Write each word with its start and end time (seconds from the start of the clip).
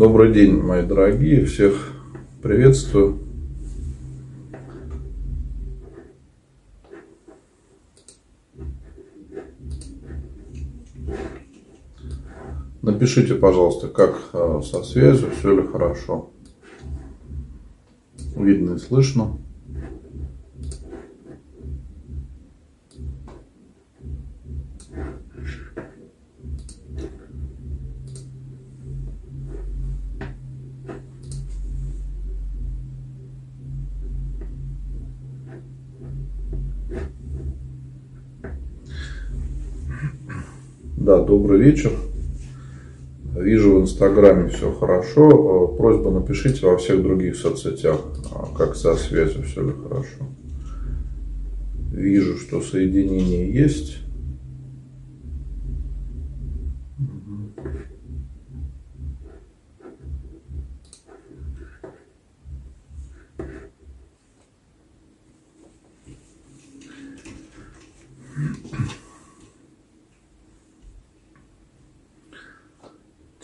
Добрый 0.00 0.32
день, 0.32 0.62
мои 0.62 0.82
дорогие, 0.82 1.44
всех 1.44 1.92
приветствую. 2.40 3.18
Напишите, 12.80 13.34
пожалуйста, 13.34 13.88
как 13.88 14.30
э, 14.32 14.62
со 14.64 14.82
связью, 14.84 15.32
все 15.38 15.54
ли 15.54 15.66
хорошо. 15.66 16.30
Видно 18.34 18.76
и 18.76 18.78
слышно. 18.78 19.36
Да, 41.10 41.18
добрый 41.50 41.68
вечер. 41.68 41.90
Вижу 43.34 43.74
в 43.74 43.82
Инстаграме 43.82 44.50
все 44.50 44.72
хорошо. 44.72 45.72
Э, 45.72 45.76
просьба 45.76 46.12
напишите 46.12 46.64
во 46.64 46.76
всех 46.76 47.02
других 47.02 47.34
соцсетях, 47.34 48.00
а, 48.32 48.46
как 48.56 48.76
со 48.76 48.94
связью 48.94 49.42
все 49.42 49.64
ли 49.64 49.72
хорошо. 49.72 50.28
Вижу, 51.92 52.38
что 52.38 52.60
соединение 52.60 53.52
есть. 53.52 53.98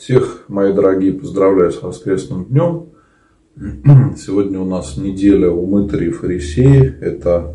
Всех, 0.06 0.45
мои 0.56 0.72
дорогие, 0.72 1.12
поздравляю 1.12 1.70
с 1.70 1.82
воскресным 1.82 2.46
днем. 2.46 2.86
Сегодня 4.16 4.58
у 4.58 4.64
нас 4.64 4.96
неделя 4.96 5.50
у 5.50 5.66
мытарей 5.66 6.10
фарисеи. 6.10 6.94
Это 6.98 7.54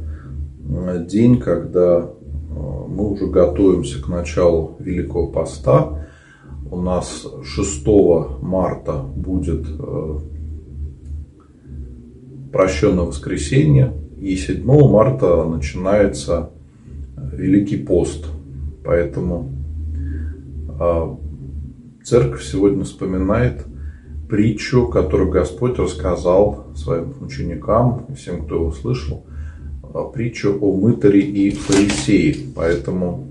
э, 0.70 1.04
день, 1.08 1.40
когда 1.40 2.02
э, 2.02 2.54
мы 2.54 3.10
уже 3.10 3.26
готовимся 3.26 4.00
к 4.04 4.08
началу 4.08 4.76
Великого 4.78 5.32
Поста. 5.32 6.08
У 6.70 6.80
нас 6.80 7.26
6 7.44 7.88
марта 8.40 9.02
будет 9.16 9.66
э, 9.68 10.18
прощенное 12.54 13.06
воскресенье. 13.06 13.96
И 14.20 14.36
7 14.36 14.64
марта 14.64 15.44
начинается 15.46 16.52
Великий 17.18 17.78
пост. 17.78 18.28
Поэтому 18.86 19.50
Церковь 22.04 22.44
сегодня 22.44 22.84
вспоминает 22.84 23.64
притчу, 24.28 24.88
которую 24.88 25.30
Господь 25.30 25.78
рассказал 25.78 26.66
своим 26.76 27.14
ученикам 27.22 28.08
всем, 28.16 28.46
кто 28.46 28.56
его 28.56 28.72
слышал, 28.72 29.26
а, 29.84 30.06
притчу 30.06 30.58
о 30.60 30.76
мытаре 30.76 31.22
и 31.22 31.52
фарисее. 31.52 32.36
Поэтому 32.56 33.28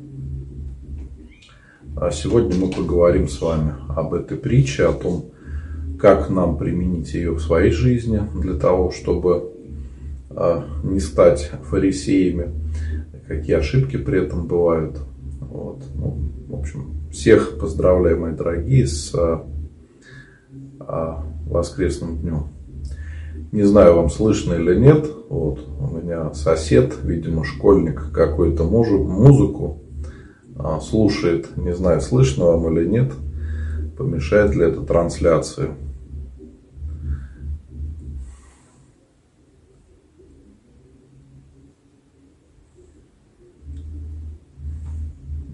а, 1.96 2.12
сегодня 2.12 2.54
мы 2.54 2.70
поговорим 2.70 3.28
с 3.28 3.40
вами 3.40 3.74
об 3.88 4.14
этой 4.14 4.36
притче, 4.36 4.86
о 4.86 4.92
том, 4.92 5.24
как 5.98 6.30
нам 6.30 6.56
применить 6.56 7.12
ее 7.14 7.32
в 7.32 7.40
своей 7.40 7.72
жизни 7.72 8.22
для 8.40 8.54
того, 8.54 8.92
чтобы 8.92 9.52
а, 10.30 10.64
не 10.84 11.00
стать 11.00 11.50
фарисеями, 11.64 12.52
какие 13.26 13.56
ошибки 13.56 13.96
при 13.96 14.20
этом 14.22 14.46
бывают. 14.46 14.96
Вот. 15.40 15.82
Ну, 15.96 16.18
в 16.48 16.54
общем, 16.54 16.99
всех 17.10 17.58
поздравляю, 17.58 18.20
мои 18.20 18.32
дорогие, 18.32 18.86
с 18.86 19.14
а, 19.14 19.46
а, 20.80 21.24
воскресным 21.46 22.18
днем. 22.18 22.48
Не 23.52 23.64
знаю, 23.64 23.96
вам 23.96 24.10
слышно 24.10 24.54
или 24.54 24.78
нет. 24.78 25.06
Вот, 25.28 25.60
у 25.80 25.96
меня 25.96 26.32
сосед, 26.34 26.94
видимо, 27.02 27.44
школьник, 27.44 28.12
какую-то 28.12 28.64
музыку 28.64 29.80
а, 30.56 30.80
слушает. 30.80 31.56
Не 31.56 31.74
знаю, 31.74 32.00
слышно 32.00 32.44
вам 32.44 32.72
или 32.76 32.86
нет. 32.86 33.12
Помешает 33.98 34.54
ли 34.54 34.64
это 34.64 34.82
трансляции. 34.82 35.70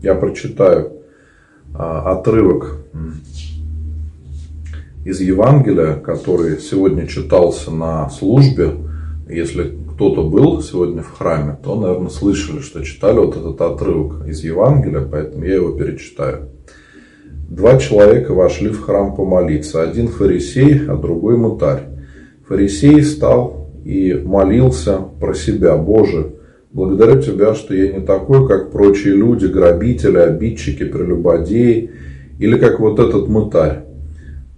Я 0.02 0.14
прочитаю 0.14 0.96
отрывок 1.78 2.78
из 5.04 5.20
Евангелия, 5.20 5.94
который 5.94 6.58
сегодня 6.58 7.06
читался 7.06 7.70
на 7.70 8.10
службе. 8.10 8.72
Если 9.28 9.76
кто-то 9.94 10.28
был 10.28 10.62
сегодня 10.62 11.02
в 11.02 11.12
храме, 11.16 11.56
то, 11.62 11.74
наверное, 11.80 12.10
слышали, 12.10 12.60
что 12.60 12.82
читали 12.82 13.18
вот 13.18 13.36
этот 13.36 13.60
отрывок 13.60 14.26
из 14.26 14.42
Евангелия, 14.42 15.00
поэтому 15.00 15.44
я 15.44 15.54
его 15.54 15.72
перечитаю. 15.72 16.48
Два 17.48 17.78
человека 17.78 18.34
вошли 18.34 18.70
в 18.70 18.82
храм 18.82 19.14
помолиться. 19.14 19.82
Один 19.82 20.08
фарисей, 20.08 20.86
а 20.88 20.96
другой 20.96 21.36
мутарь. 21.36 21.84
Фарисей 22.48 23.02
стал 23.02 23.70
и 23.84 24.12
молился 24.14 24.98
про 25.20 25.32
себя. 25.34 25.76
Боже, 25.76 26.35
Благодарю 26.76 27.22
Тебя, 27.22 27.54
что 27.54 27.74
я 27.74 27.90
не 27.90 28.04
такой, 28.04 28.46
как 28.46 28.70
прочие 28.70 29.14
люди, 29.14 29.46
грабители, 29.46 30.18
обидчики, 30.18 30.84
прелюбодеи, 30.84 31.90
или 32.38 32.58
как 32.58 32.80
вот 32.80 32.98
этот 32.98 33.28
мытарь. 33.28 33.84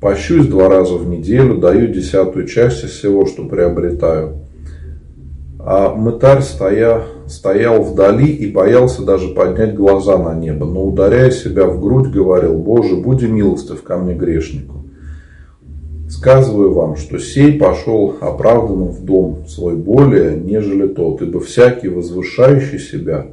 Пощусь 0.00 0.48
два 0.48 0.68
раза 0.68 0.94
в 0.94 1.08
неделю, 1.08 1.58
даю 1.58 1.86
десятую 1.86 2.48
часть 2.48 2.82
из 2.82 2.90
всего, 2.90 3.24
что 3.24 3.44
приобретаю. 3.44 4.38
А 5.60 5.94
мытарь 5.94 6.42
стоя, 6.42 7.02
стоял 7.28 7.84
вдали 7.84 8.26
и 8.26 8.50
боялся 8.50 9.04
даже 9.04 9.28
поднять 9.28 9.76
глаза 9.76 10.18
на 10.18 10.34
небо, 10.34 10.66
но 10.66 10.84
ударяя 10.84 11.30
себя 11.30 11.66
в 11.66 11.80
грудь, 11.80 12.08
говорил, 12.08 12.54
«Боже, 12.58 12.96
буди 12.96 13.28
милостив 13.28 13.84
ко 13.84 13.96
мне 13.96 14.14
грешнику». 14.14 14.87
Сказываю 16.08 16.72
вам, 16.72 16.96
что 16.96 17.18
сей 17.18 17.58
пошел 17.58 18.16
оправданным 18.20 18.88
в 18.88 19.04
дом 19.04 19.44
свой 19.46 19.76
более, 19.76 20.36
нежели 20.36 20.86
тот, 20.88 21.20
ибо 21.20 21.40
всякий 21.40 21.88
возвышающий 21.88 22.78
себя 22.78 23.26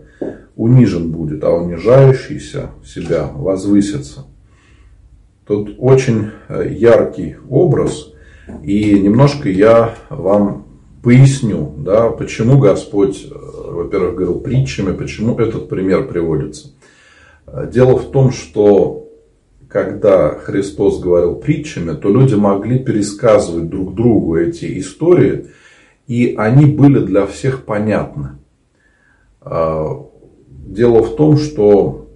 унижен 0.55 1.11
будет, 1.11 1.43
а 1.43 1.51
унижающийся 1.51 2.71
себя 2.85 3.29
возвысится. 3.33 4.25
Тут 5.47 5.75
очень 5.77 6.31
э, 6.49 6.67
яркий 6.71 7.35
образ, 7.49 8.11
и 8.63 8.99
немножко 8.99 9.47
я 9.47 9.95
вам 10.09 10.65
поясню, 11.03 11.73
да, 11.77 12.09
почему 12.09 12.57
Господь, 12.57 13.27
э, 13.29 13.33
во-первых, 13.33 14.15
говорил 14.15 14.39
притчами, 14.39 14.91
почему 14.91 15.37
этот 15.37 15.69
пример 15.69 16.07
приводится. 16.07 16.71
Э, 17.45 17.69
дело 17.71 17.97
в 17.97 18.11
том, 18.11 18.31
что 18.31 19.04
когда 19.75 20.29
Христос 20.29 21.01
говорил 21.01 21.35
притчами, 21.35 21.97
то 21.97 22.07
люди 22.07 22.33
могли 22.33 22.79
пересказывать 22.79 23.69
друг 23.69 23.93
другу 23.93 24.37
эти 24.37 24.79
истории, 24.79 25.47
и 26.07 26.33
они 26.37 26.65
были 26.65 27.05
для 27.05 27.25
всех 27.25 27.65
понятны. 27.65 28.37
А, 29.41 30.01
дело 30.47 31.03
в 31.03 31.17
том, 31.17 31.35
что 31.35 32.07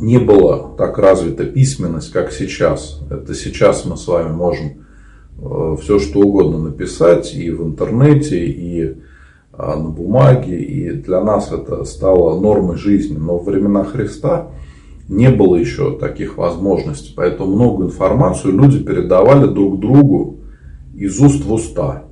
не 0.00 0.16
была 0.16 0.70
так 0.78 0.96
развита 0.96 1.44
письменность, 1.44 2.10
как 2.10 2.32
сейчас. 2.32 3.02
Это 3.10 3.34
сейчас 3.34 3.84
мы 3.84 3.98
с 3.98 4.08
вами 4.08 4.32
можем 4.32 4.86
э, 5.38 5.76
все 5.82 5.98
что 5.98 6.20
угодно 6.20 6.56
написать 6.56 7.34
и 7.34 7.50
в 7.50 7.66
интернете, 7.66 8.46
и 8.46 8.96
а, 9.52 9.76
на 9.76 9.90
бумаге, 9.90 10.58
и 10.58 10.90
для 10.92 11.20
нас 11.20 11.52
это 11.52 11.84
стало 11.84 12.40
нормой 12.40 12.78
жизни. 12.78 13.18
Но 13.18 13.36
в 13.36 13.44
времена 13.44 13.84
Христа 13.84 14.52
не 15.08 15.30
было 15.30 15.56
еще 15.56 15.96
таких 15.98 16.36
возможностей. 16.36 17.12
Поэтому 17.16 17.54
много 17.54 17.84
информацию 17.84 18.56
люди 18.56 18.82
передавали 18.82 19.46
друг 19.46 19.80
другу 19.80 20.40
из 20.94 21.18
уст 21.20 21.44
в 21.44 21.52
уста. 21.52 22.04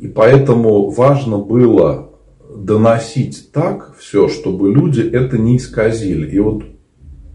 И 0.00 0.08
поэтому 0.08 0.90
важно 0.90 1.38
было 1.38 2.10
доносить 2.54 3.50
так 3.52 3.94
все, 3.98 4.28
чтобы 4.28 4.72
люди 4.72 5.00
это 5.00 5.38
не 5.38 5.56
исказили. 5.56 6.30
И 6.30 6.38
вот 6.38 6.64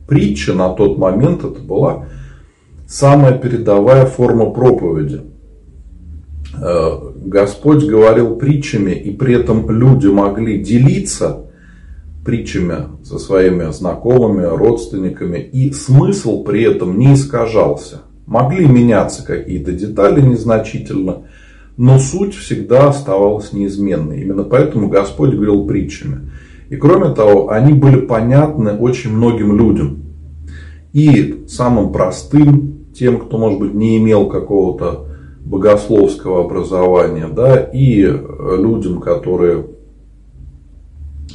притча 0.07 0.53
на 0.53 0.69
тот 0.69 0.97
момент 0.97 1.43
это 1.43 1.61
была 1.61 2.07
самая 2.87 3.37
передовая 3.37 4.05
форма 4.05 4.51
проповеди. 4.51 5.21
Э, 6.61 7.11
Господь 7.15 7.85
говорил 7.85 8.35
притчами, 8.35 8.91
и 8.91 9.11
при 9.11 9.35
этом 9.35 9.69
люди 9.71 10.07
могли 10.07 10.61
делиться 10.61 11.50
притчами 12.23 13.03
со 13.03 13.17
своими 13.17 13.71
знакомыми, 13.71 14.43
родственниками, 14.43 15.39
и 15.39 15.71
смысл 15.71 16.43
при 16.43 16.63
этом 16.63 16.97
не 16.97 17.13
искажался. 17.13 18.01
Могли 18.25 18.67
меняться 18.67 19.25
какие-то 19.25 19.71
детали 19.71 20.21
незначительно, 20.21 21.23
но 21.77 21.97
суть 21.99 22.35
всегда 22.35 22.89
оставалась 22.89 23.53
неизменной. 23.53 24.21
Именно 24.21 24.43
поэтому 24.43 24.87
Господь 24.87 25.33
говорил 25.33 25.65
притчами. 25.65 26.31
И 26.69 26.75
кроме 26.75 27.13
того, 27.13 27.49
они 27.49 27.73
были 27.73 28.01
понятны 28.01 28.73
очень 28.73 29.11
многим 29.11 29.57
людям. 29.57 30.03
И 30.93 31.45
самым 31.47 31.91
простым, 31.91 32.85
тем, 32.93 33.19
кто, 33.19 33.37
может 33.37 33.59
быть, 33.59 33.73
не 33.73 33.97
имел 33.97 34.29
какого-то 34.29 35.07
богословского 35.43 36.45
образования, 36.45 37.27
да, 37.27 37.57
и 37.57 38.03
людям, 38.03 39.01
которые 39.01 39.65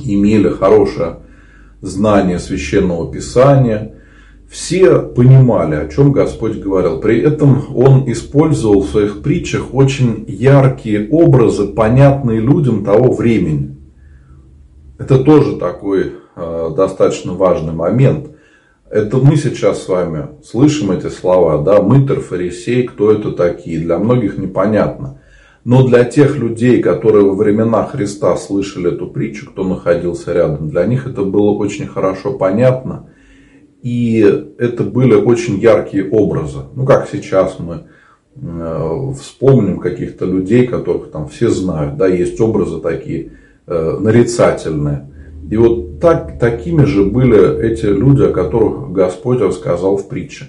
имели 0.05 0.49
хорошее 0.49 1.19
знание 1.81 2.39
священного 2.39 3.13
писания, 3.13 3.93
все 4.49 5.01
понимали, 5.01 5.75
о 5.75 5.89
чем 5.89 6.13
Господь 6.13 6.59
говорил. 6.59 7.01
При 7.01 7.21
этом 7.21 7.65
Он 7.75 8.11
использовал 8.11 8.83
в 8.83 8.91
своих 8.91 9.23
притчах 9.23 9.75
очень 9.75 10.25
яркие 10.29 11.09
образы, 11.11 11.67
понятные 11.67 12.41
людям 12.41 12.85
того 12.85 13.13
времени. 13.13 13.77
Это 14.99 15.19
тоже 15.19 15.57
такой 15.57 16.13
э, 16.37 16.71
достаточно 16.77 17.35
важный 17.35 17.73
момент. 17.73 18.31
Это 18.89 19.17
мы 19.17 19.37
сейчас 19.37 19.83
с 19.83 19.89
вами 19.89 20.29
слышим 20.45 20.93
эти 20.93 21.09
слова, 21.09 21.63
да, 21.63 21.83
мытер, 21.83 22.21
фарисей, 22.21 22.85
кто 22.85 23.11
это 23.11 23.33
такие, 23.33 23.81
для 23.81 23.99
многих 23.99 24.39
непонятно. 24.39 25.21
Но 25.67 25.85
для 25.85 26.05
тех 26.05 26.37
людей, 26.37 26.81
которые 26.81 27.25
во 27.25 27.35
времена 27.35 27.85
Христа 27.87 28.37
слышали 28.37 28.93
эту 28.93 29.09
притчу, 29.09 29.51
кто 29.51 29.65
находился 29.65 30.33
рядом, 30.33 30.69
для 30.69 30.87
них 30.87 31.09
это 31.09 31.23
было 31.23 31.51
очень 31.51 31.89
хорошо 31.89 32.35
понятно. 32.35 33.09
И 33.83 34.21
это 34.59 34.85
были 34.85 35.15
очень 35.15 35.59
яркие 35.59 36.09
образы. 36.09 36.61
Ну, 36.77 36.85
как 36.85 37.09
сейчас 37.11 37.59
мы 37.59 37.89
э, 38.37 39.13
вспомним 39.21 39.81
каких-то 39.81 40.25
людей, 40.25 40.69
которых 40.69 41.11
там 41.11 41.27
все 41.27 41.51
знают. 41.51 41.97
Да, 41.97 42.07
есть 42.07 42.41
образы 42.41 42.79
такие 42.79 43.33
э, 43.67 43.97
нарицательные. 43.99 45.11
И 45.51 45.57
вот 45.57 45.99
так, 45.99 46.39
такими 46.39 46.85
же 46.85 47.03
были 47.03 47.61
эти 47.61 47.87
люди, 47.87 48.23
о 48.23 48.31
которых 48.31 48.93
Господь 48.93 49.41
рассказал 49.41 49.97
в 49.97 50.07
притче. 50.07 50.45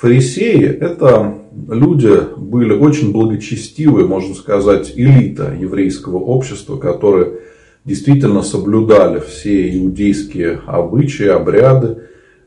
Фарисеи– 0.00 0.64
это 0.80 1.34
люди 1.68 2.20
были 2.38 2.72
очень 2.72 3.12
благочестивые, 3.12 4.06
можно 4.06 4.34
сказать, 4.34 4.94
элита 4.96 5.54
еврейского 5.54 6.16
общества, 6.16 6.78
которые 6.78 7.40
действительно 7.84 8.40
соблюдали 8.40 9.20
все 9.20 9.76
иудейские 9.78 10.62
обычаи, 10.66 11.26
обряды. 11.26 12.04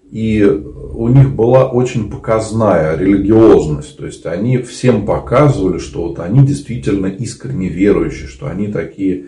И 0.09 0.43
у 0.43 1.07
них 1.09 1.35
была 1.35 1.69
очень 1.69 2.09
показная 2.09 2.97
религиозность. 2.97 3.97
То 3.97 4.07
есть 4.07 4.25
они 4.25 4.57
всем 4.57 5.05
показывали, 5.05 5.77
что 5.77 6.07
вот 6.07 6.19
они 6.19 6.43
действительно 6.43 7.05
искренне 7.05 7.69
верующие, 7.69 8.29
что 8.29 8.47
они 8.47 8.67
такие 8.67 9.25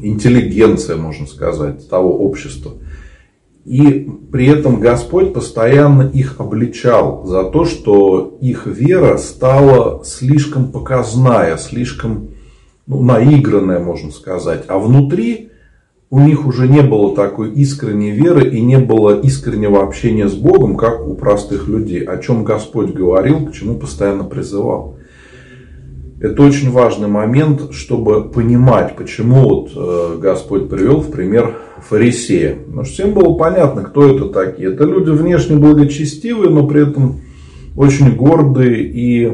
интеллигенция, 0.00 0.96
можно 0.96 1.26
сказать, 1.26 1.86
того 1.86 2.16
общества. 2.16 2.72
И 3.64 4.10
при 4.32 4.46
этом 4.46 4.80
Господь 4.80 5.32
постоянно 5.32 6.02
их 6.02 6.40
обличал 6.40 7.24
за 7.26 7.44
то, 7.44 7.64
что 7.64 8.36
их 8.40 8.66
вера 8.66 9.18
стала 9.18 10.04
слишком 10.04 10.72
показная, 10.72 11.56
слишком 11.56 12.30
ну, 12.86 13.02
наигранная, 13.02 13.78
можно 13.78 14.10
сказать. 14.10 14.64
А 14.66 14.78
внутри 14.78 15.50
у 16.10 16.18
них 16.18 16.46
уже 16.46 16.68
не 16.68 16.82
было 16.82 17.14
такой 17.14 17.52
искренней 17.52 18.10
веры 18.10 18.48
и 18.48 18.60
не 18.60 18.78
было 18.78 19.18
искреннего 19.20 19.82
общения 19.82 20.28
с 20.28 20.34
Богом, 20.34 20.76
как 20.76 21.06
у 21.06 21.14
простых 21.14 21.68
людей, 21.68 22.04
о 22.04 22.18
чем 22.18 22.44
Господь 22.44 22.92
говорил, 22.92 23.46
к 23.46 23.52
чему 23.52 23.76
постоянно 23.76 24.24
призывал. 24.24 24.98
Это 26.22 26.40
очень 26.44 26.70
важный 26.70 27.08
момент, 27.08 27.72
чтобы 27.72 28.30
понимать, 28.30 28.94
почему 28.94 29.40
вот 29.40 29.72
э, 29.74 30.18
Господь 30.20 30.68
привел 30.68 31.00
в 31.00 31.10
пример 31.10 31.56
фарисея. 31.80 32.58
Что 32.70 32.82
всем 32.84 33.12
было 33.12 33.34
понятно, 33.34 33.82
кто 33.82 34.14
это 34.14 34.28
такие. 34.28 34.72
Это 34.72 34.84
люди 34.84 35.10
внешне 35.10 35.56
благочестивые, 35.56 36.48
но 36.48 36.64
при 36.68 36.88
этом 36.88 37.22
очень 37.76 38.14
гордые 38.14 38.84
и 38.84 39.32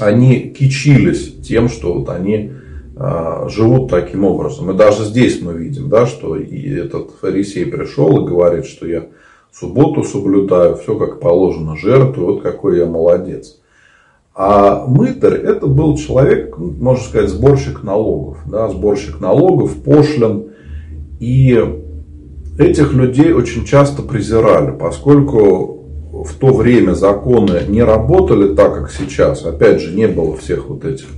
они 0.00 0.50
кичились 0.58 1.36
тем, 1.40 1.68
что 1.68 1.94
вот 1.94 2.08
они 2.08 2.50
э, 2.96 3.48
живут 3.48 3.92
таким 3.92 4.24
образом. 4.24 4.72
И 4.72 4.76
даже 4.76 5.04
здесь 5.04 5.40
мы 5.40 5.52
видим, 5.54 5.88
да, 5.88 6.06
что 6.06 6.34
и 6.34 6.68
этот 6.68 7.12
фарисей 7.12 7.64
пришел 7.66 8.24
и 8.24 8.28
говорит, 8.28 8.66
что 8.66 8.88
я 8.88 9.06
субботу 9.52 10.02
соблюдаю, 10.02 10.74
все 10.78 10.98
как 10.98 11.20
положено, 11.20 11.76
жертву, 11.76 12.26
вот 12.26 12.42
какой 12.42 12.78
я 12.78 12.86
молодец. 12.86 13.60
А 14.40 14.86
мытарь 14.86 15.34
это 15.34 15.66
был 15.66 15.96
человек, 15.96 16.56
можно 16.56 17.02
сказать, 17.02 17.28
сборщик 17.28 17.82
налогов. 17.82 18.38
Да, 18.46 18.68
сборщик 18.68 19.20
налогов, 19.20 19.74
пошлин. 19.82 20.50
И 21.18 21.60
этих 22.56 22.92
людей 22.94 23.32
очень 23.32 23.64
часто 23.64 24.02
презирали, 24.02 24.70
поскольку 24.70 25.78
в 26.24 26.34
то 26.34 26.54
время 26.54 26.92
законы 26.92 27.62
не 27.66 27.82
работали 27.82 28.54
так, 28.54 28.74
как 28.74 28.92
сейчас. 28.92 29.44
Опять 29.44 29.80
же, 29.80 29.96
не 29.96 30.06
было 30.06 30.36
всех 30.36 30.68
вот 30.68 30.84
этих 30.84 31.08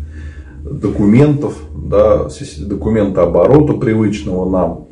документов, 0.64 1.58
да, 1.76 2.26
документа 2.60 3.24
оборота 3.24 3.74
привычного 3.74 4.48
нам, 4.48 4.86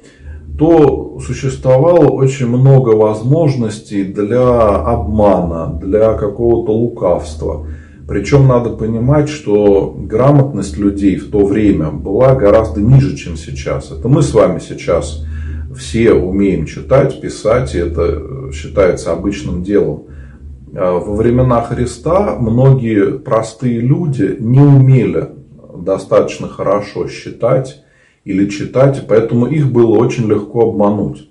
то 0.58 1.18
существовало 1.24 2.10
очень 2.10 2.48
много 2.48 2.90
возможностей 2.90 4.04
для 4.04 4.58
обмана, 4.76 5.78
для 5.80 6.12
какого-то 6.12 6.72
лукавства. 6.72 7.66
Причем 8.08 8.48
надо 8.48 8.70
понимать, 8.70 9.28
что 9.28 9.94
грамотность 9.94 10.78
людей 10.78 11.16
в 11.16 11.30
то 11.30 11.44
время 11.44 11.90
была 11.90 12.34
гораздо 12.34 12.80
ниже, 12.80 13.14
чем 13.18 13.36
сейчас. 13.36 13.92
Это 13.92 14.08
мы 14.08 14.22
с 14.22 14.32
вами 14.32 14.60
сейчас 14.60 15.26
все 15.76 16.14
умеем 16.14 16.64
читать, 16.64 17.20
писать, 17.20 17.74
и 17.74 17.78
это 17.78 18.50
считается 18.54 19.12
обычным 19.12 19.62
делом. 19.62 20.04
А 20.74 20.98
во 20.98 21.16
времена 21.16 21.60
Христа 21.60 22.34
многие 22.40 23.18
простые 23.18 23.80
люди 23.80 24.36
не 24.40 24.60
умели 24.60 25.28
достаточно 25.76 26.48
хорошо 26.48 27.08
считать 27.08 27.84
или 28.24 28.48
читать, 28.48 29.04
поэтому 29.06 29.46
их 29.46 29.70
было 29.70 29.98
очень 29.98 30.26
легко 30.28 30.70
обмануть. 30.70 31.28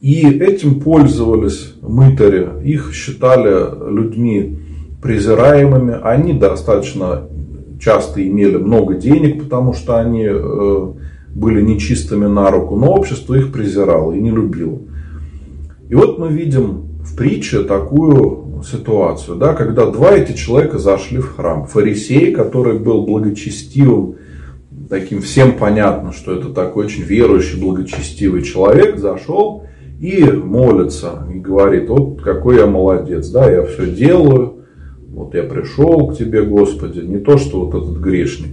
И 0.00 0.28
этим 0.28 0.80
пользовались 0.80 1.74
мытари, 1.82 2.64
их 2.64 2.92
считали 2.92 3.92
людьми 3.92 4.58
презираемыми. 5.02 5.98
Они 6.02 6.32
достаточно 6.32 7.28
часто 7.80 8.26
имели 8.26 8.56
много 8.56 8.94
денег, 8.94 9.44
потому 9.44 9.72
что 9.72 9.98
они 9.98 10.26
э, 10.28 10.92
были 11.34 11.62
нечистыми 11.62 12.26
на 12.26 12.50
руку, 12.50 12.76
но 12.76 12.92
общество 12.92 13.34
их 13.34 13.52
презирало 13.52 14.12
и 14.12 14.20
не 14.20 14.30
любило. 14.30 14.78
И 15.88 15.94
вот 15.94 16.18
мы 16.18 16.28
видим 16.28 16.88
в 17.02 17.16
притче 17.16 17.62
такую 17.62 18.62
ситуацию, 18.68 19.36
да, 19.36 19.54
когда 19.54 19.86
два 19.86 20.12
эти 20.12 20.36
человека 20.36 20.78
зашли 20.78 21.18
в 21.18 21.36
храм. 21.36 21.66
Фарисей, 21.66 22.32
который 22.32 22.78
был 22.78 23.06
благочестивым, 23.06 24.16
таким 24.90 25.22
всем 25.22 25.56
понятно, 25.56 26.12
что 26.12 26.32
это 26.34 26.48
такой 26.48 26.86
очень 26.86 27.04
верующий, 27.04 27.60
благочестивый 27.60 28.42
человек, 28.42 28.98
зашел 28.98 29.64
и 30.00 30.22
молится, 30.24 31.26
и 31.32 31.38
говорит, 31.38 31.88
вот 31.88 32.20
какой 32.22 32.56
я 32.56 32.66
молодец, 32.66 33.28
да, 33.28 33.50
я 33.50 33.64
все 33.64 33.86
делаю, 33.86 34.57
вот 35.18 35.34
я 35.34 35.42
пришел 35.42 36.08
к 36.08 36.16
тебе, 36.16 36.42
Господи, 36.42 37.00
не 37.00 37.18
то, 37.18 37.38
что 37.38 37.64
вот 37.64 37.74
этот 37.74 37.98
грешник. 37.98 38.50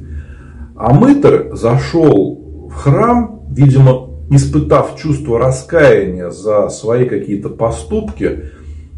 А 0.76 0.94
мытарь 0.94 1.54
зашел 1.54 2.70
в 2.70 2.74
храм, 2.74 3.42
видимо, 3.50 4.10
испытав 4.30 4.98
чувство 4.98 5.40
раскаяния 5.40 6.30
за 6.32 6.70
свои 6.70 7.06
какие-то 7.06 7.50
поступки, 7.50 8.52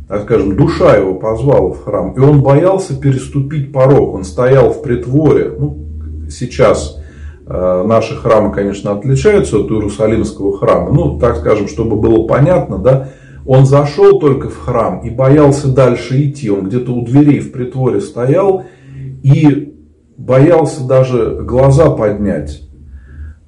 так 0.07 0.23
скажем, 0.23 0.55
душа 0.55 0.95
его 0.95 1.15
позвала 1.15 1.69
в 1.69 1.83
храм, 1.83 2.13
и 2.13 2.19
он 2.19 2.41
боялся 2.41 2.97
переступить 2.99 3.73
порог, 3.73 4.15
он 4.15 4.23
стоял 4.23 4.71
в 4.71 4.81
притворе. 4.81 5.51
Ну, 5.57 5.77
сейчас 6.29 7.01
э, 7.45 7.83
наши 7.85 8.15
храмы, 8.15 8.53
конечно, 8.53 8.93
отличаются 8.93 9.57
от 9.57 9.69
Иерусалимского 9.69 10.57
храма, 10.57 10.91
ну, 10.91 11.19
так 11.19 11.37
скажем, 11.37 11.67
чтобы 11.67 11.97
было 11.97 12.25
понятно, 12.25 12.77
да, 12.77 13.09
он 13.47 13.65
зашел 13.65 14.19
только 14.19 14.49
в 14.49 14.57
храм 14.57 14.99
и 14.99 15.09
боялся 15.09 15.73
дальше 15.73 16.21
идти. 16.21 16.49
Он 16.51 16.67
где-то 16.67 16.91
у 16.91 17.05
дверей 17.05 17.39
в 17.39 17.53
притворе 17.53 18.01
стоял 18.01 18.65
и 19.23 19.73
боялся 20.17 20.85
даже 20.85 21.43
глаза 21.43 21.89
поднять 21.89 22.63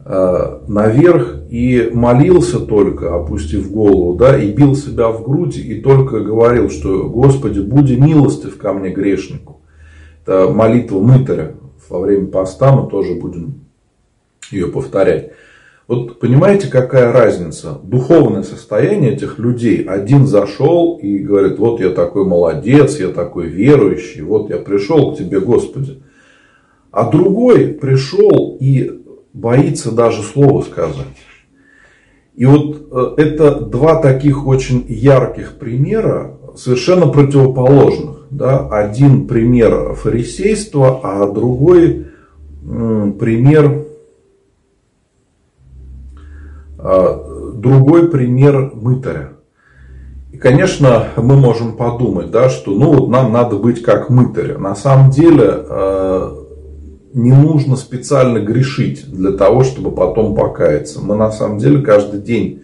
э, 0.06 0.60
наверх 0.68 1.42
и 1.50 1.92
молился 1.94 2.62
только, 2.62 3.14
опустив 3.14 3.70
голову, 3.72 4.16
да, 4.16 4.38
и 4.38 4.54
бил 4.54 4.74
себя 4.74 5.10
в 5.10 5.24
грудь 5.24 5.58
и 5.58 5.82
только 5.82 6.22
говорил, 6.22 6.70
что 6.70 7.10
Господи, 7.10 7.60
буди 7.60 7.98
милостив 7.98 8.58
ко 8.58 8.72
мне 8.72 8.92
грешнику. 8.92 9.60
Это 10.24 10.50
молитва 10.50 11.02
мытаря 11.02 11.56
во 11.90 12.00
время 12.00 12.28
поста, 12.28 12.74
мы 12.74 12.90
тоже 12.90 13.16
будем 13.16 13.66
ее 14.50 14.68
повторять. 14.68 15.32
Вот 15.90 16.20
понимаете, 16.20 16.68
какая 16.68 17.12
разница? 17.12 17.80
Духовное 17.82 18.44
состояние 18.44 19.14
этих 19.14 19.40
людей. 19.40 19.82
Один 19.82 20.28
зашел 20.28 21.00
и 21.02 21.18
говорит, 21.18 21.58
вот 21.58 21.80
я 21.80 21.90
такой 21.90 22.26
молодец, 22.26 23.00
я 23.00 23.08
такой 23.08 23.48
верующий, 23.48 24.22
вот 24.22 24.52
я 24.52 24.58
пришел 24.58 25.12
к 25.12 25.18
тебе, 25.18 25.40
Господи. 25.40 26.04
А 26.92 27.10
другой 27.10 27.70
пришел 27.70 28.56
и 28.60 29.02
боится 29.34 29.92
даже 29.92 30.22
слова 30.22 30.62
сказать. 30.62 31.08
И 32.36 32.46
вот 32.46 32.88
э, 32.92 33.24
это 33.24 33.60
два 33.60 34.00
таких 34.00 34.46
очень 34.46 34.86
ярких 34.88 35.54
примера, 35.54 36.38
совершенно 36.56 37.08
противоположных. 37.08 38.28
Да? 38.30 38.70
Один 38.70 39.26
пример 39.28 39.96
фарисейства, 39.96 41.00
а 41.02 41.32
другой 41.32 42.06
пример 42.62 43.89
другой 46.82 48.10
пример 48.10 48.72
мытаря. 48.74 49.34
И, 50.32 50.38
конечно, 50.38 51.08
мы 51.18 51.36
можем 51.36 51.76
подумать, 51.76 52.30
да, 52.32 52.50
что 52.50 52.72
ну, 52.72 52.94
вот 52.94 53.10
нам 53.10 53.32
надо 53.32 53.56
быть 53.56 53.82
как 53.82 54.10
мытаря. 54.10 54.58
На 54.58 54.76
самом 54.76 55.10
деле 55.10 55.46
а, 55.48 56.46
не 57.14 57.32
нужно 57.32 57.76
специально 57.76 58.40
грешить 58.40 59.10
для 59.12 59.32
того, 59.32 59.64
чтобы 59.64 59.92
потом 59.92 60.36
покаяться. 60.36 61.02
Мы 61.02 61.16
на 61.16 61.32
самом 61.32 61.58
деле 61.58 61.82
каждый 61.82 62.22
день 62.22 62.62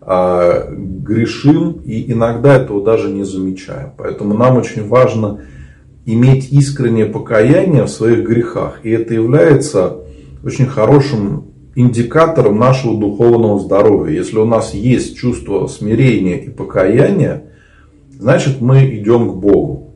а, 0.00 0.66
грешим 0.70 1.82
и 1.84 2.10
иногда 2.10 2.56
этого 2.56 2.82
даже 2.82 3.10
не 3.10 3.24
замечаем. 3.24 3.92
Поэтому 3.98 4.34
нам 4.34 4.56
очень 4.56 4.88
важно 4.88 5.42
иметь 6.06 6.52
искреннее 6.52 7.06
покаяние 7.06 7.84
в 7.84 7.90
своих 7.90 8.26
грехах. 8.26 8.80
И 8.82 8.90
это 8.90 9.12
является 9.12 9.98
очень 10.42 10.66
хорошим 10.66 11.53
индикатором 11.74 12.58
нашего 12.58 12.98
духовного 12.98 13.58
здоровья. 13.58 14.14
Если 14.14 14.38
у 14.38 14.44
нас 14.44 14.74
есть 14.74 15.16
чувство 15.16 15.66
смирения 15.66 16.38
и 16.38 16.50
покаяния, 16.50 17.44
значит 18.18 18.60
мы 18.60 18.84
идем 18.96 19.30
к 19.30 19.34
Богу. 19.36 19.94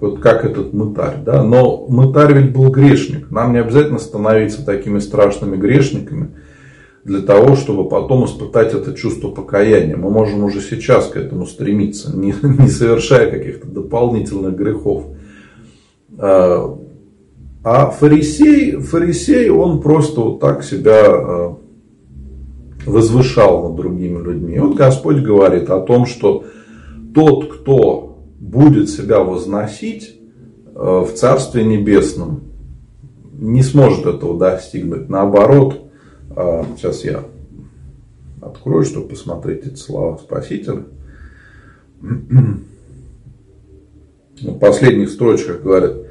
Вот 0.00 0.20
как 0.20 0.44
этот 0.44 0.72
мытарь. 0.72 1.22
Да? 1.24 1.42
Но 1.42 1.86
мытарь 1.88 2.32
ведь 2.32 2.52
был 2.52 2.70
грешник. 2.70 3.30
Нам 3.30 3.52
не 3.52 3.58
обязательно 3.58 3.98
становиться 3.98 4.64
такими 4.64 5.00
страшными 5.00 5.56
грешниками 5.56 6.30
для 7.04 7.20
того, 7.20 7.56
чтобы 7.56 7.88
потом 7.88 8.26
испытать 8.26 8.74
это 8.74 8.94
чувство 8.94 9.30
покаяния. 9.30 9.96
Мы 9.96 10.10
можем 10.10 10.44
уже 10.44 10.60
сейчас 10.60 11.08
к 11.08 11.16
этому 11.16 11.46
стремиться, 11.46 12.16
не, 12.16 12.34
не 12.42 12.68
совершая 12.68 13.30
каких-то 13.30 13.66
дополнительных 13.66 14.54
грехов. 14.54 15.06
А, 17.64 17.90
фарисей, 17.90 18.76
фарисей, 18.76 19.50
он 19.50 19.80
просто 19.80 20.20
вот 20.20 20.40
так 20.40 20.62
себя 20.62 21.02
э, 21.06 21.54
возвышал 22.86 23.68
над 23.68 23.76
другими 23.76 24.22
людьми. 24.22 24.54
И 24.54 24.58
вот 24.58 24.76
Господь 24.76 25.18
говорит 25.18 25.68
о 25.70 25.80
том, 25.80 26.06
что 26.06 26.44
тот, 27.14 27.52
кто 27.52 28.18
будет 28.38 28.88
себя 28.88 29.20
возносить 29.20 30.20
э, 30.74 31.04
в 31.06 31.12
Царстве 31.14 31.64
Небесном, 31.64 32.42
не 33.32 33.62
сможет 33.62 34.06
этого 34.06 34.38
достигнуть. 34.38 35.08
Наоборот, 35.08 35.90
э, 36.36 36.62
сейчас 36.76 37.04
я 37.04 37.24
открою, 38.40 38.84
чтобы 38.84 39.08
посмотреть 39.08 39.66
эти 39.66 39.76
слова 39.76 40.16
Спасителя. 40.18 40.84
В 44.40 44.58
последних 44.60 45.10
строчках 45.10 45.62
говорит, 45.62 46.07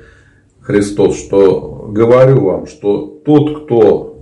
Христос, 0.68 1.18
что 1.18 1.88
говорю 1.90 2.42
вам, 2.42 2.68
что 2.68 3.22
тот, 3.26 3.64
кто 3.64 4.20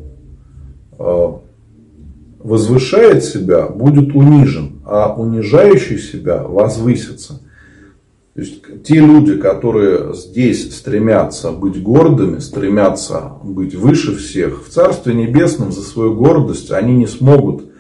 э, 0.99 1.27
возвышает 2.37 3.23
себя, 3.23 3.65
будет 3.67 4.13
унижен, 4.13 4.73
а 4.85 5.15
унижающий 5.15 5.97
себя 5.97 6.43
возвысится. 6.43 7.41
То 8.35 8.41
есть 8.41 8.61
те 8.83 8.99
люди, 8.99 9.37
которые 9.37 10.13
здесь 10.13 10.71
стремятся 10.77 11.51
быть 11.51 11.81
гордыми, 11.81 12.37
стремятся 12.37 13.31
быть 13.43 13.73
выше 13.73 14.15
всех, 14.15 14.67
в 14.67 14.69
Царстве 14.69 15.15
Небесном 15.15 15.71
за 15.71 15.81
свою 15.81 16.13
гордость 16.13 16.71
они 16.71 16.93
не 16.93 17.07
смогут 17.07 17.71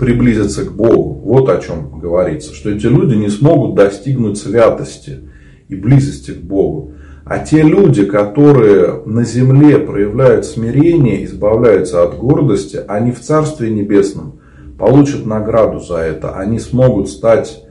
приблизиться 0.00 0.64
к 0.64 0.72
Богу. 0.72 1.12
Вот 1.12 1.48
о 1.48 1.60
чем 1.60 2.00
говорится, 2.00 2.54
что 2.54 2.70
эти 2.70 2.86
люди 2.86 3.14
не 3.14 3.28
смогут 3.28 3.76
достигнуть 3.76 4.36
святости 4.36 5.20
и 5.68 5.76
близости 5.76 6.32
к 6.32 6.42
Богу. 6.42 6.94
А 7.24 7.38
те 7.38 7.62
люди, 7.62 8.04
которые 8.04 9.02
на 9.04 9.24
земле 9.24 9.78
проявляют 9.78 10.46
смирение, 10.46 11.24
избавляются 11.24 12.02
от 12.02 12.16
гордости, 12.16 12.80
они 12.88 13.12
в 13.12 13.20
Царстве 13.20 13.70
Небесном 13.70 14.40
получат 14.78 15.26
награду 15.26 15.78
за 15.80 15.98
это. 15.98 16.36
Они 16.36 16.58
смогут 16.58 17.08
стать 17.08 17.62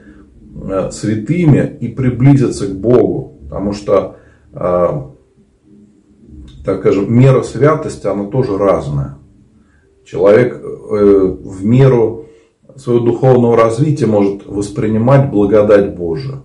э, 0.54 0.90
святыми 0.92 1.76
и 1.80 1.88
приблизиться 1.88 2.68
к 2.68 2.76
Богу. 2.76 3.38
Потому 3.44 3.72
что, 3.72 4.16
э, 4.52 4.88
так 6.64 6.80
скажем, 6.80 7.12
мера 7.12 7.42
святости, 7.42 8.06
она 8.06 8.26
тоже 8.26 8.56
разная. 8.56 9.18
Человек 10.04 10.54
э, 10.54 11.36
в 11.42 11.64
меру 11.64 12.26
своего 12.76 13.04
духовного 13.04 13.56
развития 13.56 14.06
может 14.06 14.46
воспринимать 14.46 15.30
благодать 15.30 15.96
Божию. 15.96 16.44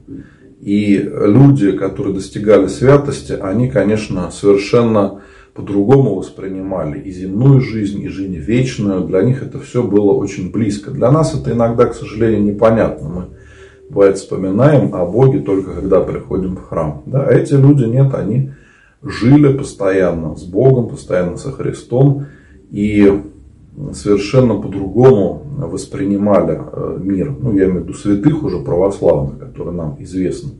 И 0.65 0.97
люди, 0.97 1.73
которые 1.73 2.15
достигали 2.15 2.65
святости, 2.65 3.33
они, 3.33 3.69
конечно, 3.69 4.31
совершенно 4.31 5.21
по-другому 5.53 6.15
воспринимали 6.15 6.99
и 6.99 7.11
земную 7.11 7.61
жизнь, 7.61 8.01
и 8.01 8.07
жизнь 8.07 8.35
вечную. 8.35 9.01
Для 9.01 9.21
них 9.21 9.43
это 9.43 9.59
все 9.59 9.83
было 9.83 10.13
очень 10.13 10.51
близко. 10.51 10.89
Для 10.89 11.11
нас 11.11 11.39
это 11.39 11.51
иногда, 11.51 11.85
к 11.85 11.93
сожалению, 11.93 12.41
непонятно. 12.41 13.07
Мы, 13.07 13.25
бывает, 13.91 14.17
вспоминаем 14.17 14.95
о 14.95 15.05
Боге 15.05 15.41
только 15.41 15.71
когда 15.71 16.01
приходим 16.01 16.55
в 16.55 16.63
храм. 16.63 17.03
Да? 17.05 17.25
А 17.25 17.31
эти 17.31 17.53
люди 17.53 17.83
нет, 17.83 18.15
они 18.15 18.49
жили 19.03 19.55
постоянно 19.55 20.35
с 20.35 20.45
Богом, 20.45 20.89
постоянно 20.89 21.37
со 21.37 21.51
Христом. 21.51 22.25
И 22.71 23.21
совершенно 23.93 24.55
по-другому 24.55 25.41
воспринимали 25.57 26.59
э, 26.59 26.97
мир. 27.01 27.35
Ну, 27.37 27.55
я 27.55 27.65
имею 27.65 27.81
в 27.81 27.83
виду 27.83 27.93
святых 27.93 28.43
уже 28.43 28.59
православных, 28.59 29.39
которые 29.39 29.75
нам 29.75 29.97
известны. 29.99 30.51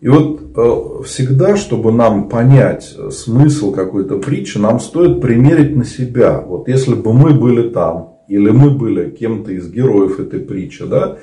И 0.00 0.08
вот 0.08 0.40
э, 0.56 1.02
всегда, 1.04 1.56
чтобы 1.56 1.92
нам 1.92 2.28
понять 2.28 2.96
смысл 3.10 3.72
какой-то 3.72 4.18
притчи, 4.18 4.58
нам 4.58 4.80
стоит 4.80 5.20
примерить 5.20 5.76
на 5.76 5.84
себя. 5.84 6.40
Вот 6.40 6.66
если 6.66 6.94
бы 6.94 7.12
мы 7.12 7.34
были 7.34 7.68
там, 7.68 8.16
или 8.26 8.50
мы 8.50 8.70
были 8.70 9.10
кем-то 9.10 9.52
из 9.52 9.70
героев 9.70 10.18
этой 10.18 10.40
притчи, 10.40 10.86
да, 10.86 11.18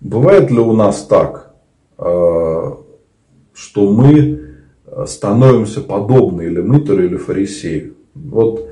бывает 0.00 0.50
ли 0.50 0.58
у 0.58 0.72
нас 0.72 1.02
так, 1.04 1.54
э, 1.98 2.72
что 3.54 3.92
мы 3.92 4.40
становимся 5.06 5.82
подобны 5.82 6.42
или 6.42 6.60
мытарю, 6.60 7.04
или 7.04 7.16
фарисею? 7.16 7.94
Вот 8.14 8.67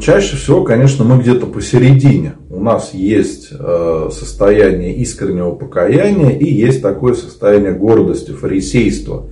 Чаще 0.00 0.36
всего, 0.36 0.64
конечно, 0.64 1.04
мы 1.04 1.20
где-то 1.20 1.46
посередине. 1.46 2.34
У 2.48 2.60
нас 2.60 2.94
есть 2.94 3.50
э, 3.52 4.08
состояние 4.10 4.94
искреннего 4.96 5.52
покаяния 5.52 6.30
и 6.30 6.50
есть 6.50 6.80
такое 6.80 7.14
состояние 7.14 7.72
гордости, 7.72 8.30
фарисейства. 8.30 9.26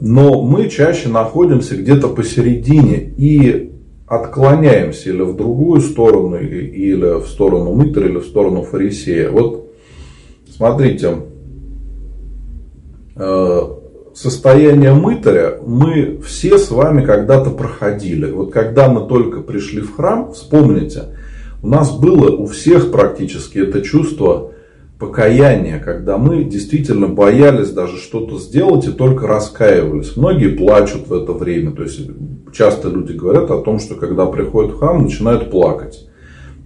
Но 0.00 0.42
мы 0.42 0.68
чаще 0.68 1.08
находимся 1.08 1.76
где-то 1.76 2.08
посередине 2.08 3.12
и 3.16 3.72
отклоняемся 4.06 5.10
или 5.10 5.22
в 5.22 5.34
другую 5.34 5.80
сторону, 5.80 6.36
или 6.36 7.20
в 7.20 7.26
сторону 7.26 7.74
мытаря, 7.74 8.08
или 8.08 8.18
в 8.18 8.24
сторону 8.24 8.62
фарисея. 8.62 9.30
Вот 9.30 9.72
смотрите, 10.54 11.16
э, 13.16 13.60
состояние 14.20 14.94
мытаря 14.94 15.60
мы 15.64 16.20
все 16.26 16.58
с 16.58 16.70
вами 16.72 17.04
когда-то 17.04 17.50
проходили. 17.50 18.30
Вот 18.30 18.52
когда 18.52 18.88
мы 18.88 19.06
только 19.06 19.42
пришли 19.42 19.80
в 19.80 19.94
храм, 19.94 20.32
вспомните, 20.32 21.16
у 21.62 21.68
нас 21.68 21.96
было 21.96 22.30
у 22.30 22.46
всех 22.46 22.90
практически 22.90 23.58
это 23.58 23.80
чувство 23.80 24.52
покаяния, 24.98 25.78
когда 25.78 26.18
мы 26.18 26.42
действительно 26.42 27.06
боялись 27.06 27.70
даже 27.70 27.96
что-то 27.98 28.38
сделать 28.38 28.88
и 28.88 28.90
только 28.90 29.28
раскаивались. 29.28 30.16
Многие 30.16 30.48
плачут 30.48 31.06
в 31.06 31.14
это 31.14 31.32
время. 31.32 31.70
То 31.70 31.84
есть 31.84 32.00
часто 32.52 32.88
люди 32.88 33.12
говорят 33.12 33.48
о 33.52 33.62
том, 33.62 33.78
что 33.78 33.94
когда 33.94 34.26
приходят 34.26 34.72
в 34.72 34.78
храм, 34.78 35.04
начинают 35.04 35.52
плакать. 35.52 36.08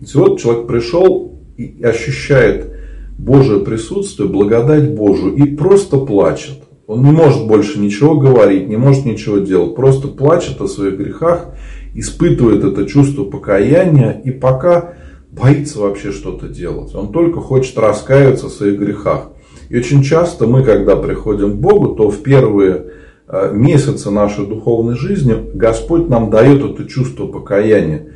И 0.00 0.16
вот 0.16 0.40
человек 0.40 0.66
пришел 0.66 1.38
и 1.58 1.82
ощущает 1.82 2.72
Божие 3.18 3.60
присутствие, 3.60 4.26
благодать 4.26 4.94
Божию 4.94 5.34
и 5.34 5.54
просто 5.54 5.98
плачет. 5.98 6.61
Он 6.86 7.02
не 7.02 7.12
может 7.12 7.46
больше 7.46 7.78
ничего 7.78 8.16
говорить, 8.16 8.68
не 8.68 8.76
может 8.76 9.04
ничего 9.04 9.38
делать, 9.38 9.76
просто 9.76 10.08
плачет 10.08 10.60
о 10.60 10.66
своих 10.66 10.98
грехах, 10.98 11.54
испытывает 11.94 12.64
это 12.64 12.86
чувство 12.86 13.24
покаяния 13.24 14.20
и 14.24 14.30
пока 14.30 14.94
боится 15.30 15.80
вообще 15.80 16.12
что-то 16.12 16.48
делать. 16.48 16.94
Он 16.94 17.12
только 17.12 17.40
хочет 17.40 17.78
раскаяться 17.78 18.46
в 18.48 18.52
своих 18.52 18.78
грехах. 18.78 19.30
И 19.68 19.78
очень 19.78 20.02
часто 20.02 20.46
мы, 20.46 20.64
когда 20.64 20.96
приходим 20.96 21.52
к 21.52 21.60
Богу, 21.60 21.94
то 21.94 22.10
в 22.10 22.22
первые 22.22 22.86
э, 23.26 23.50
месяцы 23.54 24.10
нашей 24.10 24.46
духовной 24.46 24.96
жизни 24.96 25.34
Господь 25.54 26.08
нам 26.08 26.30
дает 26.30 26.62
это 26.62 26.84
чувство 26.84 27.26
покаяния, 27.26 28.08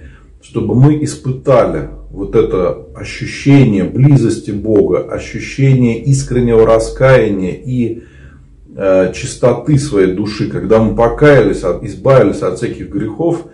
чтобы 0.42 0.74
мы 0.74 1.02
испытали 1.02 1.88
вот 2.10 2.34
это 2.36 2.86
ощущение 2.94 3.84
близости 3.84 4.50
Бога, 4.50 4.98
ощущение 4.98 6.02
искреннего 6.02 6.66
раскаяния 6.66 7.52
и 7.52 8.02
чистоты 9.14 9.78
своей 9.78 10.12
души, 10.12 10.50
когда 10.50 10.80
мы 10.80 10.94
покаялись, 10.94 11.62
избавились 11.82 12.42
от 12.42 12.58
всяких 12.58 12.90
грехов, 12.90 13.46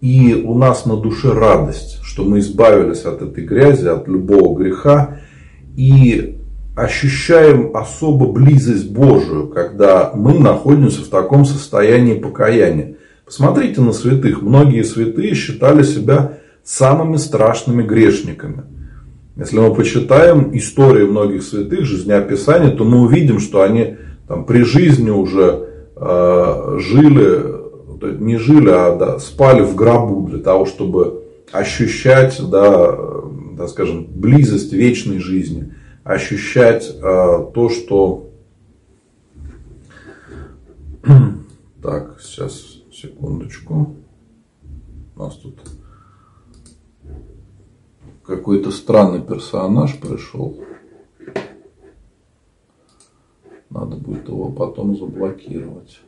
и 0.00 0.42
у 0.44 0.54
нас 0.56 0.86
на 0.86 0.96
душе 0.96 1.32
радость, 1.32 2.00
что 2.02 2.24
мы 2.24 2.38
избавились 2.38 3.04
от 3.04 3.22
этой 3.22 3.44
грязи, 3.44 3.86
от 3.86 4.08
любого 4.08 4.58
греха, 4.58 5.18
и 5.76 6.38
ощущаем 6.74 7.76
особо 7.76 8.32
близость 8.32 8.90
Божию, 8.90 9.48
когда 9.48 10.10
мы 10.14 10.38
находимся 10.38 11.02
в 11.02 11.08
таком 11.08 11.44
состоянии 11.44 12.14
покаяния. 12.14 12.96
Посмотрите 13.26 13.80
на 13.80 13.92
святых. 13.92 14.42
Многие 14.42 14.82
святые 14.82 15.34
считали 15.34 15.82
себя 15.82 16.38
самыми 16.64 17.16
страшными 17.16 17.82
грешниками. 17.82 18.64
Если 19.36 19.58
мы 19.58 19.74
почитаем 19.74 20.56
истории 20.56 21.04
многих 21.04 21.42
святых, 21.42 21.84
жизнеописания, 21.84 22.70
то 22.70 22.84
мы 22.84 23.02
увидим, 23.02 23.38
что 23.38 23.62
они 23.62 23.96
там, 24.32 24.46
при 24.46 24.62
жизни 24.62 25.10
уже 25.10 25.68
э, 25.94 26.78
жили, 26.78 28.18
не 28.18 28.38
жили, 28.38 28.70
а 28.70 28.96
да, 28.96 29.18
спали 29.18 29.60
в 29.60 29.74
гробу 29.74 30.26
для 30.26 30.38
того, 30.38 30.64
чтобы 30.64 31.24
ощущать, 31.52 32.40
да, 32.48 32.96
да, 33.52 33.68
скажем, 33.68 34.06
близость 34.06 34.72
вечной 34.72 35.18
жизни, 35.18 35.74
ощущать 36.02 36.88
э, 36.88 37.00
то, 37.02 37.68
что... 37.68 38.30
Так, 41.82 42.18
сейчас, 42.22 42.78
секундочку. 42.90 43.96
У 45.14 45.18
нас 45.18 45.34
тут 45.34 45.58
какой-то 48.24 48.70
странный 48.70 49.20
персонаж 49.20 49.98
пришел. 49.98 50.58
Надо 53.72 53.96
будет 53.96 54.28
его 54.28 54.52
потом 54.52 54.94
заблокировать. 54.96 56.02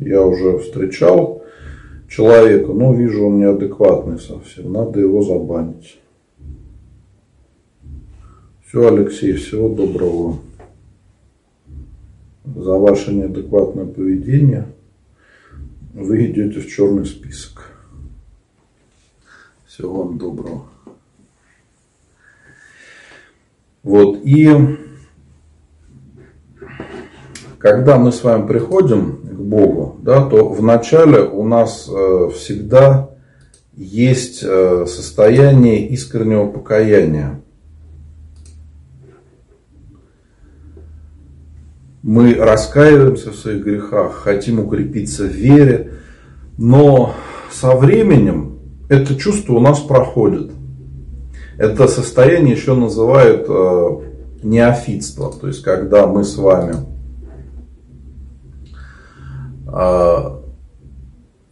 Я 0.00 0.22
уже 0.22 0.58
встречал 0.58 1.44
человека, 2.08 2.72
но 2.72 2.92
вижу, 2.94 3.26
он 3.26 3.38
неадекватный 3.38 4.18
совсем, 4.18 4.72
надо 4.72 5.00
его 5.00 5.22
забанить. 5.22 5.98
Все, 8.66 8.86
Алексей, 8.86 9.32
всего 9.32 9.68
доброго. 9.68 10.38
За 12.44 12.72
ваше 12.72 13.12
неадекватное 13.12 13.86
поведение 13.86 14.66
вы 15.92 16.26
идете 16.26 16.60
в 16.60 16.68
черный 16.68 17.06
список. 17.06 17.72
Всего 19.66 20.04
вам 20.04 20.18
доброго. 20.18 20.66
Вот, 23.82 24.20
и 24.24 24.48
когда 27.60 27.98
мы 27.98 28.10
с 28.10 28.24
вами 28.24 28.46
приходим 28.46 29.18
к 29.22 29.38
Богу, 29.38 29.96
да, 30.02 30.24
то 30.24 30.48
вначале 30.48 31.20
у 31.20 31.44
нас 31.44 31.88
э, 31.88 32.30
всегда 32.34 33.10
есть 33.76 34.40
э, 34.42 34.86
состояние 34.88 35.86
искреннего 35.88 36.46
покаяния. 36.46 37.42
Мы 42.02 42.34
раскаиваемся 42.34 43.30
в 43.30 43.36
своих 43.36 43.62
грехах, 43.62 44.14
хотим 44.14 44.60
укрепиться 44.60 45.24
в 45.24 45.32
вере, 45.32 45.92
но 46.56 47.14
со 47.52 47.76
временем 47.76 48.58
это 48.88 49.16
чувство 49.16 49.56
у 49.56 49.60
нас 49.60 49.80
проходит. 49.80 50.50
Это 51.58 51.88
состояние 51.88 52.54
еще 52.54 52.74
называют 52.74 53.44
э, 53.50 53.88
неофитство, 54.42 55.30
то 55.30 55.46
есть 55.46 55.62
когда 55.62 56.06
мы 56.06 56.24
с 56.24 56.38
вами 56.38 56.76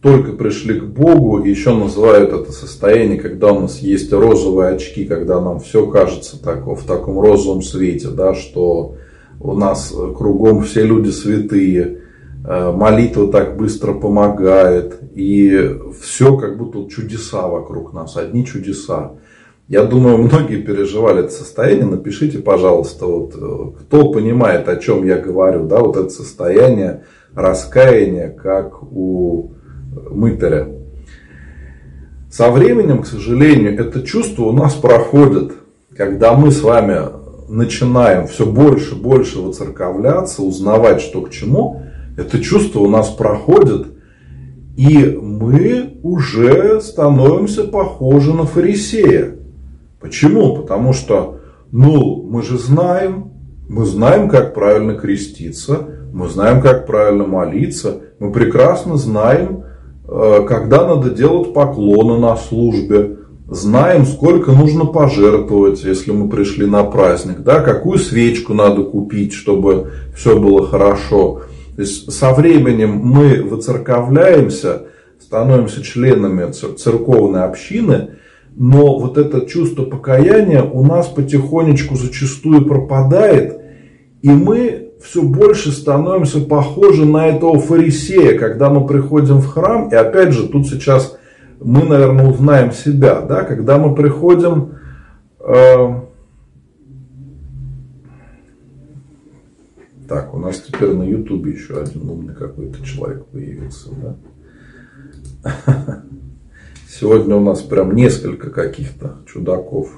только 0.01 0.31
пришли 0.31 0.79
к 0.79 0.85
Богу, 0.85 1.43
еще 1.43 1.73
называют 1.75 2.31
это 2.31 2.51
состояние, 2.51 3.19
когда 3.19 3.51
у 3.51 3.61
нас 3.61 3.79
есть 3.79 4.13
розовые 4.13 4.75
очки, 4.75 5.05
когда 5.05 5.41
нам 5.41 5.59
все 5.59 5.87
кажется 5.87 6.41
так, 6.41 6.65
в 6.65 6.85
таком 6.85 7.19
розовом 7.19 7.61
свете, 7.61 8.07
да, 8.09 8.33
что 8.33 8.95
у 9.41 9.53
нас 9.53 9.93
кругом 10.17 10.63
все 10.63 10.85
люди 10.85 11.09
святые, 11.09 12.01
а, 12.45 12.71
молитва 12.71 13.29
так 13.31 13.57
быстро 13.57 13.93
помогает, 13.93 14.99
и 15.13 15.77
все 16.01 16.37
как 16.37 16.57
будто 16.57 16.89
чудеса 16.89 17.47
вокруг 17.47 17.93
нас, 17.93 18.15
одни 18.15 18.45
чудеса. 18.45 19.13
Я 19.69 19.83
думаю, 19.83 20.17
многие 20.17 20.57
переживали 20.57 21.19
это 21.25 21.31
состояние. 21.31 21.85
Напишите, 21.85 22.39
пожалуйста, 22.39 23.05
вот, 23.05 23.35
э, 23.35 23.81
кто 23.81 24.11
понимает, 24.11 24.67
о 24.67 24.77
чем 24.77 25.05
я 25.05 25.19
говорю, 25.19 25.67
да, 25.67 25.79
вот 25.79 25.95
это 25.95 26.09
состояние 26.09 27.03
раскаяния, 27.35 28.29
как 28.31 28.81
у 28.81 29.51
мытаря. 30.09 30.69
Со 32.31 32.49
временем, 32.49 33.03
к 33.03 33.05
сожалению, 33.05 33.79
это 33.79 34.01
чувство 34.01 34.45
у 34.45 34.51
нас 34.53 34.73
проходит, 34.73 35.53
когда 35.95 36.33
мы 36.33 36.49
с 36.49 36.63
вами 36.63 37.01
начинаем 37.47 38.25
все 38.25 38.47
больше 38.47 38.95
и 38.95 38.99
больше 38.99 39.37
воцерковляться, 39.37 40.41
узнавать, 40.41 40.99
что 40.99 41.21
к 41.21 41.29
чему, 41.29 41.83
это 42.17 42.39
чувство 42.39 42.79
у 42.79 42.89
нас 42.89 43.09
проходит, 43.09 43.85
и 44.75 45.15
мы 45.21 45.99
уже 46.01 46.81
становимся 46.81 47.65
похожи 47.65 48.33
на 48.33 48.45
фарисея. 48.45 49.38
Почему? 49.99 50.55
Потому 50.55 50.93
что, 50.93 51.39
ну, 51.71 52.23
мы 52.29 52.41
же 52.43 52.57
знаем, 52.57 53.31
мы 53.67 53.85
знаем, 53.85 54.29
как 54.29 54.53
правильно 54.53 54.95
креститься, 54.95 55.87
мы 56.11 56.27
знаем, 56.27 56.61
как 56.61 56.85
правильно 56.87 57.25
молиться. 57.25 58.01
Мы 58.19 58.31
прекрасно 58.31 58.97
знаем, 58.97 59.63
э, 60.07 60.45
когда 60.47 60.87
надо 60.87 61.11
делать 61.11 61.53
поклоны 61.53 62.17
на 62.17 62.35
службе. 62.35 63.17
Знаем, 63.47 64.05
сколько 64.05 64.51
нужно 64.51 64.85
пожертвовать, 64.85 65.83
если 65.83 66.11
мы 66.11 66.29
пришли 66.29 66.65
на 66.65 66.83
праздник. 66.83 67.39
Да, 67.39 67.61
какую 67.61 67.97
свечку 67.97 68.53
надо 68.53 68.83
купить, 68.83 69.33
чтобы 69.33 69.91
все 70.15 70.39
было 70.39 70.67
хорошо. 70.67 71.41
То 71.75 71.81
есть 71.81 72.11
со 72.11 72.33
временем 72.33 72.99
мы 73.03 73.41
выцерковляемся, 73.41 74.83
становимся 75.19 75.81
членами 75.81 76.51
церковной 76.51 77.43
общины, 77.43 78.11
но 78.55 78.99
вот 78.99 79.17
это 79.17 79.45
чувство 79.45 79.83
покаяния 79.83 80.63
у 80.63 80.83
нас 80.83 81.07
потихонечку 81.07 81.95
зачастую 81.95 82.65
пропадает, 82.65 83.59
и 84.21 84.29
мы 84.29 84.89
все 85.01 85.23
больше 85.23 85.71
становимся 85.71 86.41
похожи 86.41 87.05
на 87.05 87.27
этого 87.27 87.59
фарисея, 87.59 88.37
когда 88.37 88.69
мы 88.69 88.85
приходим 88.85 89.37
в 89.37 89.47
храм, 89.47 89.89
и 89.89 89.95
опять 89.95 90.33
же, 90.33 90.47
тут 90.47 90.67
сейчас 90.67 91.17
мы, 91.61 91.83
наверное, 91.83 92.29
узнаем 92.29 92.71
себя, 92.71 93.21
да, 93.21 93.43
когда 93.43 93.77
мы 93.77 93.95
приходим, 93.95 94.75
э, 95.39 96.01
так, 100.07 100.33
у 100.33 100.39
нас 100.39 100.59
теперь 100.61 100.93
на 100.93 101.03
ютубе 101.03 101.51
еще 101.51 101.79
один 101.81 102.09
умный 102.09 102.35
какой-то 102.35 102.83
человек 102.85 103.25
появился, 103.27 103.89
да, 105.43 106.03
сегодня 106.89 107.35
у 107.35 107.39
нас 107.39 107.61
прям 107.61 107.95
несколько 107.95 108.49
каких-то 108.49 109.17
чудаков, 109.31 109.89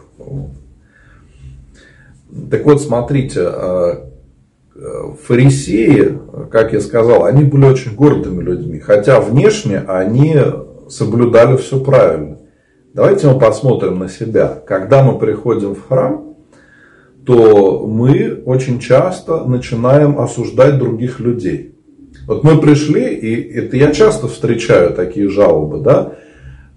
так 2.49 2.65
вот, 2.65 2.81
смотрите, 2.81 3.41
э, 3.43 3.93
фарисеи, 5.25 6.17
как 6.49 6.73
я 6.73 6.79
сказал, 6.79 7.25
они 7.25 7.43
были 7.43 7.65
очень 7.65 7.95
гордыми 7.95 8.41
людьми, 8.41 8.79
хотя 8.79 9.19
внешне 9.19 9.79
они 9.79 10.37
соблюдали 10.89 11.57
все 11.57 11.83
правильно. 11.83 12.37
Давайте 12.93 13.27
мы 13.27 13.39
посмотрим 13.39 13.99
на 13.99 14.09
себя. 14.09 14.61
Когда 14.65 15.03
мы 15.03 15.17
приходим 15.17 15.75
в 15.75 15.87
храм, 15.87 16.35
то 17.25 17.85
мы 17.85 18.41
очень 18.45 18.79
часто 18.79 19.45
начинаем 19.45 20.19
осуждать 20.19 20.77
других 20.77 21.19
людей. 21.19 21.75
Вот 22.27 22.43
мы 22.43 22.59
пришли, 22.59 23.13
и 23.13 23.53
это 23.53 23.77
я 23.77 23.91
часто 23.91 24.27
встречаю 24.27 24.93
такие 24.93 25.29
жалобы, 25.29 25.79
да, 25.79 26.13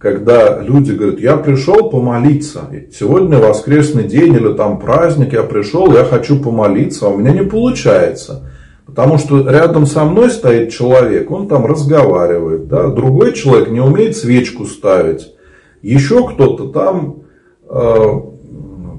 когда 0.04 0.60
люди 0.60 0.92
говорят, 0.92 1.18
я 1.18 1.38
пришел 1.38 1.88
помолиться, 1.88 2.68
сегодня 2.92 3.38
воскресный 3.38 4.04
день 4.04 4.34
или 4.34 4.52
там 4.52 4.78
праздник, 4.78 5.32
я 5.32 5.42
пришел, 5.44 5.90
я 5.94 6.04
хочу 6.04 6.38
помолиться, 6.38 7.06
а 7.06 7.08
у 7.08 7.16
меня 7.16 7.32
не 7.32 7.42
получается. 7.46 8.50
Потому 8.84 9.16
что 9.16 9.48
рядом 9.48 9.86
со 9.86 10.04
мной 10.04 10.28
стоит 10.28 10.70
человек, 10.70 11.30
он 11.30 11.48
там 11.48 11.64
разговаривает, 11.64 12.68
да, 12.68 12.88
другой 12.88 13.32
человек 13.32 13.70
не 13.70 13.80
умеет 13.80 14.14
свечку 14.14 14.66
ставить, 14.66 15.32
еще 15.80 16.28
кто-то 16.28 16.68
там, 16.68 17.22
э, 17.70 18.20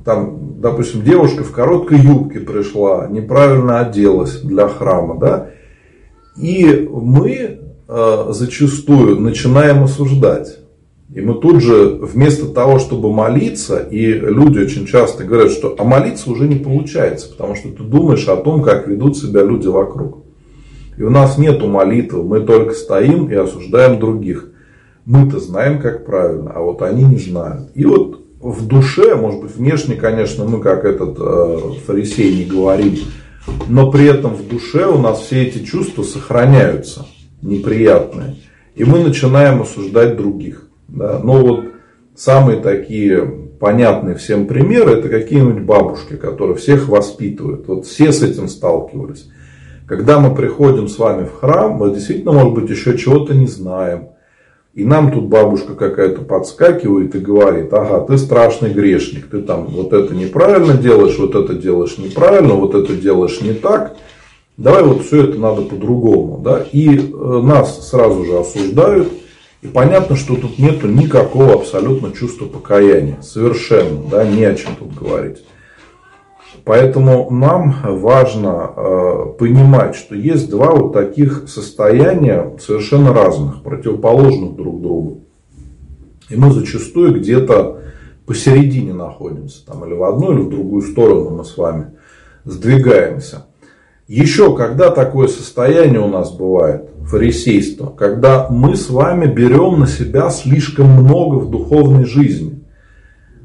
там, 0.04 0.60
допустим, 0.60 1.04
девушка 1.04 1.44
в 1.44 1.52
короткой 1.52 2.00
юбке 2.00 2.40
пришла, 2.40 3.06
неправильно 3.12 3.82
оделась 3.82 4.40
для 4.40 4.68
храма, 4.68 5.20
да, 5.20 5.50
и 6.36 6.90
мы 6.92 7.60
э, 7.88 8.26
зачастую 8.32 9.20
начинаем 9.22 9.84
осуждать. 9.84 10.65
И 11.16 11.22
мы 11.22 11.36
тут 11.36 11.62
же, 11.62 11.98
вместо 12.02 12.46
того, 12.48 12.78
чтобы 12.78 13.10
молиться, 13.10 13.78
и 13.80 14.06
люди 14.06 14.60
очень 14.60 14.86
часто 14.86 15.24
говорят, 15.24 15.50
что 15.50 15.74
а 15.80 15.86
молиться 15.86 16.30
уже 16.30 16.46
не 16.46 16.58
получается, 16.58 17.30
потому 17.30 17.56
что 17.56 17.70
ты 17.70 17.84
думаешь 17.84 18.28
о 18.28 18.36
том, 18.36 18.62
как 18.62 18.86
ведут 18.86 19.18
себя 19.18 19.42
люди 19.42 19.68
вокруг. 19.68 20.26
И 20.98 21.04
у 21.04 21.10
нас 21.10 21.38
нету 21.38 21.70
молитвы, 21.70 22.22
мы 22.22 22.42
только 22.42 22.74
стоим 22.74 23.30
и 23.32 23.34
осуждаем 23.34 23.98
других. 23.98 24.50
Мы-то 25.06 25.40
знаем, 25.40 25.80
как 25.80 26.06
правильно, 26.06 26.52
а 26.54 26.60
вот 26.60 26.82
они 26.82 27.06
не 27.06 27.18
знают. 27.18 27.70
И 27.76 27.86
вот 27.86 28.20
в 28.42 28.68
душе, 28.68 29.16
может 29.16 29.42
быть, 29.42 29.56
внешне, 29.56 29.96
конечно, 29.96 30.44
мы 30.44 30.60
как 30.60 30.84
этот 30.84 31.16
э, 31.18 31.60
фарисей 31.88 32.40
не 32.40 32.44
говорим, 32.44 32.96
но 33.70 33.90
при 33.90 34.06
этом 34.06 34.34
в 34.36 34.46
душе 34.50 34.86
у 34.86 34.98
нас 34.98 35.22
все 35.22 35.44
эти 35.44 35.64
чувства 35.64 36.04
сохраняются, 36.04 37.06
неприятные. 37.42 38.36
И 38.76 38.84
мы 38.84 39.00
начинаем 39.00 39.62
осуждать 39.62 40.18
других. 40.18 40.65
Да? 40.88 41.20
Но 41.24 41.44
вот 41.44 41.66
самые 42.16 42.60
такие 42.60 43.46
понятные 43.60 44.16
всем 44.16 44.48
примеры, 44.48 44.92
это 44.92 45.10
какие-нибудь 45.10 45.64
бабушки, 45.64 46.16
которые 46.16 46.56
всех 46.56 46.88
воспитывают. 46.88 47.68
Вот 47.68 47.86
все 47.86 48.12
с 48.12 48.22
этим 48.22 48.48
сталкивались. 48.48 49.30
Когда 49.88 50.20
мы 50.20 50.36
приходим 50.36 50.88
с 50.88 50.98
вами 50.98 51.26
в 51.26 51.34
храм, 51.34 51.74
мы 51.74 51.94
действительно, 51.94 52.32
может 52.32 52.54
быть, 52.54 52.70
еще 52.70 52.98
чего-то 52.98 53.36
не 53.36 53.48
знаем. 53.48 54.10
И 54.74 54.84
нам 54.84 55.12
тут 55.12 55.26
бабушка 55.26 55.74
какая-то 55.74 56.22
подскакивает 56.22 57.16
и 57.16 57.20
говорит, 57.20 57.72
ага, 57.72 58.02
ты 58.02 58.18
страшный 58.18 58.72
грешник, 58.72 59.28
ты 59.28 59.42
там 59.42 59.68
вот 59.68 59.94
это 59.94 60.14
неправильно 60.14 60.74
делаешь, 60.74 61.18
вот 61.18 61.34
это 61.34 61.54
делаешь 61.54 61.98
неправильно, 61.98 62.56
вот 62.56 62.76
это 62.76 62.94
делаешь 62.94 63.40
не 63.42 63.54
так. 63.54 63.96
Давай 64.58 64.84
вот 64.84 65.04
все 65.04 65.24
это 65.24 65.40
надо 65.40 65.62
по-другому. 65.62 66.42
Да? 66.44 66.66
И 66.72 66.98
э, 66.98 67.02
нас 67.42 67.90
сразу 67.90 68.26
же 68.26 68.40
осуждают– 68.40 69.08
и 69.66 69.68
понятно, 69.68 70.16
что 70.16 70.36
тут 70.36 70.60
нету 70.60 70.88
никакого 70.88 71.56
абсолютно 71.56 72.12
чувства 72.12 72.46
покаяния. 72.46 73.20
Совершенно, 73.24 74.04
да, 74.12 74.24
не 74.24 74.44
о 74.44 74.54
чем 74.54 74.76
тут 74.76 74.94
говорить. 74.94 75.44
Поэтому 76.64 77.32
нам 77.32 77.76
важно 77.84 78.72
э, 78.76 79.26
понимать, 79.40 79.96
что 79.96 80.14
есть 80.14 80.52
два 80.52 80.72
вот 80.72 80.94
таких 80.94 81.48
состояния 81.48 82.56
совершенно 82.60 83.12
разных, 83.12 83.64
противоположных 83.64 84.56
друг 84.56 84.82
другу. 84.82 85.22
И 86.30 86.36
мы 86.36 86.52
зачастую 86.52 87.20
где-то 87.20 87.82
посередине 88.28 88.94
находимся, 88.94 89.66
там, 89.66 89.84
или 89.86 89.94
в 89.94 90.04
одну, 90.04 90.32
или 90.32 90.42
в 90.42 90.50
другую 90.50 90.84
сторону 90.84 91.32
мы 91.32 91.44
с 91.44 91.58
вами 91.58 91.92
сдвигаемся. 92.44 93.46
Еще 94.08 94.56
когда 94.56 94.92
такое 94.92 95.28
состояние 95.28 96.02
у 96.02 96.08
нас 96.08 96.32
бывает, 96.32 96.90
фарисейство, 97.06 97.88
когда 97.88 98.48
мы 98.50 98.76
с 98.76 98.90
вами 98.90 99.28
берем 99.28 99.80
на 99.80 99.88
себя 99.88 100.30
слишком 100.30 100.90
много 100.90 101.36
в 101.36 101.50
духовной 101.50 102.06
жизни. 102.06 102.64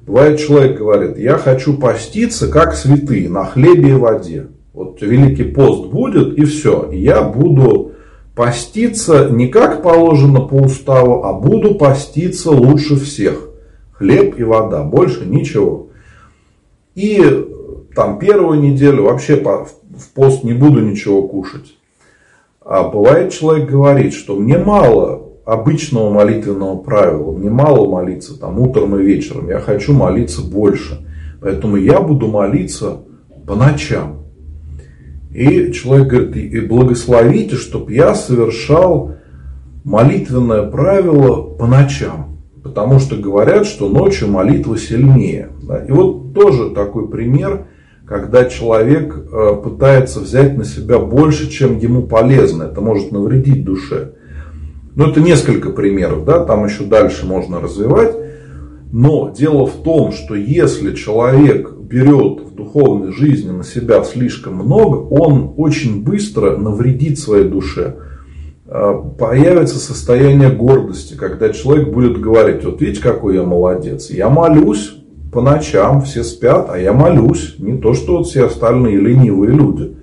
Бывает, 0.07 0.41
человек 0.41 0.79
говорит, 0.79 1.19
я 1.19 1.37
хочу 1.37 1.75
поститься, 1.75 2.49
как 2.49 2.75
святые, 2.75 3.29
на 3.29 3.45
хлебе 3.45 3.91
и 3.91 3.95
воде. 3.95 4.49
Вот 4.73 5.01
Великий 5.03 5.45
пост 5.45 5.91
будет, 5.91 6.37
и 6.39 6.45
все. 6.45 6.91
Я 6.91 7.23
буду 7.23 7.93
поститься 8.35 9.29
не 9.29 9.49
как 9.49 9.83
положено 9.83 10.41
по 10.41 10.55
уставу, 10.55 11.25
а 11.25 11.35
буду 11.35 11.75
поститься 11.75 12.51
лучше 12.51 12.97
всех. 12.97 13.49
Хлеб 13.93 14.39
и 14.39 14.43
вода, 14.43 14.83
больше 14.83 15.27
ничего. 15.27 15.89
И 16.95 17.47
там 17.95 18.19
первую 18.19 18.61
неделю 18.61 19.05
вообще 19.05 19.37
в 19.37 20.09
пост 20.15 20.43
не 20.43 20.55
буду 20.55 20.81
ничего 20.81 21.29
кушать. 21.29 21.77
А 22.63 22.89
бывает 22.89 23.33
человек 23.33 23.71
говорит, 23.71 24.13
что 24.13 24.37
мне 24.37 24.59
мало 24.59 25.31
обычного 25.47 26.11
молитвенного 26.13 26.77
правила, 26.77 27.33
мне 27.33 27.49
мало 27.49 27.91
молиться 27.91 28.39
там 28.39 28.59
утром 28.61 28.97
и 28.97 29.03
вечером, 29.03 29.49
я 29.49 29.61
хочу 29.61 29.95
молиться 29.95 30.43
больше. 30.43 31.07
Поэтому 31.41 31.77
я 31.77 32.01
буду 32.01 32.29
молиться 32.29 32.99
по 33.47 33.55
ночам. 33.55 34.27
И 35.33 35.73
человек 35.73 36.09
говорит, 36.09 36.37
и 36.37 36.61
благословите, 36.61 37.57
чтобы 37.57 37.95
я 37.95 38.15
совершал 38.15 39.15
молитвенное 39.83 40.65
правило 40.65 41.43
по 41.55 41.67
ночам. 41.67 42.41
Потому 42.63 42.99
что 42.99 43.17
говорят, 43.17 43.65
что 43.65 43.89
ночью 43.89 44.29
молитва 44.29 44.77
сильнее. 44.77 45.49
И 45.89 45.93
вот 45.93 46.35
тоже 46.35 46.71
такой 46.71 47.09
пример– 47.09 47.69
когда 48.11 48.47
человек 48.47 49.15
э, 49.15 49.55
пытается 49.63 50.19
взять 50.19 50.59
на 50.59 50.65
себя 50.65 50.99
больше, 50.99 51.49
чем 51.49 51.79
ему 51.79 52.03
полезно. 52.03 52.65
Это 52.65 52.81
может 52.81 53.13
навредить 53.13 53.65
душе. 53.65 54.15
Ну, 54.97 55.07
это 55.07 55.21
несколько 55.21 55.71
примеров, 55.71 56.25
да, 56.25 56.45
там 56.45 56.65
еще 56.65 56.83
дальше 56.83 57.25
можно 57.25 57.61
развивать. 57.61 58.17
Но 58.91 59.33
дело 59.33 59.65
в 59.65 59.85
том, 59.85 60.11
что 60.11 60.35
если 60.35 60.97
человек 60.97 61.71
берет 61.73 62.41
в 62.41 62.57
духовной 62.57 63.13
жизни 63.13 63.53
на 63.53 63.63
себя 63.63 64.03
слишком 64.03 64.57
много, 64.57 64.97
он 64.97 65.55
очень 65.57 66.03
быстро 66.03 66.57
навредит 66.57 67.17
своей 67.17 67.45
душе. 67.45 67.95
Э, 68.67 68.93
появится 69.21 69.79
состояние 69.79 70.51
гордости, 70.51 71.15
когда 71.15 71.51
человек 71.51 71.91
будет 71.91 72.21
говорить, 72.21 72.65
вот 72.65 72.81
видите, 72.81 73.03
какой 73.03 73.37
я 73.37 73.45
молодец, 73.45 74.11
я 74.11 74.29
молюсь, 74.29 74.97
по 75.33 75.41
ночам 75.41 76.03
все 76.03 76.25
спят, 76.25 76.69
а 76.71 76.79
я 76.79 76.93
молюсь. 76.93 77.57
Не 77.59 77.79
то, 77.79 77.95
что 77.95 78.19
вот 78.19 78.27
все 78.27 78.47
остальные 78.47 78.97
ленивые 78.97 79.53
люди. 79.53 79.97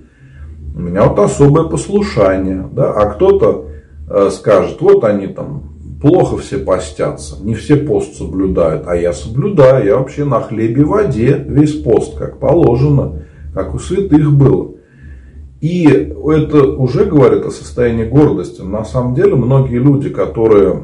У 0.76 0.80
меня 0.80 1.06
вот 1.06 1.20
особое 1.20 1.66
послушание. 1.66 2.68
Да? 2.72 2.92
А 2.92 3.08
кто-то 3.08 3.66
э, 4.10 4.30
скажет, 4.32 4.78
вот 4.80 5.04
они 5.04 5.28
там 5.28 5.78
плохо 6.02 6.38
все 6.38 6.60
постятся, 6.60 7.44
не 7.44 7.56
все 7.56 7.76
пост 7.76 8.16
соблюдают, 8.16 8.84
а 8.88 8.96
я 8.96 9.14
соблюдаю, 9.14 9.86
я 9.86 9.98
вообще 9.98 10.26
на 10.26 10.42
хлебе 10.42 10.82
и 10.82 10.86
воде 10.86 11.44
весь 11.48 11.82
пост, 11.82 12.18
как 12.18 12.40
положено, 12.40 13.24
как 13.54 13.74
у 13.74 13.80
святых 13.80 14.32
было. 14.32 14.74
И 15.60 15.86
это 15.88 16.68
уже 16.68 17.06
говорит 17.06 17.44
о 17.46 17.52
состоянии 17.52 18.06
гордости. 18.06 18.62
На 18.62 18.86
самом 18.86 19.16
деле 19.16 19.34
многие 19.34 19.80
люди, 19.80 20.10
которые 20.10 20.84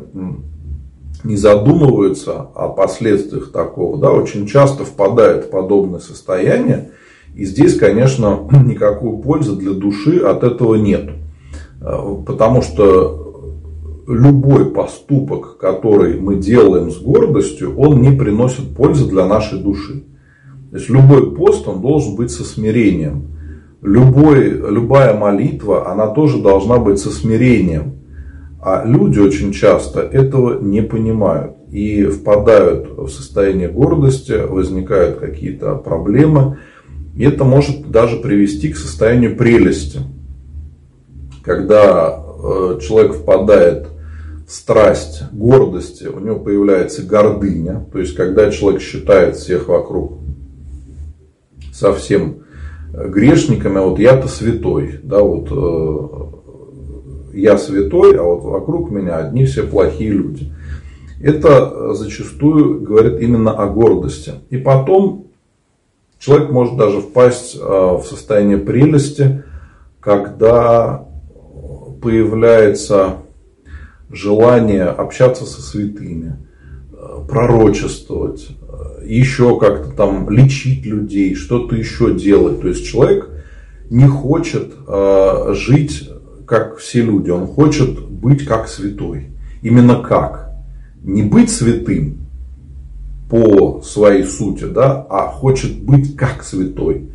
не 1.24 1.38
задумываются 1.38 2.48
о 2.54 2.70
последствиях 2.70 3.52
такого, 3.52 3.98
да, 3.98 4.12
очень 4.12 4.46
часто 4.48 4.84
впадают 4.84 5.46
в 5.46 5.50
подобное 5.50 6.00
состояние. 6.00 6.92
И 7.36 7.46
здесь, 7.46 7.78
конечно, 7.78 8.48
никакой 8.66 9.22
пользы 9.22 9.56
для 9.56 9.72
души 9.72 10.18
от 10.18 10.44
этого 10.44 10.76
нет. 10.76 11.12
Э, 11.82 12.16
потому 12.26 12.62
что 12.62 13.24
любой 14.08 14.66
поступок, 14.66 15.58
который 15.58 16.20
мы 16.20 16.36
делаем 16.36 16.92
с 16.92 16.98
гордостью, 16.98 17.78
он 17.78 18.02
не 18.02 18.12
приносит 18.12 18.76
пользы 18.76 19.10
для 19.10 19.26
нашей 19.26 19.60
души. 19.60 20.04
То 20.72 20.78
есть 20.78 20.90
любой 20.90 21.36
пост, 21.36 21.68
он 21.68 21.82
должен 21.82 22.16
быть 22.16 22.32
со 22.32 22.44
смирением. 22.44 23.28
Любой, 23.82 24.50
любая 24.50 25.18
молитва, 25.18 25.92
она 25.92 26.08
тоже 26.08 26.42
должна 26.42 26.78
быть 26.78 27.00
со 27.00 27.12
смирением. 27.12 28.00
А 28.66 28.86
люди 28.86 29.20
очень 29.20 29.52
часто 29.52 30.00
этого 30.00 30.62
не 30.62 30.82
понимают 30.82 31.58
и 31.70 32.06
впадают 32.06 32.98
в 32.98 33.10
состояние 33.10 33.68
гордости, 33.68 34.32
возникают 34.48 35.20
какие-то 35.20 35.76
проблемы. 35.76 36.60
И 37.14 37.26
это 37.26 37.44
может 37.44 37.92
даже 37.92 38.18
привести 38.18 38.70
к 38.72 38.78
состоянию 38.78 39.36
прелести. 39.36 40.00
Когда 41.44 42.24
э, 42.24 42.80
человек 42.82 43.16
впадает 43.16 43.88
в 44.48 44.52
страсть 44.54 45.24
гордости, 45.34 46.06
у 46.06 46.22
него 46.22 46.40
появляется 46.40 47.04
гордыня. 47.04 47.86
То 47.92 48.00
есть, 48.00 48.16
когда 48.16 48.50
человек 48.50 48.82
считает 48.82 49.36
всех 49.36 49.68
вокруг 49.68 50.20
совсем 51.74 52.44
грешниками, 52.94 53.80
а 53.80 53.88
вот 53.88 54.00
я-то 54.00 54.30
святой, 54.30 55.02
да, 55.04 55.20
вот 55.20 55.50
э, 55.52 56.33
я 57.34 57.58
святой, 57.58 58.18
а 58.18 58.24
вот 58.24 58.44
вокруг 58.44 58.92
меня 58.92 59.18
одни 59.18 59.46
все 59.46 59.64
плохие 59.64 60.12
люди. 60.12 60.52
Это 61.22 61.94
зачастую 61.94 62.82
говорит 62.82 63.20
именно 63.20 63.52
о 63.52 63.68
гордости. 63.68 64.34
И 64.50 64.58
потом 64.58 65.24
Человек 66.24 66.52
может 66.52 66.78
даже 66.78 67.02
впасть 67.02 67.56
в 67.56 68.04
состояние 68.08 68.58
прелести, 68.58 69.44
когда 70.00 71.06
появляется 72.02 73.18
желание 74.10 74.86
общаться 74.86 75.44
со 75.44 75.62
святыми, 75.62 76.38
пророчествовать, 77.28 78.48
еще 79.04 79.60
как-то 79.60 79.92
там 79.92 80.30
лечить 80.30 80.86
людей, 80.86 81.36
что-то 81.36 81.76
еще 81.76 82.14
делать. 82.14 82.62
То 82.62 82.70
есть 82.70 82.86
человек 82.86 83.30
не 83.90 84.08
хочет 84.08 84.72
э, 84.88 85.54
жить 85.56 86.10
как 86.46 86.78
все 86.78 87.02
люди, 87.02 87.30
он 87.30 87.48
хочет 87.48 88.00
быть 88.10 88.46
как 88.46 88.68
святой. 88.68 89.30
Именно 89.62 90.02
как? 90.02 90.52
Не 91.04 91.24
быть 91.24 91.50
святым 91.50 92.20
по 93.30 93.82
своей 93.82 94.24
сути, 94.24 94.66
да, 94.66 95.06
а 95.10 95.28
хочет 95.28 95.82
быть 95.84 96.16
как 96.16 96.44
святой. 96.44 97.10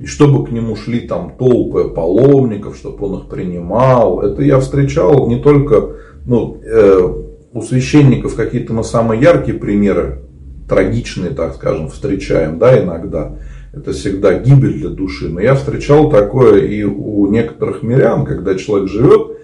И 0.00 0.06
чтобы 0.06 0.44
к 0.44 0.50
нему 0.50 0.76
шли 0.76 1.00
там 1.00 1.32
толпы 1.38 1.84
паломников, 1.84 2.76
чтобы 2.76 3.06
он 3.06 3.20
их 3.20 3.28
принимал. 3.28 4.20
Это 4.20 4.42
я 4.42 4.60
встречал 4.60 5.28
не 5.28 5.40
только 5.40 5.96
ну, 6.26 6.60
э, 6.62 7.22
у 7.52 7.62
священников 7.62 8.34
какие-то 8.34 8.74
мы 8.74 8.84
самые 8.84 9.22
яркие 9.22 9.56
примеры, 9.56 10.20
трагичные, 10.68 11.30
так 11.30 11.54
скажем, 11.54 11.88
встречаем, 11.88 12.58
да, 12.58 12.82
иногда. 12.82 13.36
Это 13.76 13.92
всегда 13.92 14.38
гибель 14.38 14.78
для 14.78 14.88
души. 14.88 15.28
Но 15.28 15.38
я 15.38 15.54
встречал 15.54 16.10
такое 16.10 16.64
и 16.64 16.82
у 16.82 17.26
некоторых 17.30 17.82
мирян, 17.82 18.24
когда 18.24 18.54
человек 18.54 18.88
живет 18.88 19.36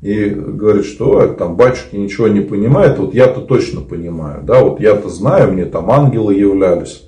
и 0.00 0.28
говорит, 0.28 0.84
что 0.84 1.26
там 1.26 1.56
батюшки 1.56 1.96
ничего 1.96 2.28
не 2.28 2.40
понимает, 2.40 2.98
вот 2.98 3.14
я-то 3.14 3.40
точно 3.40 3.80
понимаю, 3.80 4.44
да, 4.44 4.62
вот 4.62 4.80
я-то 4.80 5.08
знаю, 5.08 5.52
мне 5.52 5.64
там 5.64 5.90
ангелы 5.90 6.34
являлись, 6.34 7.06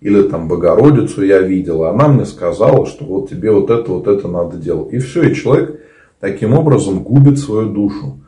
или 0.00 0.22
там 0.22 0.46
Богородицу 0.48 1.24
я 1.24 1.40
видел, 1.40 1.84
она 1.84 2.06
мне 2.06 2.24
сказала, 2.24 2.86
что 2.86 3.04
вот 3.04 3.28
тебе 3.28 3.50
вот 3.50 3.70
это, 3.70 3.90
вот 3.90 4.06
это 4.06 4.28
надо 4.28 4.56
делать. 4.56 4.92
И 4.92 4.98
все, 4.98 5.24
и 5.24 5.34
человек 5.34 5.80
таким 6.20 6.54
образом 6.54 7.02
губит 7.02 7.38
свою 7.38 7.68
душу. 7.68 8.20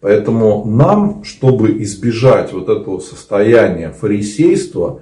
Поэтому 0.00 0.64
нам, 0.64 1.24
чтобы 1.24 1.82
избежать 1.82 2.52
вот 2.52 2.68
этого 2.68 3.00
состояния 3.00 3.90
фарисейства, 3.90 5.00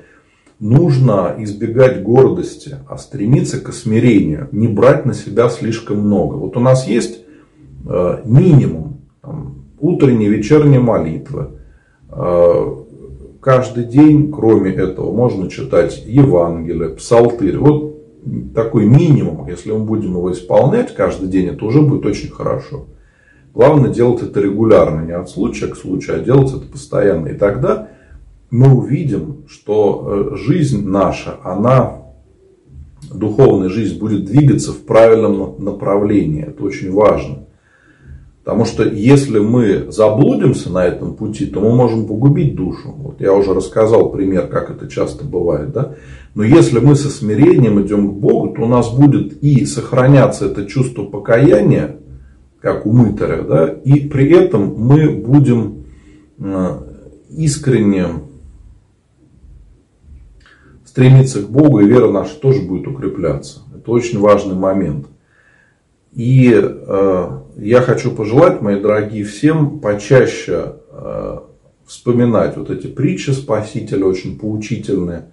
нужно 0.63 1.35
избегать 1.39 2.05
гордости, 2.05 2.77
а 2.89 2.97
стремиться 2.97 3.61
к 3.61 3.73
смирению, 3.73 4.49
не 4.53 4.69
брать 4.69 5.05
на 5.05 5.13
себя 5.13 5.49
слишком 5.49 5.99
много. 5.99 6.37
Вот 6.37 6.57
у 6.57 6.61
нас 6.61 6.87
есть 6.87 7.25
э, 7.85 8.21
минимум 8.25 9.01
там, 9.21 9.65
утренней, 9.81 10.29
вечерней 10.29 10.79
молитвы. 10.79 11.59
Э, 12.11 12.77
каждый 13.41 13.85
день, 13.85 14.31
кроме 14.31 14.71
этого, 14.71 15.13
можно 15.13 15.51
читать 15.51 16.05
Евангелие, 16.07 16.91
Псалтырь. 16.91 17.59
Вот 17.59 18.55
такой 18.55 18.87
минимум, 18.87 19.49
если 19.49 19.73
мы 19.73 19.81
будем 19.81 20.11
его 20.11 20.31
исполнять 20.31 20.95
каждый 20.95 21.29
день, 21.29 21.49
это 21.49 21.65
уже 21.65 21.83
будет 21.83 22.07
очень 22.07 22.31
хорошо. 22.31 22.87
Главное 23.53 23.91
делать 23.91 24.23
это 24.23 24.41
регулярно, 24.41 25.05
не 25.05 25.13
от 25.13 25.29
случая 25.29 25.67
к 25.67 25.77
случаю, 25.77 26.19
а 26.19 26.25
делать 26.25 26.51
это 26.55 26.71
постоянно. 26.71 27.27
И 27.27 27.35
тогда 27.35 27.89
мы 28.53 28.71
увидим, 28.71 29.45
что 29.49 30.31
э, 30.33 30.37
жизнь 30.37 30.87
наша, 30.87 31.37
она, 31.43 32.03
духовная 33.13 33.71
жизнь, 33.71 33.99
будет 33.99 34.27
двигаться 34.27 34.73
в 34.73 34.85
правильном 34.85 35.57
направлении. 35.59 36.45
Это 36.47 36.63
очень 36.63 36.93
важно. 36.93 37.47
Потому 38.45 38.67
что 38.67 38.85
если 38.85 39.39
мы 39.39 39.91
заблудимся 39.91 40.69
на 40.69 40.85
этом 40.85 41.15
пути, 41.15 41.47
то 41.47 41.61
мы 41.61 41.75
можем 41.75 42.07
погубить 42.07 42.55
душу. 42.55 42.93
Вот 42.95 43.23
я 43.23 43.33
уже 43.33 43.55
рассказал 43.55 44.11
пример, 44.11 44.49
как 44.49 44.71
это 44.71 44.87
часто 44.87 45.25
бывает. 45.25 45.73
Да? 45.73 45.95
Но 46.35 46.43
если 46.43 46.79
мы 46.79 46.95
со 46.95 47.09
смирением 47.09 47.81
идем 47.81 48.11
к 48.11 48.15
Богу, 48.19 48.55
то 48.55 48.65
у 48.65 48.69
нас 48.69 48.91
будет 48.91 49.43
и 49.43 49.65
сохраняться 49.65 50.47
это 50.47 50.67
чувство 50.67 51.05
покаяния, 51.05 51.97
как 52.61 52.85
у 52.85 52.93
мытаря, 52.93 53.43
да, 53.43 53.67
и 53.67 54.09
при 54.09 54.31
этом 54.31 54.75
мы 54.77 55.09
будем 55.09 55.85
э, 56.39 56.79
искренне 57.31 58.07
стремиться 60.93 61.41
к 61.41 61.49
Богу, 61.49 61.81
и 61.81 61.87
вера 61.87 62.11
наша 62.11 62.39
тоже 62.39 62.61
будет 62.61 62.87
укрепляться. 62.87 63.61
Это 63.75 63.91
очень 63.91 64.19
важный 64.19 64.55
момент. 64.55 65.07
И 66.13 66.53
э, 66.55 67.31
я 67.57 67.81
хочу 67.81 68.11
пожелать, 68.11 68.61
мои 68.61 68.79
дорогие, 68.79 69.25
всем 69.25 69.81
почаще 69.81 70.75
э, 70.91 71.39
вспоминать 71.87 72.59
вот 72.59 72.69
эти 72.69 72.89
притчи 72.89 73.31
Спасителя, 73.31 74.05
очень 74.05 74.39
поучительные. 74.39 75.33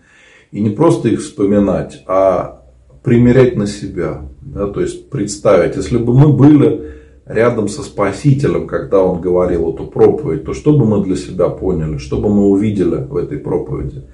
И 0.52 0.62
не 0.62 0.70
просто 0.70 1.10
их 1.10 1.20
вспоминать, 1.20 2.04
а 2.08 2.64
примерять 3.04 3.58
на 3.58 3.68
себя. 3.68 4.22
Да, 4.40 4.68
то 4.68 4.80
есть 4.80 5.10
представить, 5.10 5.76
если 5.76 5.98
бы 5.98 6.14
мы 6.14 6.32
были 6.32 6.94
рядом 7.26 7.68
со 7.68 7.84
Спасителем, 7.84 8.66
когда 8.66 9.04
он 9.04 9.20
говорил 9.20 9.74
эту 9.74 9.88
проповедь, 9.88 10.46
то 10.46 10.54
что 10.54 10.72
бы 10.72 10.86
мы 10.86 11.04
для 11.04 11.18
себя 11.18 11.50
поняли, 11.50 11.98
что 11.98 12.18
бы 12.18 12.30
мы 12.30 12.48
увидели 12.48 13.04
в 13.04 13.18
этой 13.18 13.40
проповеди? 13.40 14.06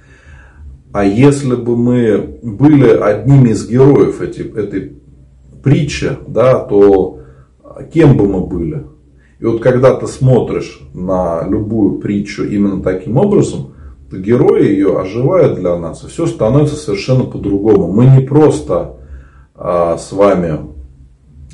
А 0.95 1.03
если 1.03 1.55
бы 1.55 1.75
мы 1.75 2.39
были 2.41 2.87
одними 2.87 3.49
из 3.49 3.67
героев 3.67 4.21
эти, 4.21 4.39
этой 4.39 4.93
притчи, 5.61 6.11
да, 6.25 6.57
то 6.59 7.19
кем 7.93 8.15
бы 8.15 8.25
мы 8.25 8.47
были? 8.47 8.85
И 9.41 9.45
вот 9.45 9.61
когда 9.61 9.93
ты 9.97 10.07
смотришь 10.07 10.79
на 10.93 11.45
любую 11.49 11.99
притчу 11.99 12.45
именно 12.45 12.81
таким 12.81 13.17
образом, 13.17 13.73
то 14.09 14.15
герои 14.15 14.69
ее 14.69 14.97
оживают 14.97 15.59
для 15.59 15.75
нас, 15.75 16.01
и 16.05 16.07
все 16.07 16.27
становится 16.27 16.77
совершенно 16.77 17.25
по-другому. 17.25 17.91
Мы 17.91 18.05
не 18.05 18.21
просто 18.25 18.95
а, 19.53 19.97
с 19.97 20.13
вами 20.13 20.59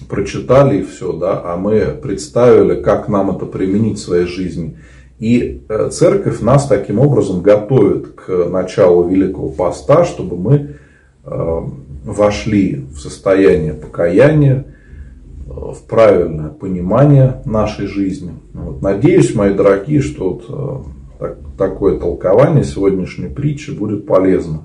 прочитали 0.08 0.82
и 0.82 0.84
все, 0.84 1.14
да, 1.14 1.42
а 1.44 1.58
мы 1.58 2.00
представили, 2.00 2.80
как 2.80 3.10
нам 3.10 3.36
это 3.36 3.48
применить 3.48 3.98
в 3.98 4.04
своей 4.04 4.28
жизни. 4.28 4.78
И 5.22 5.62
э, 5.70 5.90
церковь 5.92 6.42
нас 6.42 6.66
таким 6.66 6.98
образом 6.98 7.44
готовит 7.44 8.08
к 8.08 8.50
началу 8.50 9.08
Великого 9.08 9.50
Поста, 9.50 10.04
чтобы 10.04 10.36
мы 10.36 10.78
э, 11.24 11.60
вошли 12.04 12.88
в 12.92 13.00
состояние 13.00 13.76
покаяния, 13.76 14.66
э, 14.66 15.52
в 15.52 15.84
правильное 15.88 16.50
понимание 16.50 17.44
нашей 17.46 17.86
жизни. 17.86 18.32
Вот. 18.56 18.82
Надеюсь, 18.82 19.36
мои 19.36 19.54
дорогие, 19.54 20.02
что 20.02 20.42
вот 20.50 20.86
так, 21.20 21.38
такое 21.56 22.00
толкование 22.00 22.64
сегодняшней 22.64 23.28
притчи 23.28 23.70
будет 23.70 24.08
полезно 24.08 24.64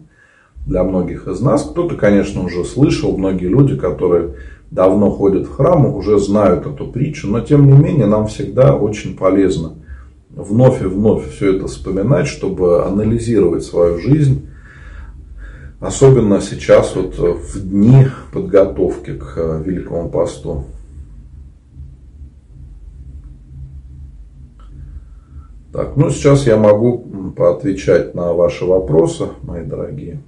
для 0.66 0.84
многих 0.84 1.28
из 1.28 1.38
нас. 1.42 1.64
Кто-то, 1.64 1.96
конечно, 1.96 2.42
уже 2.42 2.64
слышал, 2.64 3.18
многие 3.18 3.48
люди, 3.48 3.76
которые 3.76 4.36
давно 4.70 5.10
ходят 5.10 5.48
в 5.48 5.54
храм, 5.54 5.84
уже 5.94 6.18
знают 6.18 6.66
эту 6.66 6.86
притчу, 6.86 7.28
но 7.28 7.40
тем 7.40 7.66
не 7.66 7.72
менее 7.72 8.06
нам 8.06 8.26
всегда 8.26 8.74
очень 8.74 9.18
полезно 9.18 9.74
вновь 10.36 10.82
и 10.82 10.84
вновь 10.84 11.30
все 11.30 11.56
это 11.56 11.66
вспоминать, 11.66 12.28
чтобы 12.28 12.84
анализировать 12.84 13.64
свою 13.64 13.98
жизнь, 13.98 14.48
особенно 15.80 16.40
сейчас 16.40 16.94
вот 16.94 17.18
в 17.18 17.68
дни 17.68 18.06
подготовки 18.32 19.14
к 19.14 19.32
э, 19.36 19.62
Великому 19.64 20.10
посту. 20.10 20.64
Так, 25.72 25.96
ну 25.96 26.10
сейчас 26.10 26.46
я 26.46 26.56
могу 26.56 27.32
поотвечать 27.36 28.14
на 28.14 28.32
ваши 28.32 28.64
вопросы, 28.64 29.28
мои 29.42 29.64
дорогие. 29.64 30.22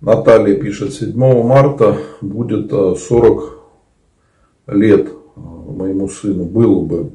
Наталья 0.00 0.56
пишет, 0.56 0.94
7 0.94 1.14
марта 1.14 1.98
будет 2.22 2.70
40 2.70 3.58
э, 4.66 4.74
лет 4.74 5.08
э, 5.08 5.40
моему 5.40 6.08
сыну, 6.08 6.44
было 6.44 6.82
бы. 6.82 7.10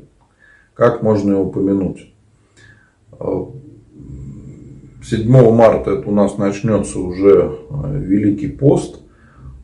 Как 0.76 1.02
можно 1.02 1.32
его 1.32 1.46
упомянуть? 1.46 2.14
7 3.20 5.36
э, 5.36 5.52
марта 5.52 5.92
это 5.92 6.08
у 6.08 6.14
нас 6.14 6.38
начнется 6.38 7.00
уже 7.00 7.58
Великий 7.72 8.50
пост. 8.50 9.02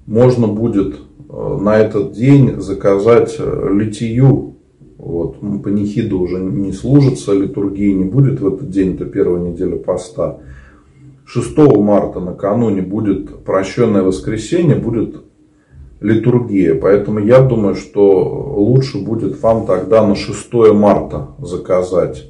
Можно 0.08 0.48
будет 0.48 0.96
на 1.30 1.78
этот 1.78 2.14
день 2.14 2.60
заказать 2.60 3.40
литию. 3.40 4.56
Вот, 4.98 5.38
панихида 5.64 6.16
уже 6.16 6.40
не 6.40 6.74
служится, 6.74 7.34
литургии 7.34 7.92
не 7.92 8.06
будет 8.06 8.40
в 8.40 8.48
этот 8.48 8.72
день, 8.72 8.96
это 8.96 9.06
первая 9.06 9.42
неделя 9.42 9.78
поста. 9.78 10.40
6 11.34 11.58
марта 11.78 12.20
накануне 12.20 12.82
будет 12.82 13.46
прощенное 13.46 14.02
воскресенье, 14.02 14.76
будет 14.76 15.24
литургия. 16.02 16.76
Поэтому 16.76 17.20
я 17.20 17.40
думаю, 17.40 17.76
что 17.76 18.54
лучше 18.58 18.98
будет 18.98 19.42
вам 19.42 19.66
тогда 19.66 20.06
на 20.06 20.16
6 20.16 20.52
марта 20.74 21.30
заказать 21.40 22.30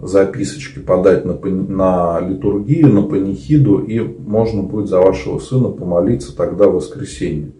записочки 0.00 0.78
подать 0.78 1.24
на, 1.24 1.34
на 1.34 2.20
литургию, 2.20 2.92
на 2.92 3.02
панихиду, 3.02 3.78
и 3.78 3.98
можно 3.98 4.62
будет 4.62 4.88
за 4.88 5.00
вашего 5.00 5.40
сына 5.40 5.70
помолиться 5.70 6.34
тогда 6.36 6.68
в 6.68 6.74
воскресенье. 6.74 7.50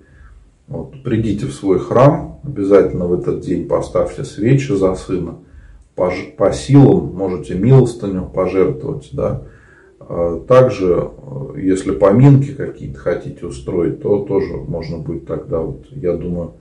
Вот, 0.69 1.03
придите 1.03 1.47
в 1.47 1.53
свой 1.53 1.81
храм, 1.81 2.39
обязательно 2.45 3.07
в 3.07 3.15
этот 3.15 3.41
день 3.41 3.67
поставьте 3.67 4.23
свечи 4.23 4.71
за 4.73 4.95
сына. 4.95 5.35
По, 5.97 6.13
по 6.39 6.53
силам 6.53 7.13
можете 7.13 7.57
милостыню 7.57 8.31
пожертвовать. 8.33 9.09
Да. 9.13 9.43
А 10.01 10.41
также, 10.41 11.11
если 11.57 11.93
поминки 11.93 12.53
какие-то 12.53 12.99
хотите 12.99 13.47
устроить, 13.47 14.03
то 14.03 14.21
тоже 14.21 14.55
можно 14.57 14.99
будет 14.99 15.27
тогда, 15.27 15.61
вот, 15.61 15.87
я 15.91 16.15
думаю, 16.15 16.55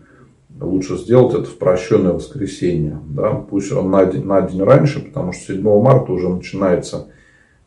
лучше 0.60 0.98
сделать 0.98 1.34
это 1.34 1.46
в 1.46 1.58
прощенное 1.58 2.14
воскресенье. 2.14 3.00
Да? 3.08 3.32
Пусть 3.32 3.72
он 3.72 3.90
на 3.92 4.06
день, 4.06 4.26
на 4.26 4.42
день 4.42 4.62
раньше, 4.62 5.00
потому 5.00 5.32
что 5.32 5.54
7 5.54 5.62
марта 5.82 6.12
уже 6.12 6.30
начинается 6.30 7.08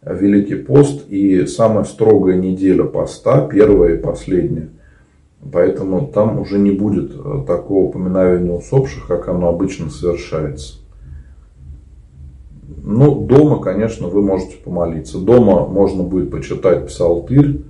Великий 0.05 0.57
пост 0.57 1.09
и 1.09 1.47
самая 1.47 1.85
строгая 1.85 2.37
неделя 2.37 2.85
поста, 2.85 3.47
первая 3.47 3.95
и 3.95 4.03
последняя. 4.03 4.71
Поэтому 5.53 6.09
там 6.09 6.39
уже 6.41 6.59
не 6.59 6.73
будет 6.73 7.13
э, 7.15 7.45
такого 7.47 7.87
упоминовения 7.87 8.53
усопших, 8.53 9.07
как 9.07 9.29
оно 9.29 9.49
обычно 9.49 9.91
совершается. 9.91 10.82
Ну, 12.85 13.27
дома, 13.27 13.61
конечно, 13.61 14.09
вы 14.09 14.23
можете 14.23 14.57
помолиться. 14.57 15.19
Дома 15.19 15.67
можно 15.67 16.03
будет 16.03 16.33
почитать 16.33 16.89
псалтырь 16.89 17.61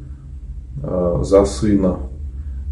э, 0.82 1.20
за 1.22 1.44
сына, 1.44 1.98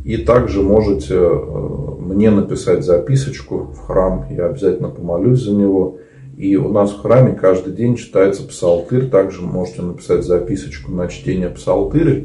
и 0.05 0.16
также 0.16 0.62
можете 0.62 1.16
э, 1.16 1.96
мне 1.98 2.31
написать 2.31 2.83
записочку 2.83 3.68
в 3.74 3.87
храм, 3.87 4.24
я 4.31 4.46
обязательно 4.46 4.88
помолюсь 4.88 5.42
за 5.42 5.53
него. 5.53 5.98
И 6.38 6.57
у 6.57 6.70
нас 6.70 6.92
в 6.92 7.03
храме 7.03 7.33
каждый 7.33 7.74
день 7.74 7.96
читается 7.96 8.48
псалтырь, 8.48 9.11
также 9.11 9.42
можете 9.42 9.83
написать 9.83 10.24
записочку 10.24 10.90
на 10.90 11.09
чтение 11.09 11.50
псалтыря, 11.50 12.24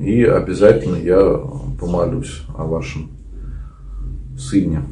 и 0.00 0.24
обязательно 0.24 0.96
я 0.96 1.40
помолюсь 1.78 2.42
о 2.56 2.64
вашем 2.64 3.10
сыне. 4.36 4.82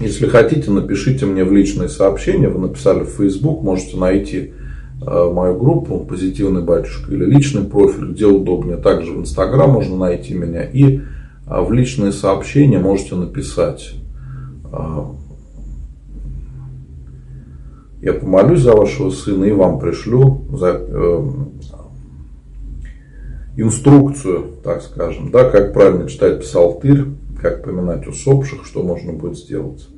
Если 0.00 0.26
хотите, 0.26 0.70
напишите 0.70 1.26
мне 1.26 1.44
в 1.44 1.52
личные 1.52 1.88
сообщения, 1.88 2.48
вы 2.48 2.60
написали 2.68 3.04
в 3.04 3.10
Facebook, 3.10 3.62
можете 3.62 3.96
найти 3.96 4.52
Э, 5.00 5.30
мою 5.32 5.56
группу 5.56 6.00
«Позитивный 6.00 6.62
батюшка» 6.62 7.12
или 7.12 7.24
личный 7.24 7.62
профиль, 7.62 8.10
где 8.10 8.26
удобнее. 8.26 8.78
Также 8.78 9.12
в 9.12 9.20
Инстаграм 9.20 9.70
можно 9.70 9.96
найти 9.96 10.34
меня. 10.34 10.64
И 10.64 10.98
э, 10.98 11.00
в 11.46 11.72
личные 11.72 12.10
сообщения 12.10 12.80
можете 12.80 13.14
написать. 13.14 13.94
Э, 14.72 15.04
я 18.02 18.12
помолюсь 18.12 18.60
за 18.60 18.72
вашего 18.72 19.10
сына 19.10 19.44
и 19.44 19.52
вам 19.52 19.78
пришлю 19.78 20.44
за, 20.52 20.86
инструкцию, 23.56 24.52
так 24.62 24.82
скажем, 24.82 25.32
да, 25.32 25.50
как 25.50 25.72
правильно 25.72 26.08
читать 26.08 26.40
псалтырь, 26.40 27.06
как 27.40 27.64
поминать 27.64 28.06
усопших, 28.06 28.66
что 28.66 28.82
можно 28.82 29.12
будет 29.12 29.38
сделать. 29.38 29.88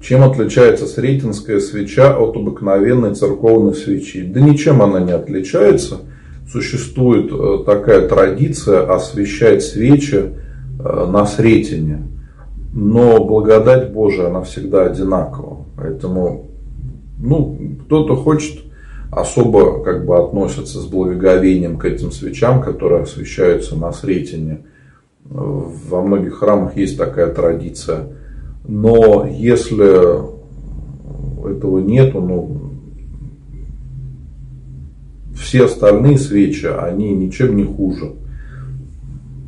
Чем 0.00 0.22
отличается 0.22 0.86
сретенская 0.86 1.60
свеча 1.60 2.16
от 2.16 2.36
обыкновенной 2.36 3.14
церковной 3.14 3.74
свечи? 3.74 4.22
Да 4.22 4.40
ничем 4.40 4.80
она 4.80 5.00
не 5.00 5.12
отличается. 5.12 5.98
Существует 6.50 7.30
э, 7.30 7.64
такая 7.66 8.08
традиция 8.08 8.90
освещать 8.90 9.62
свечи 9.62 10.14
э, 10.14 11.06
на 11.10 11.26
сретине. 11.26 12.04
Но 12.72 13.22
благодать 13.22 13.92
Божия, 13.92 14.28
она 14.28 14.42
всегда 14.42 14.86
одинакова. 14.86 15.66
Поэтому, 15.76 16.52
ну, 17.18 17.76
кто-то 17.84 18.16
хочет 18.16 18.67
особо 19.10 19.82
как 19.82 20.06
бы 20.06 20.18
относится 20.18 20.80
с 20.80 20.86
благоговением 20.86 21.78
к 21.78 21.84
этим 21.84 22.12
свечам, 22.12 22.60
которые 22.60 23.02
освещаются 23.02 23.76
на 23.76 23.92
сретине. 23.92 24.62
Во 25.24 26.02
многих 26.02 26.38
храмах 26.38 26.76
есть 26.76 26.96
такая 26.96 27.32
традиция– 27.32 28.08
но 28.68 29.26
если 29.26 30.18
этого 31.50 31.78
нету, 31.78 32.20
ну, 32.20 32.72
все 35.34 35.64
остальные 35.64 36.18
свечи, 36.18 36.66
они 36.66 37.12
ничем 37.12 37.56
не 37.56 37.64
хуже. 37.64 38.12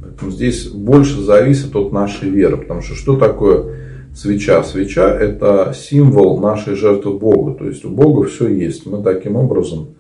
Поэтому 0.01 0.31
здесь 0.31 0.69
больше 0.69 1.21
зависит 1.21 1.77
от 1.77 1.93
нашей 1.93 2.31
веры. 2.31 2.57
Потому 2.57 2.81
что 2.81 2.95
что 2.95 3.17
такое 3.17 3.80
свеча? 4.21 4.63
Свеча– 4.63 5.09
это 5.21 5.73
символ 5.75 6.39
нашей 6.39 6.75
жертвы 6.75 7.19
Богу. 7.19 7.55
То 7.55 7.67
есть 7.67 7.85
у 7.85 7.91
Бога 7.91 8.29
все 8.29 8.49
есть. 8.49 8.87
Мы 8.87 9.03
таким 9.03 9.37
образом 9.37 9.95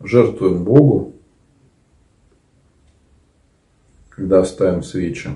жертвуем 0.00 0.64
Богу, 0.64 1.14
когда 4.10 4.44
ставим 4.44 4.82
свечи. 4.82 5.30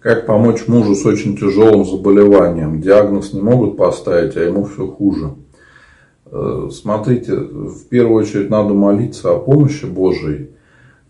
Как 0.00 0.24
помочь 0.24 0.66
мужу 0.66 0.94
с 0.94 1.04
очень 1.04 1.36
тяжелым 1.36 1.84
заболеванием? 1.84 2.80
Диагноз 2.80 3.34
не 3.34 3.42
могут 3.42 3.76
поставить, 3.76 4.34
а 4.34 4.40
ему 4.40 4.64
все 4.64 4.86
хуже. 4.86 5.34
Э, 6.24 6.70
смотрите, 6.72 7.34
в 7.34 7.86
первую 7.90 8.22
очередь 8.22 8.48
надо 8.48 8.72
молиться 8.72 9.30
о 9.30 9.38
помощи 9.38 9.84
Божией 9.84 10.52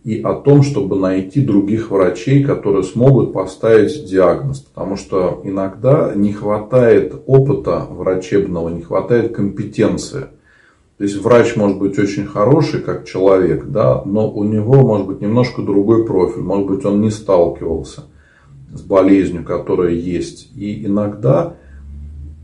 и 0.02 0.20
о 0.20 0.34
том, 0.34 0.64
чтобы 0.64 0.96
найти 0.96 1.40
других 1.40 1.92
врачей, 1.92 2.42
которые 2.42 2.82
смогут 2.82 3.32
поставить 3.32 4.06
диагноз. 4.06 4.58
Потому 4.58 4.96
что 4.96 5.40
иногда 5.44 6.12
не 6.16 6.32
хватает 6.32 7.14
опыта 7.26 7.86
врачебного, 7.88 8.70
не 8.70 8.82
хватает 8.82 9.36
компетенции. 9.36 10.30
То 10.98 11.04
есть 11.04 11.16
врач 11.22 11.54
может 11.54 11.78
быть 11.78 11.96
очень 11.96 12.26
хороший 12.26 12.80
как 12.80 13.06
человек, 13.06 13.66
да, 13.66 14.02
но 14.04 14.28
у 14.28 14.42
него 14.42 14.82
может 14.84 15.06
быть 15.06 15.20
немножко 15.20 15.62
другой 15.62 16.04
профиль, 16.04 16.42
может 16.42 16.66
быть 16.66 16.84
он 16.84 17.00
не 17.00 17.10
сталкивался 17.10 18.02
с 18.72 18.82
болезнью, 18.82 19.44
которая 19.44 19.92
есть. 19.92 20.50
И 20.54 20.86
иногда, 20.86 21.56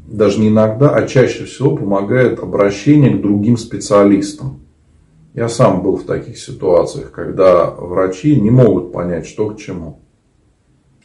даже 0.07 0.41
не 0.41 0.49
иногда, 0.49 0.91
а 0.91 1.07
чаще 1.07 1.45
всего 1.45 1.77
помогает 1.77 2.41
обращение 2.41 3.17
к 3.17 3.23
другим 3.23 3.57
специалистам. 3.57 4.61
Я 5.35 5.49
сам 5.49 5.83
был 5.83 5.97
в 5.97 6.05
таких 6.05 6.39
ситуациях, 6.39 7.13
когда 7.13 7.71
врачи 7.71 8.41
не 8.41 8.51
могут 8.51 8.93
понять, 8.93 9.27
что 9.27 9.51
к 9.51 9.59
чему. 9.59 10.01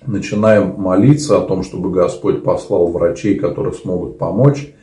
Начинаем 0.06 0.76
молиться 0.78 1.38
о 1.38 1.42
том, 1.42 1.64
чтобы 1.64 1.92
Господь 1.92 2.44
послал 2.44 2.88
врачей, 2.88 3.36
которые 3.36 3.74
смогут 3.74 4.18
помочь. 4.18 4.74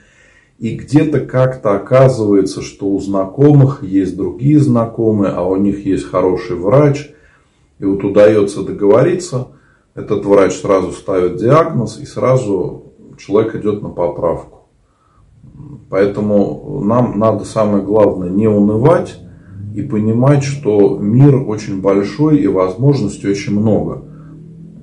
И 0.58 0.76
где-то 0.76 1.20
как-то 1.20 1.74
оказывается, 1.74 2.62
что 2.62 2.88
у 2.88 3.00
знакомых 3.00 3.82
есть 3.82 4.16
другие 4.16 4.60
знакомые, 4.60 5.32
а 5.32 5.42
у 5.42 5.56
них 5.56 5.84
есть 5.86 6.04
хороший 6.04 6.56
врач. 6.56 7.10
И 7.80 7.84
вот 7.84 8.04
удается 8.04 8.62
договориться– 8.62 9.48
этот 9.98 10.24
врач 10.24 10.52
сразу 10.54 10.92
ставит 10.92 11.38
диагноз 11.38 11.98
и 11.98 12.06
сразу 12.06 12.92
человек 13.18 13.56
идет 13.56 13.82
на 13.82 13.88
поправку. 13.88 14.68
Поэтому 15.90 16.80
нам 16.84 17.18
надо 17.18 17.44
самое 17.44 17.82
главное 17.82 18.30
не 18.30 18.46
унывать 18.46 19.18
и 19.74 19.82
понимать, 19.82 20.44
что 20.44 20.98
мир 20.98 21.34
очень 21.34 21.80
большой 21.80 22.38
и 22.38 22.46
возможностей 22.46 23.28
очень 23.28 23.58
много. 23.58 24.04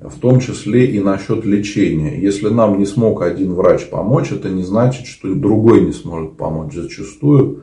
В 0.02 0.20
том 0.20 0.38
числе 0.38 0.84
и 0.84 1.00
насчет 1.00 1.46
лечения. 1.46 2.20
Если 2.20 2.50
нам 2.50 2.78
не 2.78 2.84
смог 2.84 3.22
один 3.22 3.54
врач 3.54 3.88
помочь, 3.88 4.32
это 4.32 4.50
не 4.50 4.64
значит, 4.64 5.06
что 5.06 5.34
другой 5.34 5.80
не 5.80 5.92
сможет 5.92 6.36
помочь. 6.36 6.74
Зачастую 6.74 7.62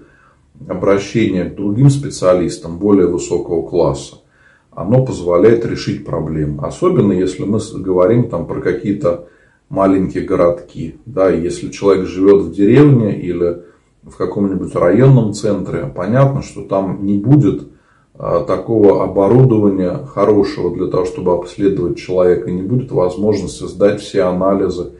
обращение 0.67 1.45
к 1.45 1.55
другим 1.55 1.91
специалистам 1.91 2.79
более 2.79 3.07
высокого 3.07 3.67
класса 3.67 4.22
оно 4.75 5.05
позволяет 5.05 5.65
решить 5.65 6.05
проблемы. 6.05 6.65
Особенно 6.65 7.11
если 7.11 7.43
мы 7.43 7.59
говорим 7.75 8.29
там 8.29 8.45
про 8.47 8.61
какие-то 8.61 9.27
маленькие 9.69 10.23
городки. 10.23 10.95
Да, 11.05 11.29
если 11.29 11.69
человек 11.69 12.05
живет 12.07 12.43
в 12.43 12.53
деревне 12.53 13.19
или 13.19 13.63
в 14.03 14.15
каком-нибудь 14.17 14.75
районном 14.75 15.33
центре, 15.33 15.91
понятно, 15.93 16.41
что 16.41 16.63
там 16.63 17.05
не 17.05 17.17
будет 17.17 17.67
а, 18.15 18.43
такого 18.43 19.03
оборудования 19.03 20.05
хорошего 20.05 20.75
для 20.75 20.87
того, 20.87 21.05
чтобы 21.05 21.33
обследовать 21.33 21.97
человека, 21.97 22.51
не 22.51 22.61
будет 22.61 22.91
возможности 22.91 23.65
сдать 23.65 24.01
все 24.01 24.23
анализы, 24.23 24.91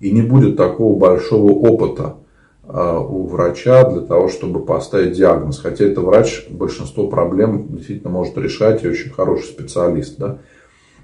и 0.00 0.10
не 0.10 0.22
будет 0.22 0.56
такого 0.56 0.98
большого 0.98 1.52
опыта 1.52 2.16
у 2.68 3.26
врача 3.26 3.88
для 3.88 4.02
того, 4.02 4.28
чтобы 4.28 4.64
поставить 4.64 5.12
диагноз. 5.12 5.58
Хотя 5.58 5.84
это 5.84 6.00
врач 6.00 6.46
большинство 6.50 7.06
проблем 7.06 7.68
действительно 7.68 8.10
может 8.10 8.36
решать 8.38 8.84
и 8.84 8.88
очень 8.88 9.10
хороший 9.10 9.46
специалист. 9.46 10.18
Да? 10.18 10.38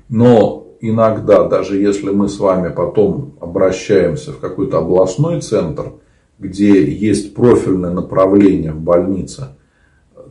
Но 0.08 0.66
иногда, 0.80 1.44
даже 1.44 1.76
если 1.76 2.10
мы 2.10 2.28
с 2.28 2.38
вами 2.38 2.72
потом 2.72 3.34
обращаемся 3.40 4.32
в 4.32 4.38
какой-то 4.38 4.78
областной 4.78 5.40
центр, 5.40 5.92
где 6.38 6.84
есть 6.84 7.34
профильное 7.34 7.92
направление 7.92 8.72
в 8.72 8.80
больнице, 8.80 9.56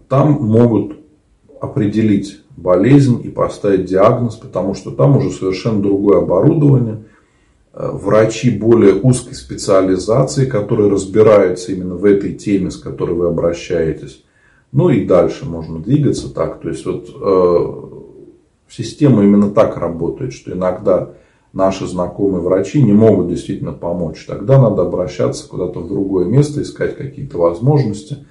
там 0.10 0.34
могут 0.34 0.98
определить 1.62 2.42
болезнь 2.58 3.22
и 3.24 3.30
поставить 3.30 3.86
диагноз, 3.86 4.36
потому 4.36 4.74
что 4.74 4.92
там 4.92 5.18
уже 5.18 5.32
совершенно 5.32 5.82
другое 5.82 6.20
оборудование, 6.20 6.96
э, 6.96 7.02
врачи 7.74 8.50
более 8.50 8.96
узкой 8.96 9.36
специализации, 9.36 10.46
которые 10.46 10.90
разбираются 10.90 11.72
именно 11.72 11.96
в 11.96 12.06
этой 12.06 12.34
теме, 12.34 12.72
с 12.72 12.78
которой 12.78 13.16
вы 13.16 13.28
обращаетесь. 13.28 14.24
Ну 14.72 14.90
и 14.90 15.06
дальше 15.06 15.46
можно 15.46 15.80
двигаться 15.80 16.34
так. 16.34 16.62
То 16.62 16.70
есть 16.70 16.86
вот 16.86 17.10
э, 17.10 18.70
система 18.70 19.24
именно 19.24 19.52
так 19.52 19.78
работает, 19.78 20.34
что 20.34 20.52
иногда 20.52 21.12
наши 21.54 21.88
знакомые 21.88 22.42
врачи 22.42 22.82
не 22.82 22.94
могут 22.94 23.30
действительно 23.30 23.74
помочь. 23.74 24.26
Тогда 24.26 24.62
надо 24.62 24.84
обращаться 24.84 25.48
куда-то 25.48 25.80
в 25.80 25.88
другое 25.88 26.26
место, 26.26 26.62
искать 26.62 26.96
какие-то 26.96 27.38
возможности– 27.38 28.18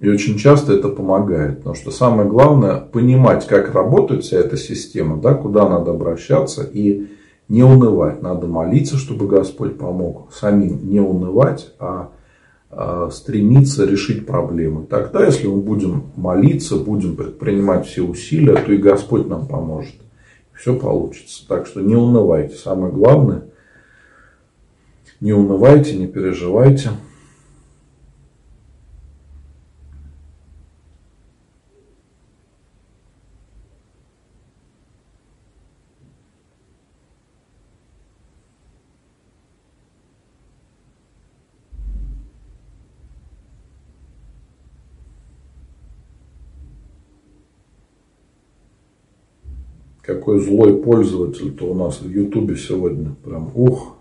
и 0.00 0.08
очень 0.08 0.38
часто 0.38 0.74
это 0.74 0.88
помогает, 0.88 1.58
потому 1.58 1.74
что 1.74 1.90
самое 1.90 2.28
главное 2.28 2.76
понимать, 2.76 3.46
как 3.46 3.74
работает 3.74 4.22
вся 4.22 4.38
эта 4.38 4.56
система, 4.56 5.16
да, 5.20 5.34
куда 5.34 5.68
надо 5.68 5.90
обращаться 5.90 6.62
и 6.62 7.08
не 7.48 7.62
унывать. 7.62 8.22
Надо 8.22 8.46
молиться, 8.46 8.96
чтобы 8.96 9.26
Господь 9.26 9.78
помог 9.78 10.32
самим 10.32 10.88
не 10.88 11.00
унывать, 11.00 11.72
а, 11.78 12.10
а 12.70 13.10
стремиться 13.10 13.84
решить 13.86 14.26
проблемы. 14.26 14.84
Тогда, 14.84 15.24
если 15.24 15.46
мы 15.46 15.60
будем 15.60 16.04
молиться, 16.16 16.76
будем 16.76 17.16
предпринимать 17.16 17.86
все 17.86 18.02
усилия, 18.02 18.54
то 18.54 18.72
и 18.72 18.76
Господь 18.76 19.26
нам 19.26 19.46
поможет. 19.46 19.94
Все 20.52 20.76
получится. 20.76 21.46
Так 21.48 21.66
что 21.66 21.80
не 21.80 21.96
унывайте. 21.96 22.56
Самое 22.56 22.92
главное, 22.92 23.44
не 25.20 25.32
унывайте, 25.32 25.96
не 25.96 26.06
переживайте. 26.06 26.90
Какой 50.08 50.40
злой 50.40 50.74
пользователь-то 50.78 51.66
у 51.66 51.74
нас 51.74 52.00
в 52.00 52.08
Ютубе 52.08 52.56
сегодня. 52.56 53.14
Прям 53.22 53.50
ух. 53.54 53.98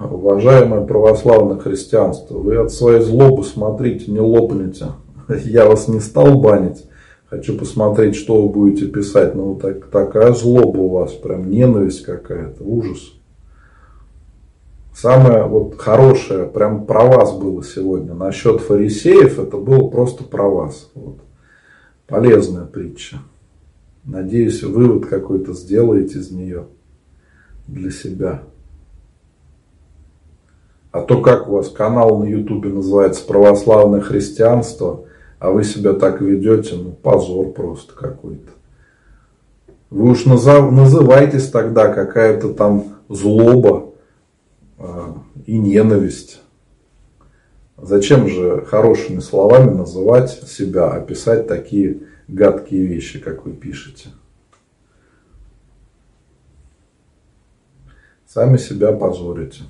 Уважаемое 0.00 0.80
православное 0.80 1.58
христианство, 1.58 2.38
вы 2.38 2.56
от 2.56 2.72
своей 2.72 3.02
злобы 3.02 3.44
смотрите, 3.44 4.10
не 4.10 4.20
лопните. 4.20 4.86
Я 5.28 5.66
вас 5.66 5.88
не 5.88 6.00
стал 6.00 6.40
банить. 6.40 6.86
Хочу 7.26 7.58
посмотреть, 7.58 8.16
что 8.16 8.40
вы 8.40 8.48
будете 8.48 8.86
писать. 8.86 9.34
Ну, 9.34 9.56
так, 9.56 9.88
такая 9.90 10.32
злоба 10.32 10.78
у 10.78 10.88
вас, 10.88 11.12
прям 11.12 11.50
ненависть 11.50 12.02
какая-то, 12.02 12.64
ужас. 12.64 13.12
Самое 14.94 15.44
вот 15.44 15.76
хорошее, 15.76 16.46
прям 16.46 16.86
про 16.86 17.04
вас 17.04 17.36
было 17.36 17.62
сегодня. 17.62 18.14
Насчет 18.14 18.62
фарисеев, 18.62 19.38
это 19.38 19.58
было 19.58 19.86
просто 19.88 20.24
про 20.24 20.48
вас. 20.48 20.90
Вот. 20.94 21.18
Полезная 22.06 22.64
притча. 22.64 23.18
Надеюсь, 24.04 24.62
вывод 24.62 25.06
какой-то 25.06 25.54
сделаете 25.54 26.18
из 26.18 26.30
нее 26.30 26.66
для 27.66 27.90
себя. 27.90 28.42
А 30.92 31.00
то 31.00 31.20
как 31.22 31.48
у 31.48 31.52
вас 31.52 31.70
канал 31.70 32.18
на 32.18 32.24
ютубе 32.24 32.68
называется 32.68 33.26
«Православное 33.26 34.00
христианство», 34.00 35.04
а 35.38 35.50
вы 35.50 35.64
себя 35.64 35.92
так 35.92 36.20
ведете, 36.20 36.76
ну 36.76 36.92
позор 36.92 37.52
просто 37.52 37.94
какой-то. 37.94 38.50
Вы 39.90 40.10
уж 40.10 40.24
назов, 40.24 40.72
называйтесь 40.72 41.50
тогда 41.50 41.92
какая-то 41.92 42.54
там 42.54 42.94
злоба 43.08 43.90
э, 44.78 45.12
и 45.46 45.58
ненависть. 45.58 46.40
Зачем 47.76 48.28
же 48.28 48.64
хорошими 48.66 49.20
словами 49.20 49.70
называть 49.70 50.30
себя, 50.30 50.90
описать 50.92 51.46
такие 51.46 51.98
гадкие 52.28 52.86
вещи, 52.86 53.18
как 53.18 53.44
вы 53.44 53.52
пишете. 53.52 54.10
Сами 58.26 58.56
себя 58.56 58.92
позорите. 58.92 59.62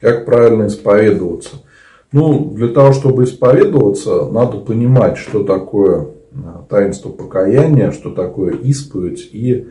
Как 0.00 0.24
правильно 0.24 0.66
исповедоваться? 0.66 1.62
Ну, 2.12 2.50
для 2.50 2.68
того, 2.68 2.92
чтобы 2.92 3.24
исповедоваться, 3.24 4.26
надо 4.26 4.58
понимать, 4.58 5.16
что 5.16 5.44
такое 5.44 6.08
э, 6.32 6.36
таинство 6.68 7.10
покаяния, 7.10 7.92
что 7.92 8.10
такое 8.10 8.54
исповедь, 8.54 9.28
и 9.30 9.68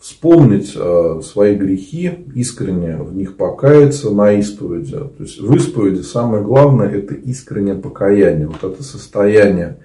вспомнить 0.00 0.72
э, 0.74 1.20
свои 1.22 1.54
грехи, 1.54 2.26
искренне 2.34 2.96
в 2.96 3.14
них 3.14 3.36
покаяться 3.36 4.10
на 4.10 4.32
исповеди. 4.32 4.92
То 4.92 5.14
есть 5.20 5.40
в 5.40 5.54
исповеди 5.54 6.00
самое 6.00 6.42
главное 6.42 6.88
это 6.88 7.14
искреннее 7.14 7.76
покаяние. 7.76 8.46
Вот 8.46 8.64
это 8.64 8.82
состояние, 8.82 9.78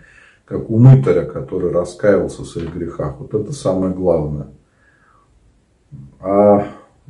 как 0.46 0.70
у 0.70 0.78
мытаря, 0.78 1.24
который 1.26 1.72
раскаивался 1.72 2.44
в 2.44 2.48
своих 2.48 2.74
грехах. 2.74 3.16
Вот 3.20 3.34
это 3.34 3.52
самое 3.52 3.94
главное. 3.94 4.48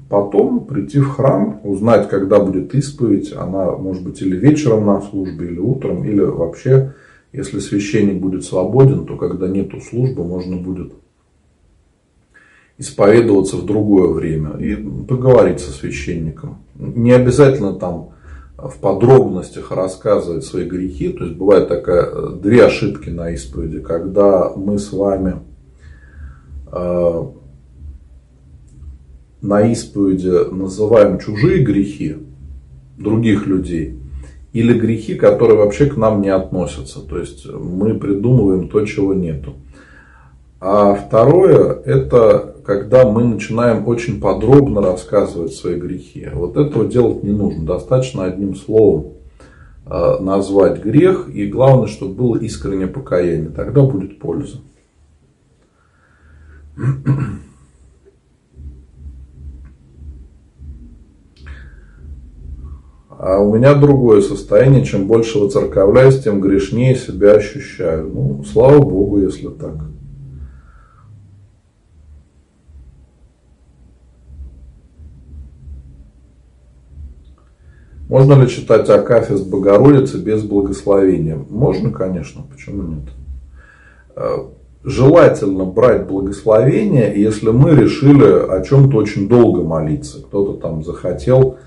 Потом 0.10 0.66
прийти 0.66 1.00
в 1.00 1.10
храм, 1.10 1.62
узнать, 1.64 2.10
когда 2.10 2.40
будет 2.40 2.74
исповедь. 2.74 3.32
Она 3.32 3.72
может 3.74 4.04
быть 4.04 4.22
или 4.22 4.36
вечером 4.36 4.88
на 4.88 5.02
службе, 5.02 5.48
или 5.48 5.60
утром, 5.60 6.04
или 6.04 6.22
вообще, 6.22 6.96
если 7.32 7.60
священник 7.60 8.20
будет 8.20 8.44
свободен, 8.44 9.06
то 9.06 9.16
когда 9.18 9.48
нету 9.48 9.80
службы, 9.80 10.24
можно 10.24 10.58
будет 10.58 10.94
исповедоваться 12.80 13.58
в 13.58 13.66
другое 13.66 14.08
время 14.08 14.58
и 14.58 14.76
поговорить 14.76 15.60
со 15.60 15.72
священником. 15.72 16.58
Не 16.76 17.12
обязательно 17.12 17.74
там 17.74 18.10
в 18.58 18.80
подробностях 18.80 19.72
рассказывать 19.72 20.44
свои 20.44 20.66
грехи. 20.66 21.10
То 21.10 21.26
есть 21.26 21.38
бывает 21.38 21.68
такая 21.68 22.30
две 22.32 22.66
ошибки 22.66 23.10
на 23.10 23.32
исповеди, 23.32 23.80
когда 23.80 24.52
мы 24.56 24.80
с 24.80 24.92
вами 24.92 25.36
э, 26.72 27.24
на 29.42 29.72
исповеди 29.72 30.52
называем 30.54 31.20
чужие 31.20 31.64
грехи 31.64 32.18
других 32.98 33.48
людей 33.48 34.00
или 34.52 34.78
грехи, 34.78 35.16
которые 35.16 35.58
вообще 35.58 35.86
к 35.86 35.98
нам 35.98 36.22
не 36.22 36.30
относятся. 36.30 37.02
То 37.02 37.18
есть 37.18 37.46
мы 37.46 37.96
придумываем 37.96 38.68
то, 38.68 38.86
чего 38.86 39.14
нету. 39.14 39.54
А 40.60 40.94
второе, 40.94 41.74
это 41.86 42.56
когда 42.66 43.06
мы 43.10 43.24
начинаем 43.24 43.88
очень 43.88 44.20
подробно 44.20 44.82
рассказывать 44.82 45.54
свои 45.54 45.76
грехи. 45.76 46.28
Вот 46.34 46.58
этого 46.58 46.86
делать 46.86 47.24
не 47.24 47.32
нужно. 47.32 47.66
Достаточно 47.66 48.26
одним 48.26 48.56
словом 48.56 49.14
э, 49.86 50.18
назвать 50.20 50.84
грех. 50.84 51.30
И 51.34 51.48
главное, 51.48 51.88
чтобы 51.88 52.14
было 52.14 52.38
искреннее 52.38 52.88
покаяние. 52.88 53.50
Тогда 53.50 53.84
будет 53.84 54.20
польза. 54.20 54.58
А 63.20 63.38
у 63.38 63.54
меня 63.54 63.76
другое 63.76 64.22
состояние. 64.22 64.86
Чем 64.86 65.06
больше 65.06 65.40
выцерковляюсь, 65.40 66.24
тем 66.24 66.40
грешнее 66.40 66.96
себя 66.96 67.34
ощущаю. 67.34 68.10
Ну, 68.10 68.46
слава 68.46 68.80
Богу, 68.80 69.20
если 69.20 69.50
так. 69.50 69.76
Можно 78.08 78.42
ли 78.42 78.48
читать 78.48 78.90
Акафист 78.90 79.50
Богородицы 79.50 80.18
без 80.18 80.42
благословения? 80.44 81.38
Можно, 81.50 81.92
конечно, 81.92 82.44
почему 82.50 82.84
нет? 82.84 83.10
Э, 84.16 84.38
желательно 84.86 85.66
брать 85.66 86.08
благословение, 86.08 87.14
если 87.22 87.50
мы 87.50 87.72
решили 87.72 88.50
о 88.50 88.64
чем-то 88.64 88.96
очень 88.96 89.28
долго 89.28 89.62
молиться. 89.62 90.22
Кто-то 90.24 90.54
там 90.54 90.86
захотел, 90.86 91.58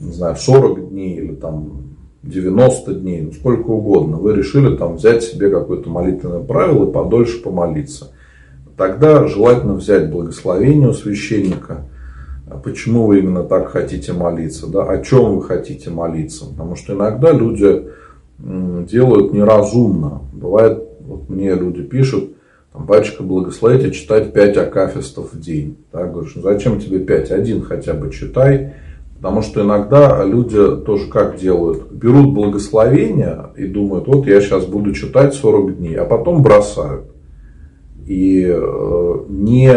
не 0.00 0.12
знаю, 0.12 0.36
40 0.36 0.90
дней 0.90 1.16
или 1.16 1.34
там 1.34 1.82
90 2.22 2.94
дней, 2.94 3.22
ну 3.22 3.32
сколько 3.32 3.68
угодно. 3.68 4.16
Вы 4.16 4.34
решили 4.34 4.76
там 4.76 4.96
взять 4.96 5.22
себе 5.22 5.50
какое-то 5.50 5.88
молитвенное 5.88 6.40
правило 6.40 6.88
и 6.88 6.92
подольше 6.92 7.42
помолиться. 7.42 8.12
Тогда 8.76 9.26
желательно 9.26 9.74
взять 9.74 10.10
благословение 10.10 10.88
у 10.88 10.94
священника– 10.94 11.86
а 12.50 12.56
почему 12.56 13.06
вы 13.06 13.20
именно 13.20 13.44
так 13.44 13.68
хотите 13.68 14.12
молиться, 14.12 14.66
да, 14.66 14.82
о 14.82 14.98
чем 15.02 15.36
вы 15.36 15.44
хотите 15.44 15.88
молиться. 15.88 16.46
Потому 16.46 16.74
что 16.74 16.94
иногда 16.94 17.30
люди 17.30 17.84
делают 18.38 19.32
неразумно. 19.32 20.22
Бывает, 20.32 20.82
вот 21.00 21.28
мне 21.30 21.54
люди 21.54 21.82
пишут, 21.82 22.32
там, 22.72 22.86
батюшка, 22.86 23.22
благословите 23.22 23.92
читать 23.92 24.32
5 24.32 24.56
акафистов 24.56 25.32
в 25.32 25.40
день. 25.40 25.76
Да, 25.92 26.06
говоришь, 26.06 26.32
ну 26.34 26.42
зачем 26.42 26.80
тебе 26.80 26.98
5? 26.98 27.30
Один 27.30 27.62
хотя 27.62 27.94
бы 27.94 28.10
читай. 28.10 28.72
Потому 29.20 29.42
что 29.42 29.62
иногда 29.62 30.24
люди 30.24 30.76
тоже 30.76 31.10
как 31.10 31.36
делают? 31.36 31.92
Берут 31.92 32.32
благословение 32.32 33.50
и 33.54 33.66
думают, 33.66 34.08
вот 34.08 34.26
я 34.26 34.40
сейчас 34.40 34.64
буду 34.64 34.94
читать 34.94 35.34
40 35.34 35.76
дней, 35.76 35.94
а 35.96 36.06
потом 36.06 36.42
бросают. 36.42 37.04
И 38.06 38.46
э, 38.48 39.24
не 39.28 39.74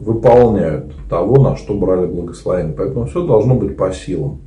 выполняют 0.00 0.92
того, 1.08 1.40
на 1.40 1.56
что 1.56 1.74
брали 1.74 2.06
благословение. 2.06 2.74
Поэтому 2.76 3.06
все 3.06 3.24
должно 3.24 3.54
быть 3.54 3.76
по 3.76 3.92
силам. 3.92 4.40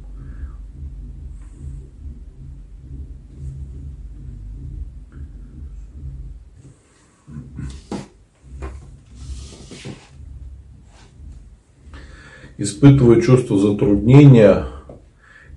Испытываю 12.57 13.21
чувство 13.21 13.57
затруднения 13.57 14.65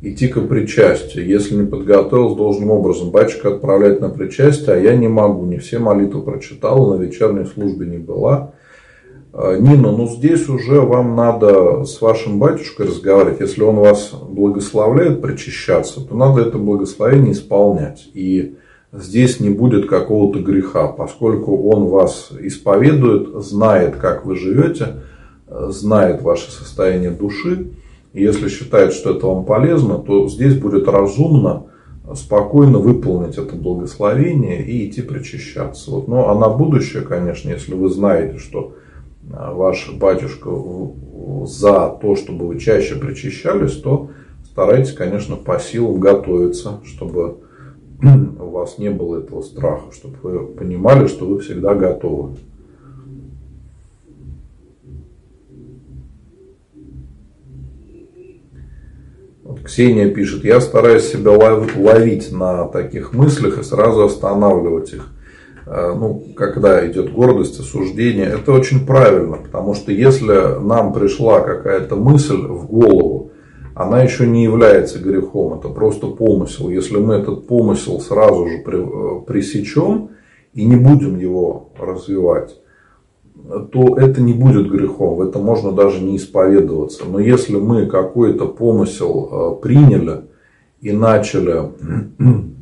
идти 0.03 0.29
к 0.29 0.41
причастию. 0.47 1.27
Если 1.27 1.55
не 1.55 1.67
подготовился 1.67 2.37
должным 2.37 2.71
образом, 2.71 3.11
батюшка 3.11 3.49
отправляет 3.49 4.01
на 4.01 4.09
причастие, 4.09 4.77
а 4.77 4.79
я 4.79 4.97
не 4.97 5.09
могу. 5.09 5.45
Не 5.47 5.59
все 5.59 5.79
молитвы 5.79 6.23
прочитал, 6.23 6.95
на 6.95 7.03
вечерней 7.03 7.47
службе 7.47 7.87
не 7.87 7.99
была. 7.99 8.53
А, 9.33 9.59
Нина, 9.59 9.93
ну 9.93 10.09
здесь 10.09 10.49
уже 10.49 10.81
вам 10.81 11.15
надо 11.17 11.85
с 11.85 12.01
вашим 12.01 12.39
батюшкой 12.39 12.87
разговаривать. 12.87 13.41
Если 13.41 13.63
он 13.63 13.77
вас 13.77 14.13
благословляет 14.13 15.21
причащаться, 15.21 16.01
то 16.01 16.15
надо 16.15 16.43
это 16.43 16.59
благословение 16.59 17.33
исполнять. 17.33 18.09
И 18.15 18.55
здесь 18.93 19.41
не 19.41 19.51
будет 19.51 19.89
какого-то 19.89 20.39
греха, 20.41 20.89
поскольку 20.89 21.71
он 21.71 21.87
вас 21.87 22.31
исповедует, 22.41 23.45
знает, 23.45 23.97
как 23.97 24.25
вы 24.25 24.37
живете, 24.37 25.03
знает 25.49 26.23
ваше 26.23 26.51
состояние 26.51 27.11
души. 27.11 27.73
И 28.13 28.23
если 28.23 28.49
считает, 28.49 28.93
что 28.93 29.11
это 29.15 29.27
вам 29.27 29.45
полезно, 29.45 29.99
то 29.99 30.29
здесь 30.29 30.55
будет 30.55 30.89
разумно 30.89 31.65
спокойно 32.15 32.79
выполнить 32.79 33.37
это 33.37 33.57
благословение 33.57 34.65
и 34.65 34.89
идти 34.89 35.03
причащаться. 35.03 35.91
Вот. 35.91 36.09
Ну, 36.09 36.29
а 36.29 36.35
на 36.39 36.49
будущее, 36.49 37.03
конечно, 37.03 37.49
если 37.51 37.75
вы 37.75 37.89
знаете, 37.89 38.39
что 38.39 38.75
а, 39.33 39.53
ваш 39.53 39.93
батюшка 39.93 40.51
за 41.47 41.99
то, 42.01 42.15
чтобы 42.17 42.47
вы 42.47 42.61
чаще 42.61 42.95
причащались, 42.95 43.77
то 43.81 44.11
старайтесь, 44.45 44.93
конечно, 44.93 45.37
по 45.37 45.59
силам 45.59 45.99
готовиться, 45.99 46.81
чтобы 46.85 47.39
у 48.41 48.51
вас 48.51 48.79
не 48.79 48.91
было 48.91 49.19
этого 49.19 49.43
страха, 49.43 49.93
чтобы 49.93 50.17
вы 50.23 50.47
понимали, 50.47 51.09
что 51.09 51.27
вы 51.27 51.41
всегда 51.41 51.75
готовы. 51.75 52.37
Ксения 59.67 60.09
пишет, 60.09 60.45
я 60.45 60.61
стараюсь 60.61 61.11
себя 61.11 61.33
ловить 61.33 62.31
на 62.31 62.67
таких 62.69 63.13
мыслях 63.13 63.59
и 63.59 63.65
сразу 63.65 64.05
останавливать 64.05 64.93
их. 64.93 65.09
Э, 65.67 65.93
ну, 65.99 66.23
когда 66.37 66.87
идет 66.89 67.13
гордость, 67.13 67.59
осуждение, 67.59 68.27
это 68.27 68.53
очень 68.53 68.87
правильно, 68.87 69.39
потому 69.39 69.75
что 69.75 69.91
если 69.91 70.61
нам 70.61 70.93
пришла 70.93 71.41
какая-то 71.41 71.97
мысль 71.97 72.37
в 72.37 72.67
голову, 72.67 73.33
она 73.75 74.03
еще 74.03 74.27
не 74.27 74.45
является 74.45 75.01
грехом, 75.01 75.59
это 75.59 75.69
просто 75.69 76.07
помысел. 76.07 76.71
Если 76.71 76.97
мы 76.97 77.17
этот 77.17 77.49
помысел 77.49 78.01
сразу 78.01 78.47
же 78.47 78.59
э, 78.65 79.21
пресечем 79.27 80.11
и 80.55 80.65
не 80.65 80.77
будем 80.77 81.19
его 81.19 81.73
развивать, 81.77 82.57
то 83.73 83.97
это 83.97 84.21
не 84.21 84.33
будет 84.33 84.71
грехом, 84.71 85.17
в 85.17 85.21
это 85.23 85.39
можно 85.39 85.73
даже 85.73 86.03
не 86.03 86.17
исповедоваться. 86.17 87.05
Но 87.09 87.19
если 87.19 87.57
мы 87.57 87.87
какой-то 87.87 88.47
помысел 88.47 89.29
э, 89.31 89.63
приняли 89.63 90.23
и 90.81 90.93
начали 90.93 91.71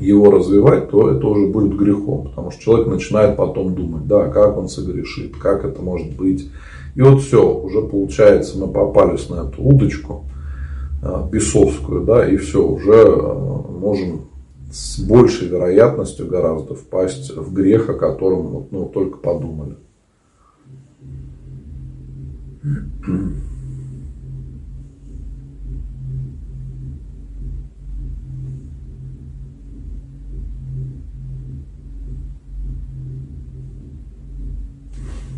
его 0.00 0.30
развивать, 0.30 0.90
то 0.90 1.10
это 1.10 1.26
уже 1.26 1.46
будет 1.48 1.76
грехом. 1.76 2.28
Потому 2.28 2.50
что 2.50 2.62
человек 2.62 2.88
начинает 2.88 3.36
потом 3.36 3.74
думать, 3.74 4.06
да, 4.06 4.28
как 4.28 4.56
он 4.56 4.68
согрешит, 4.68 5.36
как 5.36 5.64
это 5.64 5.82
может 5.82 6.16
быть. 6.16 6.48
И 6.94 7.02
вот 7.02 7.22
все, 7.22 7.46
уже 7.46 7.82
получается, 7.82 8.58
мы 8.58 8.68
попались 8.68 9.28
на 9.28 9.48
эту 9.48 9.62
удочку 9.62 10.24
э, 11.02 11.24
бесовскую, 11.30 12.04
да, 12.04 12.26
и 12.26 12.36
все, 12.36 12.66
уже 12.66 12.92
э, 12.92 13.32
можем 13.78 14.22
с 14.76 14.98
большей 14.98 15.48
вероятностью 15.48 16.28
гораздо 16.28 16.74
впасть 16.74 17.34
в 17.34 17.52
грех, 17.54 17.88
о 17.88 17.94
котором 17.94 18.66
ну, 18.70 18.86
только 18.86 19.16
подумали. 19.16 19.76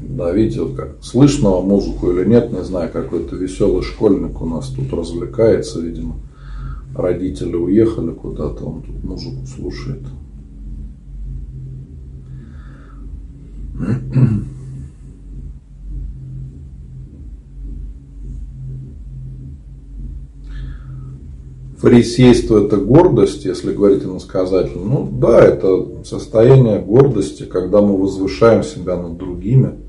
Да, 0.01 0.32
видите, 0.32 0.62
вот 0.62 0.74
как 0.74 0.97
слышно 1.01 1.61
музыку 1.61 2.11
или 2.11 2.28
нет, 2.28 2.53
не 2.53 2.64
знаю, 2.64 2.91
какой-то 2.91 3.36
веселый 3.36 3.84
школьник 3.84 4.41
у 4.43 4.47
нас 4.47 4.68
тут 4.68 4.93
развлекается, 4.93 5.80
видимо. 5.80 6.16
Родители 6.99 7.55
уехали 7.55 8.11
куда-то, 8.11 8.64
он 8.64 8.82
тут 8.82 9.05
музыку 9.05 9.46
слушает. 9.46 10.03
Фарисейство– 21.76 22.64
это 22.66 22.78
гордость, 22.78 23.44
если 23.44 23.72
говорить 23.72 24.03
иносказательно. 24.03 24.84
Ну 24.84 25.09
да, 25.20 25.38
это 25.38 26.03
состояние 26.03 26.80
гордости, 26.80 27.44
когда 27.44 27.80
мы 27.80 27.96
возвышаем 27.96 28.64
себя 28.64 28.96
над 28.96 29.16
другими– 29.16 29.74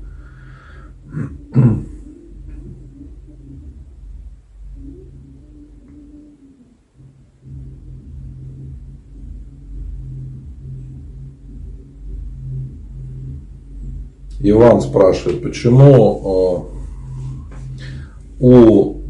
Иван 14.40 14.80
спрашивает, 14.80 15.42
почему 15.42 16.70
э, 18.40 18.44
у 18.44 19.00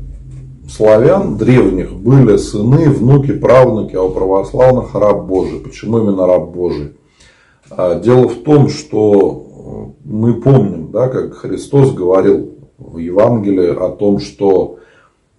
славян 0.68 1.36
древних 1.36 1.94
были 1.94 2.36
сыны, 2.36 2.90
внуки, 2.90 3.32
правнуки, 3.32 3.94
а 3.94 4.02
у 4.02 4.10
православных 4.10 4.94
раб 4.94 5.26
Божий. 5.26 5.60
Почему 5.60 5.98
именно 5.98 6.26
раб 6.26 6.50
Божий? 6.50 6.94
А, 7.70 8.00
дело 8.00 8.28
в 8.28 8.42
том, 8.42 8.68
что 8.68 9.94
мы 10.04 10.34
помним, 10.40 10.90
да, 10.90 11.08
как 11.08 11.34
Христос 11.34 11.92
говорил 11.92 12.54
в 12.78 12.98
Евангелии 12.98 13.68
о 13.68 13.90
том, 13.90 14.18
что 14.18 14.78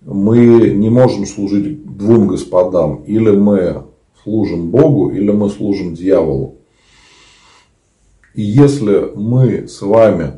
мы 0.01 0.71
не 0.71 0.89
можем 0.89 1.25
служить 1.25 1.97
двум 1.97 2.27
господам. 2.27 3.03
Или 3.05 3.31
мы 3.31 3.83
служим 4.23 4.71
Богу, 4.71 5.09
или 5.09 5.31
мы 5.31 5.49
служим 5.49 5.93
дьяволу. 5.93 6.60
И 8.33 8.41
если 8.41 9.11
мы 9.15 9.67
с 9.67 9.81
вами 9.81 10.33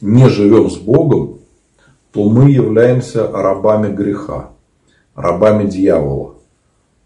не 0.00 0.28
живем 0.28 0.70
с 0.70 0.76
Богом, 0.76 1.38
то 2.12 2.28
мы 2.28 2.50
являемся 2.50 3.30
рабами 3.30 3.92
греха, 3.94 4.50
рабами 5.14 5.68
дьявола. 5.68 6.34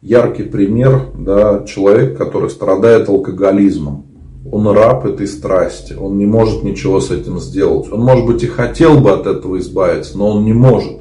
Яркий 0.01 0.45
пример, 0.45 1.11
да, 1.15 1.65
человек, 1.65 2.17
который 2.17 2.51
страдает 2.51 3.09
алкоголизмом 3.09 4.07
он 4.53 4.69
раб 4.69 5.05
этой 5.05 5.27
страсти, 5.27 5.95
он 5.95 6.19
не 6.19 6.27
может 6.27 6.63
ничего 6.63 7.01
с 7.01 7.11
этим 7.11 7.41
сделать. 7.41 7.91
Он, 7.91 8.01
может 8.01 8.27
быть, 8.27 8.43
и 8.43 8.47
хотел 8.47 9.01
бы 9.01 9.11
от 9.11 9.27
этого 9.27 9.59
избавиться, 9.59 10.17
но 10.17 10.31
он 10.31 10.45
не 10.45 10.53
может. 10.53 10.99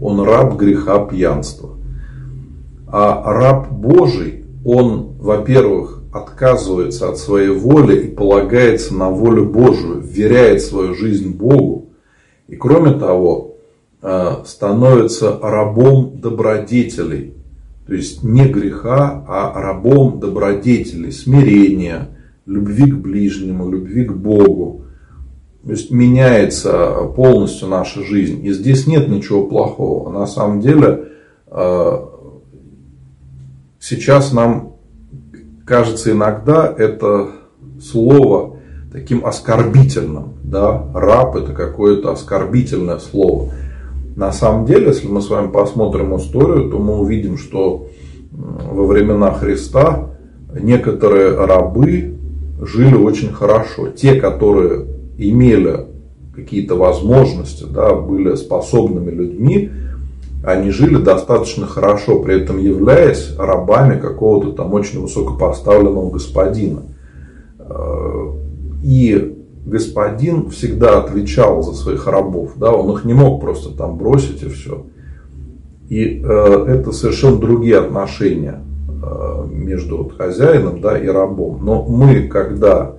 он 0.00 0.20
раб 0.20 0.56
греха 0.56 1.04
пьянства. 1.04 1.70
А 2.86 3.32
раб 3.32 3.72
Божий, 3.72 4.44
он, 4.64 5.16
во-первых, 5.18 5.97
отказывается 6.18 7.08
от 7.08 7.18
своей 7.18 7.50
воли 7.50 8.06
и 8.06 8.10
полагается 8.10 8.94
на 8.94 9.10
волю 9.10 9.46
Божию, 9.46 10.00
вверяет 10.00 10.62
свою 10.62 10.94
жизнь 10.94 11.34
Богу. 11.34 11.90
И 12.46 12.56
кроме 12.56 12.98
того, 12.98 13.56
э, 14.02 14.36
становится 14.44 15.38
рабом 15.40 16.18
добродетелей. 16.20 17.34
То 17.86 17.94
есть 17.94 18.22
не 18.22 18.46
греха, 18.46 19.24
а 19.26 19.60
рабом 19.60 20.20
добродетелей, 20.20 21.10
смирения, 21.10 22.08
любви 22.46 22.90
к 22.90 22.96
ближнему, 22.96 23.70
любви 23.70 24.04
к 24.04 24.12
Богу. 24.12 24.82
То 25.64 25.72
есть 25.72 25.90
меняется 25.90 27.10
полностью 27.16 27.68
наша 27.68 28.02
жизнь. 28.02 28.44
И 28.44 28.52
здесь 28.52 28.86
нет 28.86 29.08
ничего 29.08 29.46
плохого. 29.46 30.10
На 30.10 30.26
самом 30.26 30.60
деле 30.60 31.08
э, 31.46 31.98
сейчас 33.80 34.32
нам 34.32 34.77
кажется 35.68 36.10
иногда 36.10 36.74
это 36.76 37.28
слово 37.80 38.56
таким 38.90 39.24
оскорбительным. 39.26 40.34
Да? 40.42 40.90
Раб 40.94 41.36
это 41.36 41.52
какое-то 41.52 42.10
оскорбительное 42.10 42.98
слово. 42.98 43.50
На 44.16 44.32
самом 44.32 44.64
деле, 44.64 44.88
если 44.88 45.06
мы 45.06 45.20
с 45.20 45.28
вами 45.28 45.48
посмотрим 45.48 46.16
историю, 46.16 46.70
то 46.70 46.78
мы 46.78 46.98
увидим, 46.98 47.36
что 47.36 47.86
во 48.32 48.86
времена 48.86 49.32
Христа 49.32 50.10
некоторые 50.58 51.36
рабы 51.36 52.16
жили 52.60 52.94
очень 52.94 53.32
хорошо. 53.32 53.88
Те, 53.90 54.14
которые 54.14 54.86
имели 55.18 55.86
какие-то 56.34 56.76
возможности, 56.76 57.64
да, 57.64 57.94
были 57.94 58.34
способными 58.34 59.10
людьми, 59.10 59.70
они 60.48 60.70
жили 60.70 60.96
достаточно 60.96 61.66
хорошо, 61.66 62.20
при 62.20 62.40
этом 62.40 62.58
являясь 62.58 63.34
рабами 63.36 64.00
какого-то 64.00 64.52
там 64.52 64.72
очень 64.72 65.02
высокопоставленного 65.02 66.10
господина. 66.10 66.82
Э, 67.58 68.32
и 68.82 69.36
господин 69.66 70.48
всегда 70.50 71.00
отвечал 71.00 71.62
за 71.62 71.74
своих 71.74 72.06
рабов, 72.06 72.52
да, 72.56 72.72
он 72.72 72.90
их 72.96 73.04
не 73.04 73.12
мог 73.12 73.40
просто 73.40 73.76
там 73.76 73.98
бросить 73.98 74.42
и 74.42 74.48
все. 74.48 74.86
И 75.90 76.22
э, 76.22 76.64
это 76.68 76.92
совершенно 76.92 77.38
другие 77.38 77.78
отношения 77.78 78.62
э, 79.02 79.46
между 79.50 79.98
вот 79.98 80.16
хозяином 80.16 80.80
да, 80.80 80.98
и 80.98 81.06
рабом. 81.06 81.62
Но 81.62 81.82
мы, 81.82 82.26
когда 82.28 82.94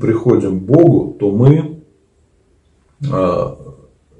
приходим 0.00 0.60
к 0.60 0.62
Богу, 0.62 1.16
то 1.18 1.30
мы 1.30 1.82
э, 3.02 3.46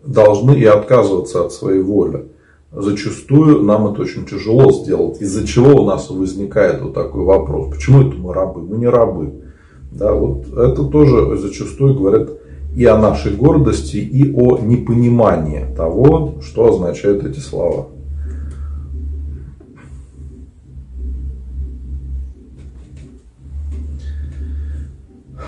должны 0.05 0.53
и 0.53 0.65
отказываться 0.65 1.47
от 1.47 1.53
своей 1.53 1.81
воли. 1.81 2.27
Зачастую 2.75 3.63
нам 3.65 3.93
это 3.93 4.03
очень 4.03 4.25
тяжело 4.25 4.73
сделать, 4.73 5.21
из-за 5.21 5.47
чего 5.47 5.83
у 5.83 5.85
нас 5.85 6.09
возникает 6.09 6.81
вот 6.81 6.95
такой 6.95 7.23
вопрос. 7.23 7.69
Почему 7.71 8.01
это 8.01 8.17
мы 8.17 8.33
рабы? 8.33 8.63
Мы 8.63 8.79
не 8.79 8.87
рабы. 8.87 9.43
Да, 9.91 10.15
вот 10.15 10.47
это 10.57 10.83
тоже 10.85 11.37
зачастую 11.37 11.95
говорят 11.95 12.31
и 12.75 12.87
о 12.87 12.97
нашей 12.97 13.37
гордости, 13.37 13.99
и 13.99 14.33
о 14.35 14.57
непонимании 14.59 15.67
того, 15.77 16.37
что 16.41 16.71
означают 16.71 17.25
эти 17.25 17.41
слова. 17.41 17.89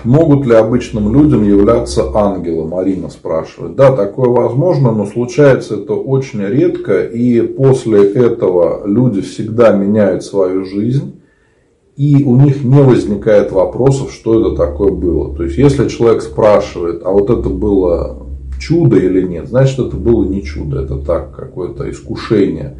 Могут 0.05 0.45
ли 0.45 0.53
обычным 0.53 1.11
людям 1.11 1.43
являться 1.43 2.11
ангелы? 2.13 2.67
Марина 2.67 3.09
спрашивает. 3.09 3.75
Да, 3.75 3.95
такое 3.95 4.29
возможно, 4.29 4.91
но 4.91 5.07
случается 5.07 5.75
это 5.75 5.93
очень 5.93 6.41
редко. 6.41 7.01
И 7.03 7.41
после 7.41 8.13
этого 8.13 8.85
люди 8.85 9.21
всегда 9.21 9.71
меняют 9.71 10.23
свою 10.23 10.63
жизнь. 10.63 11.19
И 11.97 12.23
у 12.23 12.35
них 12.35 12.63
не 12.63 12.81
возникает 12.81 13.51
вопросов, 13.51 14.11
что 14.11 14.39
это 14.39 14.55
такое 14.55 14.91
было. 14.91 15.35
То 15.35 15.43
есть, 15.43 15.57
если 15.57 15.87
человек 15.87 16.21
спрашивает, 16.21 17.01
а 17.03 17.09
вот 17.09 17.29
это 17.29 17.49
было 17.49 18.27
чудо 18.59 18.97
или 18.97 19.21
нет, 19.25 19.47
значит, 19.47 19.79
это 19.79 19.95
было 19.95 20.25
не 20.25 20.43
чудо, 20.43 20.81
это 20.81 20.97
так, 20.97 21.35
какое-то 21.35 21.89
искушение. 21.89 22.77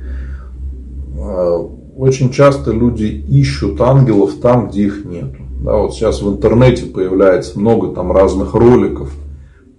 А, 1.18 1.58
очень 1.98 2.30
часто 2.30 2.72
люди 2.72 3.06
ищут 3.06 3.80
ангелов 3.80 4.34
там, 4.42 4.68
где 4.68 4.84
их 4.84 5.06
нету. 5.06 5.45
Да, 5.66 5.78
вот 5.78 5.96
сейчас 5.96 6.22
в 6.22 6.32
интернете 6.32 6.86
появляется 6.86 7.60
много 7.60 7.88
там 7.88 8.12
разных 8.12 8.54
роликов. 8.54 9.12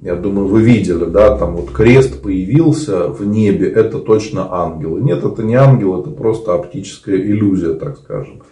Я 0.00 0.16
думаю, 0.16 0.48
вы 0.48 0.60
видели, 0.60 1.04
да, 1.04 1.36
там 1.36 1.54
вот 1.54 1.70
крест 1.70 2.22
появился 2.22 3.06
в 3.06 3.24
небе, 3.24 3.70
это 3.70 4.00
точно 4.00 4.52
ангелы. 4.52 5.00
Нет, 5.00 5.24
это 5.24 5.44
не 5.44 5.54
ангел, 5.54 6.00
это 6.00 6.10
просто 6.10 6.54
оптическая 6.54 7.14
иллюзия, 7.14 7.74
так 7.74 7.98
скажем. 7.98 8.42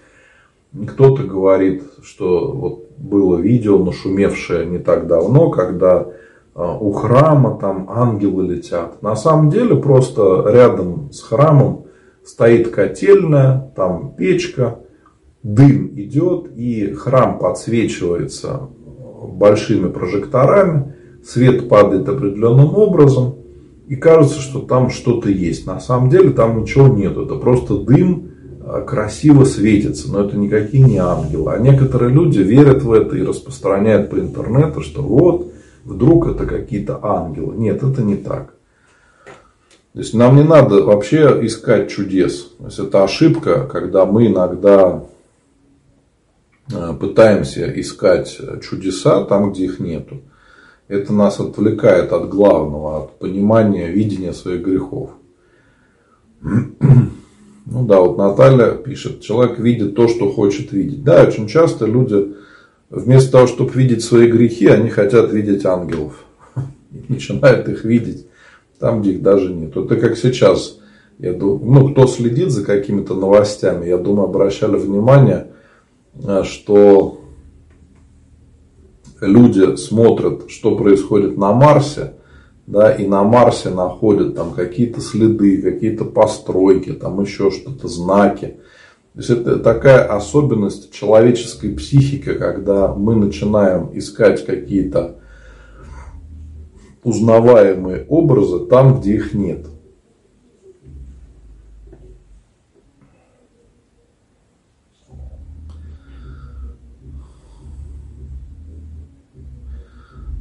Кто-то 0.87 1.25
говорит, 1.25 1.83
что 2.05 2.53
вот 2.53 2.91
было 2.99 3.37
видео, 3.37 3.79
нашумевшее 3.85 4.67
не 4.67 4.79
так 4.79 5.09
давно, 5.09 5.51
когда 5.51 6.07
а, 6.55 6.79
у 6.79 6.93
храма 6.93 7.59
там 7.61 7.91
ангелы 7.91 8.47
летят. 8.47 9.03
На 9.03 9.17
самом 9.17 9.51
деле 9.51 9.75
просто 9.75 10.45
рядом 10.47 11.11
с 11.11 11.21
храмом 11.21 11.87
стоит 12.25 12.71
котельная, 12.71 13.73
там 13.75 14.15
печка, 14.17 14.79
дым 15.45 15.93
идет, 15.95 16.51
и 16.57 16.93
храм 16.95 17.39
подсвечивается 17.39 18.63
большими 19.29 19.89
прожекторами, 19.89 20.95
свет 21.25 21.69
падает 21.69 22.09
определенным 22.09 22.75
образом, 22.75 23.37
и 23.87 23.95
кажется, 23.95 24.41
что 24.41 24.61
там 24.61 24.91
что-то 24.91 25.29
есть. 25.29 25.67
На 25.67 25.79
самом 25.79 26.09
деле 26.09 26.31
там 26.31 26.63
ничего 26.63 26.89
нет, 26.89 27.17
это 27.17 27.37
просто 27.37 27.77
дым 27.79 28.31
а, 28.65 28.81
красиво 28.81 29.45
светится, 29.45 30.11
но 30.11 30.25
это 30.25 30.39
никакие 30.39 30.83
не 30.83 30.97
ангелы. 30.97 31.53
А 31.53 31.59
некоторые 31.59 32.11
люди 32.11 32.39
верят 32.39 32.83
в 32.83 32.91
это 32.91 33.17
и 33.17 33.23
распространяют 33.23 34.09
по 34.09 34.19
интернету, 34.19 34.81
что 34.81 35.03
вот, 35.03 35.53
вдруг 35.85 36.27
это 36.27 36.47
какие-то 36.47 36.99
ангелы. 37.03 37.55
Нет, 37.57 37.83
это 37.83 38.01
не 38.01 38.17
так. 38.17 38.55
То 39.93 40.01
есть 40.01 40.15
нам 40.15 40.37
не 40.37 40.43
надо 40.43 40.83
вообще 40.83 41.39
искать 41.43 41.91
чудес. 41.91 42.55
То 42.59 42.65
есть 42.65 42.79
это 42.79 43.05
ошибка, 43.05 43.69
когда 43.71 44.07
мы 44.07 44.27
иногда 44.27 45.05
Э, 45.05 45.14
пытаемся 46.71 47.71
искать 47.81 48.41
чудеса 48.63 49.25
там, 49.25 49.53
где 49.53 49.65
их 49.65 49.81
нету. 49.81 50.23
Это 50.89 51.13
нас 51.13 51.41
отвлекает 51.41 52.13
от 52.13 52.29
главного, 52.29 53.05
от 53.05 53.19
понимания, 53.19 53.89
видения 53.89 54.33
своих 54.33 54.63
грехов. 54.63 55.11
Ну 57.67 57.87
да, 57.87 57.99
вот 57.99 58.19
Наталья 58.19 58.73
пишет, 58.73 59.23
человек 59.23 59.59
видит 59.59 59.95
то, 59.95 60.07
что 60.07 60.31
хочет 60.31 60.71
видеть. 60.71 61.03
Да, 61.03 61.23
очень 61.23 61.49
часто 61.49 61.87
люди 61.87 62.35
вместо 62.91 63.33
того, 63.33 63.47
чтобы 63.47 63.73
видеть 63.73 64.05
свои 64.05 64.31
грехи, 64.31 64.67
они 64.67 64.91
хотят 64.91 65.33
видеть 65.33 65.65
ангелов. 65.65 66.27
И 66.93 67.11
начинают 67.11 67.67
их 67.71 67.85
видеть 67.85 68.27
там, 68.79 69.01
где 69.01 69.13
их 69.13 69.23
даже 69.23 69.55
нет. 69.55 69.75
Это 69.75 69.97
как 69.97 70.19
сейчас. 70.19 70.79
Я 71.19 71.33
думаю, 71.33 71.61
ну, 71.65 71.93
кто 71.93 72.07
следит 72.07 72.51
за 72.51 72.67
какими-то 72.67 73.15
новостями, 73.15 73.89
я 73.89 73.97
думаю, 73.97 74.29
обращали 74.29 74.77
внимание, 74.77 75.47
Э, 75.47 75.55
что 76.45 77.21
люди 79.21 79.77
смотрят, 79.77 80.51
что 80.51 80.77
происходит 80.77 81.37
на 81.37 81.53
Марсе, 81.53 82.15
да, 82.67 82.93
и 82.93 83.07
на 83.07 83.23
Марсе 83.25 83.71
находят 83.71 84.35
там 84.35 84.53
какие-то 84.53 85.01
следы, 85.01 85.61
какие-то 85.61 86.05
постройки, 86.05 86.93
там 86.93 87.21
еще 87.21 87.51
что-то, 87.51 87.89
знаки. 87.89 88.59
То 89.13 89.19
есть 89.19 89.31
это 89.31 89.59
такая 89.59 90.05
особенность 90.05 90.93
человеческой 90.93 91.75
психики, 91.75 92.33
когда 92.35 92.93
мы 92.93 93.15
начинаем 93.15 93.91
искать 93.97 94.45
какие-то 94.45 95.21
узнаваемые 97.05 98.07
образы 98.09 98.67
там, 98.67 98.99
где 98.99 99.15
их 99.15 99.35
нет. 99.35 99.67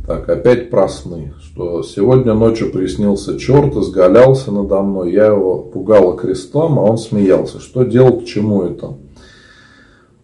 Так, 0.05 0.27
опять 0.27 0.69
про 0.69 0.89
сны. 0.89 1.33
Что 1.41 1.81
сегодня 1.81 2.33
ночью 2.33 2.71
приснился 2.71 3.39
черт, 3.39 3.75
изгалялся 3.77 4.51
надо 4.51 4.81
мной. 4.81 5.13
Я 5.13 5.27
его 5.27 5.59
пугала 5.59 6.17
крестом, 6.17 6.77
а 6.77 6.83
он 6.83 6.97
смеялся. 6.97 7.61
Что 7.61 7.83
делать, 7.83 8.23
к 8.23 8.27
чему 8.27 8.63
это? 8.63 8.97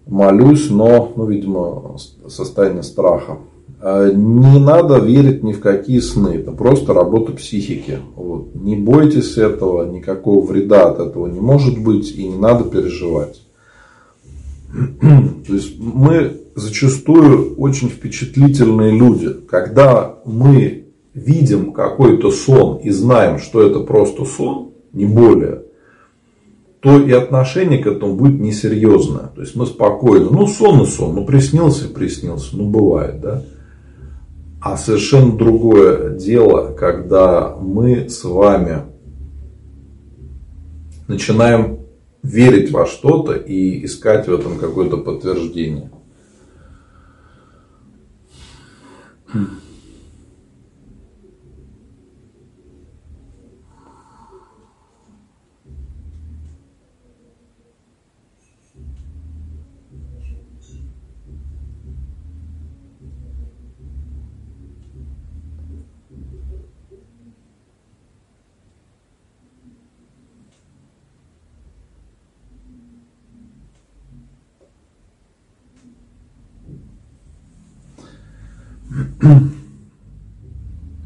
Молюсь, 0.05 0.69
но, 0.69 1.13
ну, 1.15 1.25
видимо, 1.25 1.95
состояние 2.27 2.84
страха. 2.84 3.38
А, 3.82 4.11
не 4.11 4.59
надо 4.59 4.97
верить 4.97 5.43
ни 5.43 5.53
в 5.53 5.61
какие 5.61 5.99
сны. 5.99 6.36
Это 6.36 6.51
просто 6.51 6.93
работа 6.93 7.32
психики. 7.32 7.99
Вот. 8.15 8.53
Не 8.55 8.75
бойтесь 8.75 9.38
этого, 9.38 9.89
никакого 9.89 10.45
вреда 10.45 10.89
от 10.89 10.99
этого 10.99 11.27
не 11.27 11.39
может 11.39 11.82
быть 11.82 12.11
и 12.11 12.27
не 12.27 12.38
надо 12.38 12.65
переживать. 12.65 13.41
То 15.01 15.53
есть 15.53 15.80
мы 15.80 16.41
зачастую 16.55 17.55
очень 17.55 17.89
впечатлительные 17.89 18.91
люди. 18.97 19.33
Когда 19.47 20.19
мы 20.25 20.87
видим 21.13 21.73
какой-то 21.73 22.31
сон 22.31 22.77
и 22.77 22.89
знаем, 22.89 23.39
что 23.39 23.61
это 23.61 23.79
просто 23.81 24.25
сон, 24.25 24.71
не 24.93 25.05
более, 25.05 25.63
то 26.79 26.99
и 26.99 27.11
отношение 27.11 27.79
к 27.79 27.87
этому 27.87 28.15
будет 28.15 28.39
несерьезное. 28.39 29.27
То 29.35 29.41
есть 29.41 29.55
мы 29.55 29.65
спокойно, 29.65 30.29
ну 30.29 30.47
сон 30.47 30.83
и 30.83 30.85
сон, 30.85 31.15
ну 31.15 31.25
приснился 31.25 31.85
и 31.85 31.93
приснился, 31.93 32.55
ну 32.55 32.69
бывает, 32.69 33.19
да. 33.21 33.43
А 34.61 34.77
совершенно 34.77 35.37
другое 35.37 36.17
дело, 36.17 36.73
когда 36.73 37.55
мы 37.55 38.09
с 38.09 38.23
вами 38.23 38.83
начинаем 41.07 41.79
верить 42.23 42.71
во 42.71 42.85
что-то 42.85 43.33
и 43.33 43.85
искать 43.85 44.27
в 44.27 44.33
этом 44.33 44.57
какое-то 44.57 44.97
подтверждение. 44.97 45.91
Hmm. 49.32 49.59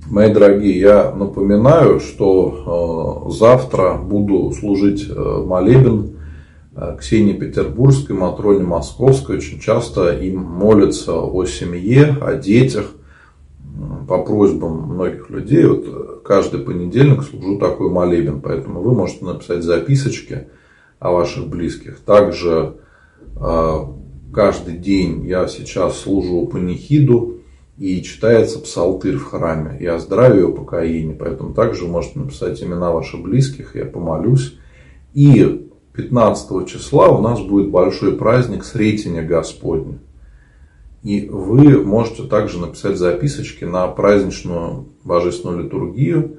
Мои 0.06 0.32
дорогие, 0.32 0.80
я 0.80 1.12
напоминаю, 1.12 2.00
что 2.00 3.26
э, 3.28 3.32
завтра 3.32 3.96
буду 3.96 4.52
служить 4.52 5.10
э, 5.10 5.44
молебен 5.44 6.18
э, 6.76 6.96
Ксении 7.00 7.34
Петербургской, 7.34 8.16
Матроне 8.16 8.64
Московской. 8.64 9.38
Очень 9.38 9.60
часто 9.60 10.16
им 10.16 10.42
молятся 10.42 11.16
о 11.16 11.46
семье, 11.46 12.16
о 12.22 12.36
детях 12.36 12.92
по 14.08 14.20
просьбам 14.20 14.94
многих 14.94 15.32
людей. 15.32 15.66
Вот 15.66 16.22
каждый 16.24 16.60
понедельник 16.60 17.24
служу 17.24 17.58
такой 17.58 17.90
молебен, 17.90 18.42
поэтому 18.42 18.82
вы 18.82 18.94
можете 18.94 19.26
написать 19.26 19.64
записочки 19.64 20.48
о 21.00 21.12
ваших 21.12 21.48
близких. 21.48 22.00
Также 22.02 22.76
каждый 24.32 24.78
день 24.78 25.26
я 25.26 25.48
сейчас 25.48 25.98
служу 25.98 26.46
панихиду 26.46 27.40
и 27.78 28.02
читается 28.04 28.60
псалтырь 28.60 29.18
в 29.18 29.26
храме, 29.26 29.78
и 29.80 29.86
о 29.86 30.00
здравии, 30.00 30.42
и 30.42 30.44
о 30.44 30.52
покаянии. 30.52 31.18
Поэтому 31.20 31.54
также 31.54 31.88
можете 31.88 32.20
написать 32.20 32.62
имена 32.62 32.92
ваших 32.92 33.22
близких, 33.22 33.76
я 33.76 33.86
помолюсь. 33.86 34.58
И 35.14 35.70
15 35.94 36.68
числа 36.68 37.10
у 37.10 37.22
нас 37.22 37.40
будет 37.42 37.70
большой 37.70 38.16
праздник 38.16 38.64
Сретения 38.64 39.24
Господня. 39.24 40.00
И 41.04 41.28
вы 41.30 41.84
можете 41.84 42.24
также 42.24 42.60
написать 42.60 42.98
записочки 42.98 43.66
на 43.66 43.88
праздничную 43.88 44.88
божественную 45.04 45.64
литургию. 45.64 46.38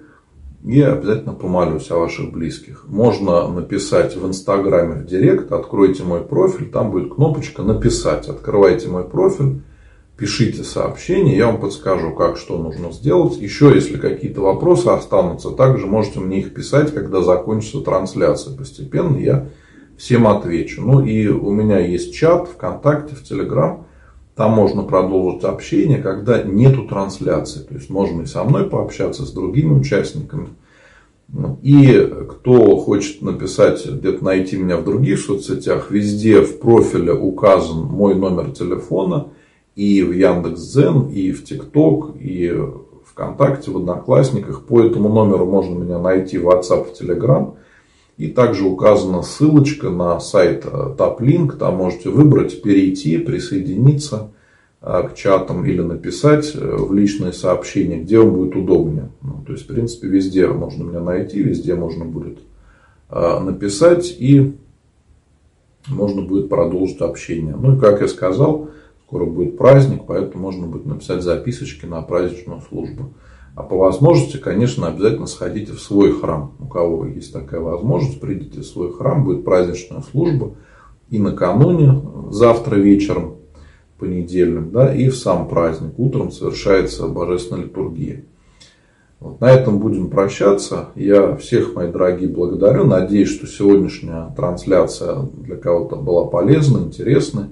И 0.65 0.81
обязательно 0.81 1.35
помолюсь 1.35 1.91
о 1.91 1.99
ваших 1.99 2.33
близких. 2.33 2.87
Можно 2.89 3.47
написать 3.49 4.17
в 4.17 4.27
Инстаграме 4.27 5.03
в 5.03 5.07
Директ, 5.07 5.53
откройте 5.53 6.05
мой 6.05 6.23
профиль, 6.23 6.71
там 6.71 6.91
будет 6.91 7.13
кнопочка 7.13 7.63
«Написать». 7.63 8.29
Открывайте 8.29 8.89
мой 8.89 9.05
профиль, 9.05 9.61
пишите 10.17 10.63
сообщение, 10.63 11.37
я 11.37 11.47
вам 11.47 11.61
подскажу, 11.61 12.13
как 12.13 12.37
что 12.37 12.59
нужно 12.59 12.93
сделать. 12.93 13.37
Еще, 13.37 13.73
если 13.75 13.97
какие-то 13.97 14.41
вопросы 14.41 14.89
останутся, 14.89 15.51
также 15.51 15.87
можете 15.87 16.21
мне 16.21 16.41
их 16.41 16.55
писать, 16.55 16.95
когда 16.95 17.21
закончится 17.21 17.81
трансляция. 17.81 18.57
Постепенно 18.57 19.17
я 19.17 19.49
всем 19.97 20.29
отвечу. 20.29 20.83
Ну 20.83 21.05
и 21.05 21.27
у 21.29 21.51
меня 21.51 21.79
есть 21.79 22.15
чат 22.15 22.49
ВКонтакте, 22.49 23.17
в 23.17 23.25
Телеграм. 23.25 23.87
Там 24.37 24.53
можно 24.53 24.83
продолжить 24.83 25.45
общение, 25.45 25.99
когда 25.99 26.43
нету 26.43 26.87
трансляции. 26.87 27.61
То 27.61 27.75
есть 27.75 27.91
можно 27.91 28.23
и 28.23 28.27
со 28.27 28.45
мной 28.45 28.69
пообщаться, 28.69 29.25
с 29.25 29.33
другими 29.33 29.73
участниками. 29.73 30.49
И 31.63 32.13
кто 32.29 32.77
хочет 32.77 33.23
написать, 33.23 33.85
где-то 33.87 34.25
найти 34.25 34.57
меня 34.57 34.77
в 34.77 34.85
других 34.85 35.19
соцсетях, 35.19 35.91
везде 35.91 36.43
в 36.43 36.61
профиле 36.61 37.13
указан 37.13 37.83
мой 37.83 38.15
номер 38.15 38.53
телефона– 38.53 39.29
и 39.77 40.03
в 40.03 40.13
Яндекс.Дзен, 40.13 41.09
и 41.09 41.33
в 41.33 41.45
ТикТок, 41.45 42.17
и 42.21 42.53
ВКонтакте, 43.15 43.71
в 43.71 43.77
Одноклассниках. 43.77 44.65
По 44.67 44.83
этому 44.83 45.09
номеру 45.09 45.47
можно 45.47 45.79
меня 45.79 45.99
найти 45.99 46.39
в 46.39 46.49
WhatsApp, 46.49 46.93
в 46.93 47.01
Telegram. 47.01 47.55
И 48.17 48.29
также 48.29 48.65
указана 48.65 49.23
ссылочка 49.23 49.91
на 49.91 50.21
сайт 50.21 50.65
TapLink. 50.65 51.57
Там 51.57 51.77
можете 51.77 52.11
выбрать, 52.11 52.63
перейти, 52.63 53.19
присоединиться 53.19 54.31
э, 54.81 55.09
к 55.09 55.15
чатам 55.17 55.65
или 55.65 55.81
написать 55.81 56.53
э, 56.55 56.77
в 56.77 56.95
личные 56.95 57.33
сообщения, 57.33 58.01
где 58.01 58.21
вам 58.21 58.35
будет 58.35 58.55
удобнее. 58.55 59.09
Ну, 59.23 59.43
то 59.45 59.53
есть, 59.53 59.65
в 59.65 59.67
принципе, 59.67 60.07
везде 60.07 60.47
можно 60.47 60.85
меня 60.85 61.01
найти, 61.01 61.43
везде 61.43 61.75
можно 61.75 62.05
будет 62.05 62.39
э, 63.11 63.39
написать 63.41 64.15
и 64.17 64.55
можно 65.89 66.23
будет 66.23 66.49
продолжить 66.49 67.01
общение. 67.01 67.57
Ну 67.57 67.77
и 67.77 67.81
как 67.81 68.01
я 68.01 68.09
сказал, 68.09 68.71
Скоро 69.07 69.27
будет 69.27 69.59
праздник, 69.59 70.03
поэтому 70.07 70.43
можно 70.43 70.67
будет 70.67 70.87
написать 70.87 71.23
записочки 71.23 71.87
на 71.87 72.03
праздничную 72.03 72.61
службу. 72.61 73.15
А 73.55 73.63
по 73.63 73.77
возможности, 73.77 74.37
конечно, 74.37 74.89
обязательно 74.89 75.27
сходите 75.27 75.73
в 75.73 75.81
свой 75.81 76.13
храм. 76.13 76.53
У 76.59 76.67
кого 76.67 77.07
есть 77.07 77.33
такая 77.33 77.61
возможность, 77.61 78.21
придите 78.21 78.61
в 78.61 78.67
свой 78.67 78.93
храм, 78.93 79.25
будет 79.25 79.45
праздничная 79.45 80.01
служба. 80.01 80.55
И 81.11 81.19
накануне, 81.19 82.03
завтра 82.31 82.77
вечером, 82.77 83.37
понедельник, 83.99 84.71
да, 84.71 84.93
и 84.93 85.09
в 85.09 85.17
сам 85.17 85.49
праздник. 85.49 85.93
Утром 85.99 86.33
совершается 86.33 87.07
божественная 87.07 87.65
литургия. 87.65 88.25
Вот 89.21 89.41
на 89.41 89.51
этом 89.51 89.79
будем 89.79 90.11
прощаться. 90.11 90.89
Я 90.97 91.37
всех, 91.37 91.75
мои 91.75 91.91
дорогие, 91.91 92.29
благодарю. 92.29 92.85
Надеюсь, 92.85 93.31
что 93.31 93.47
сегодняшняя 93.47 94.35
трансляция 94.37 95.17
для 95.33 95.57
кого-то 95.57 95.97
была 95.97 96.27
полезна, 96.27 96.79
интересной. 96.79 97.45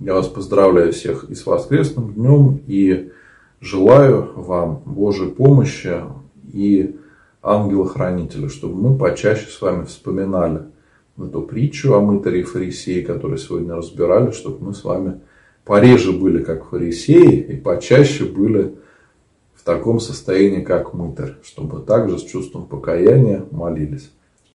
Я 0.00 0.14
вас 0.14 0.26
поздравляю 0.26 0.92
всех 0.92 1.24
и 1.30 1.34
с 1.34 1.46
воскресным 1.46 2.12
днем, 2.14 2.60
и 2.66 3.12
желаю 3.60 4.32
вам 4.34 4.82
Божьей 4.84 5.30
помощи 5.30 6.00
и 6.52 6.96
ангела-хранителя, 7.42 8.48
чтобы 8.48 8.76
мы 8.76 8.98
почаще 8.98 9.46
с 9.46 9.60
вами 9.60 9.84
вспоминали 9.84 10.62
эту 11.16 11.42
притчу 11.42 11.94
о 11.94 12.00
мытаре 12.00 12.40
и 12.40 12.44
фарисее, 12.44 13.04
которую 13.04 13.38
сегодня 13.38 13.76
разбирали, 13.76 14.32
чтобы 14.32 14.66
мы 14.66 14.74
с 14.74 14.82
вами 14.82 15.20
пореже 15.64 16.12
были 16.12 16.42
как 16.42 16.68
фарисеи 16.70 17.38
и 17.40 17.56
почаще 17.56 18.24
были 18.24 18.74
в 19.54 19.62
таком 19.62 20.00
состоянии, 20.00 20.62
как 20.62 20.92
мытарь, 20.92 21.34
чтобы 21.44 21.80
также 21.80 22.18
с 22.18 22.24
чувством 22.24 22.66
покаяния 22.66 23.44
молились. 23.50 24.10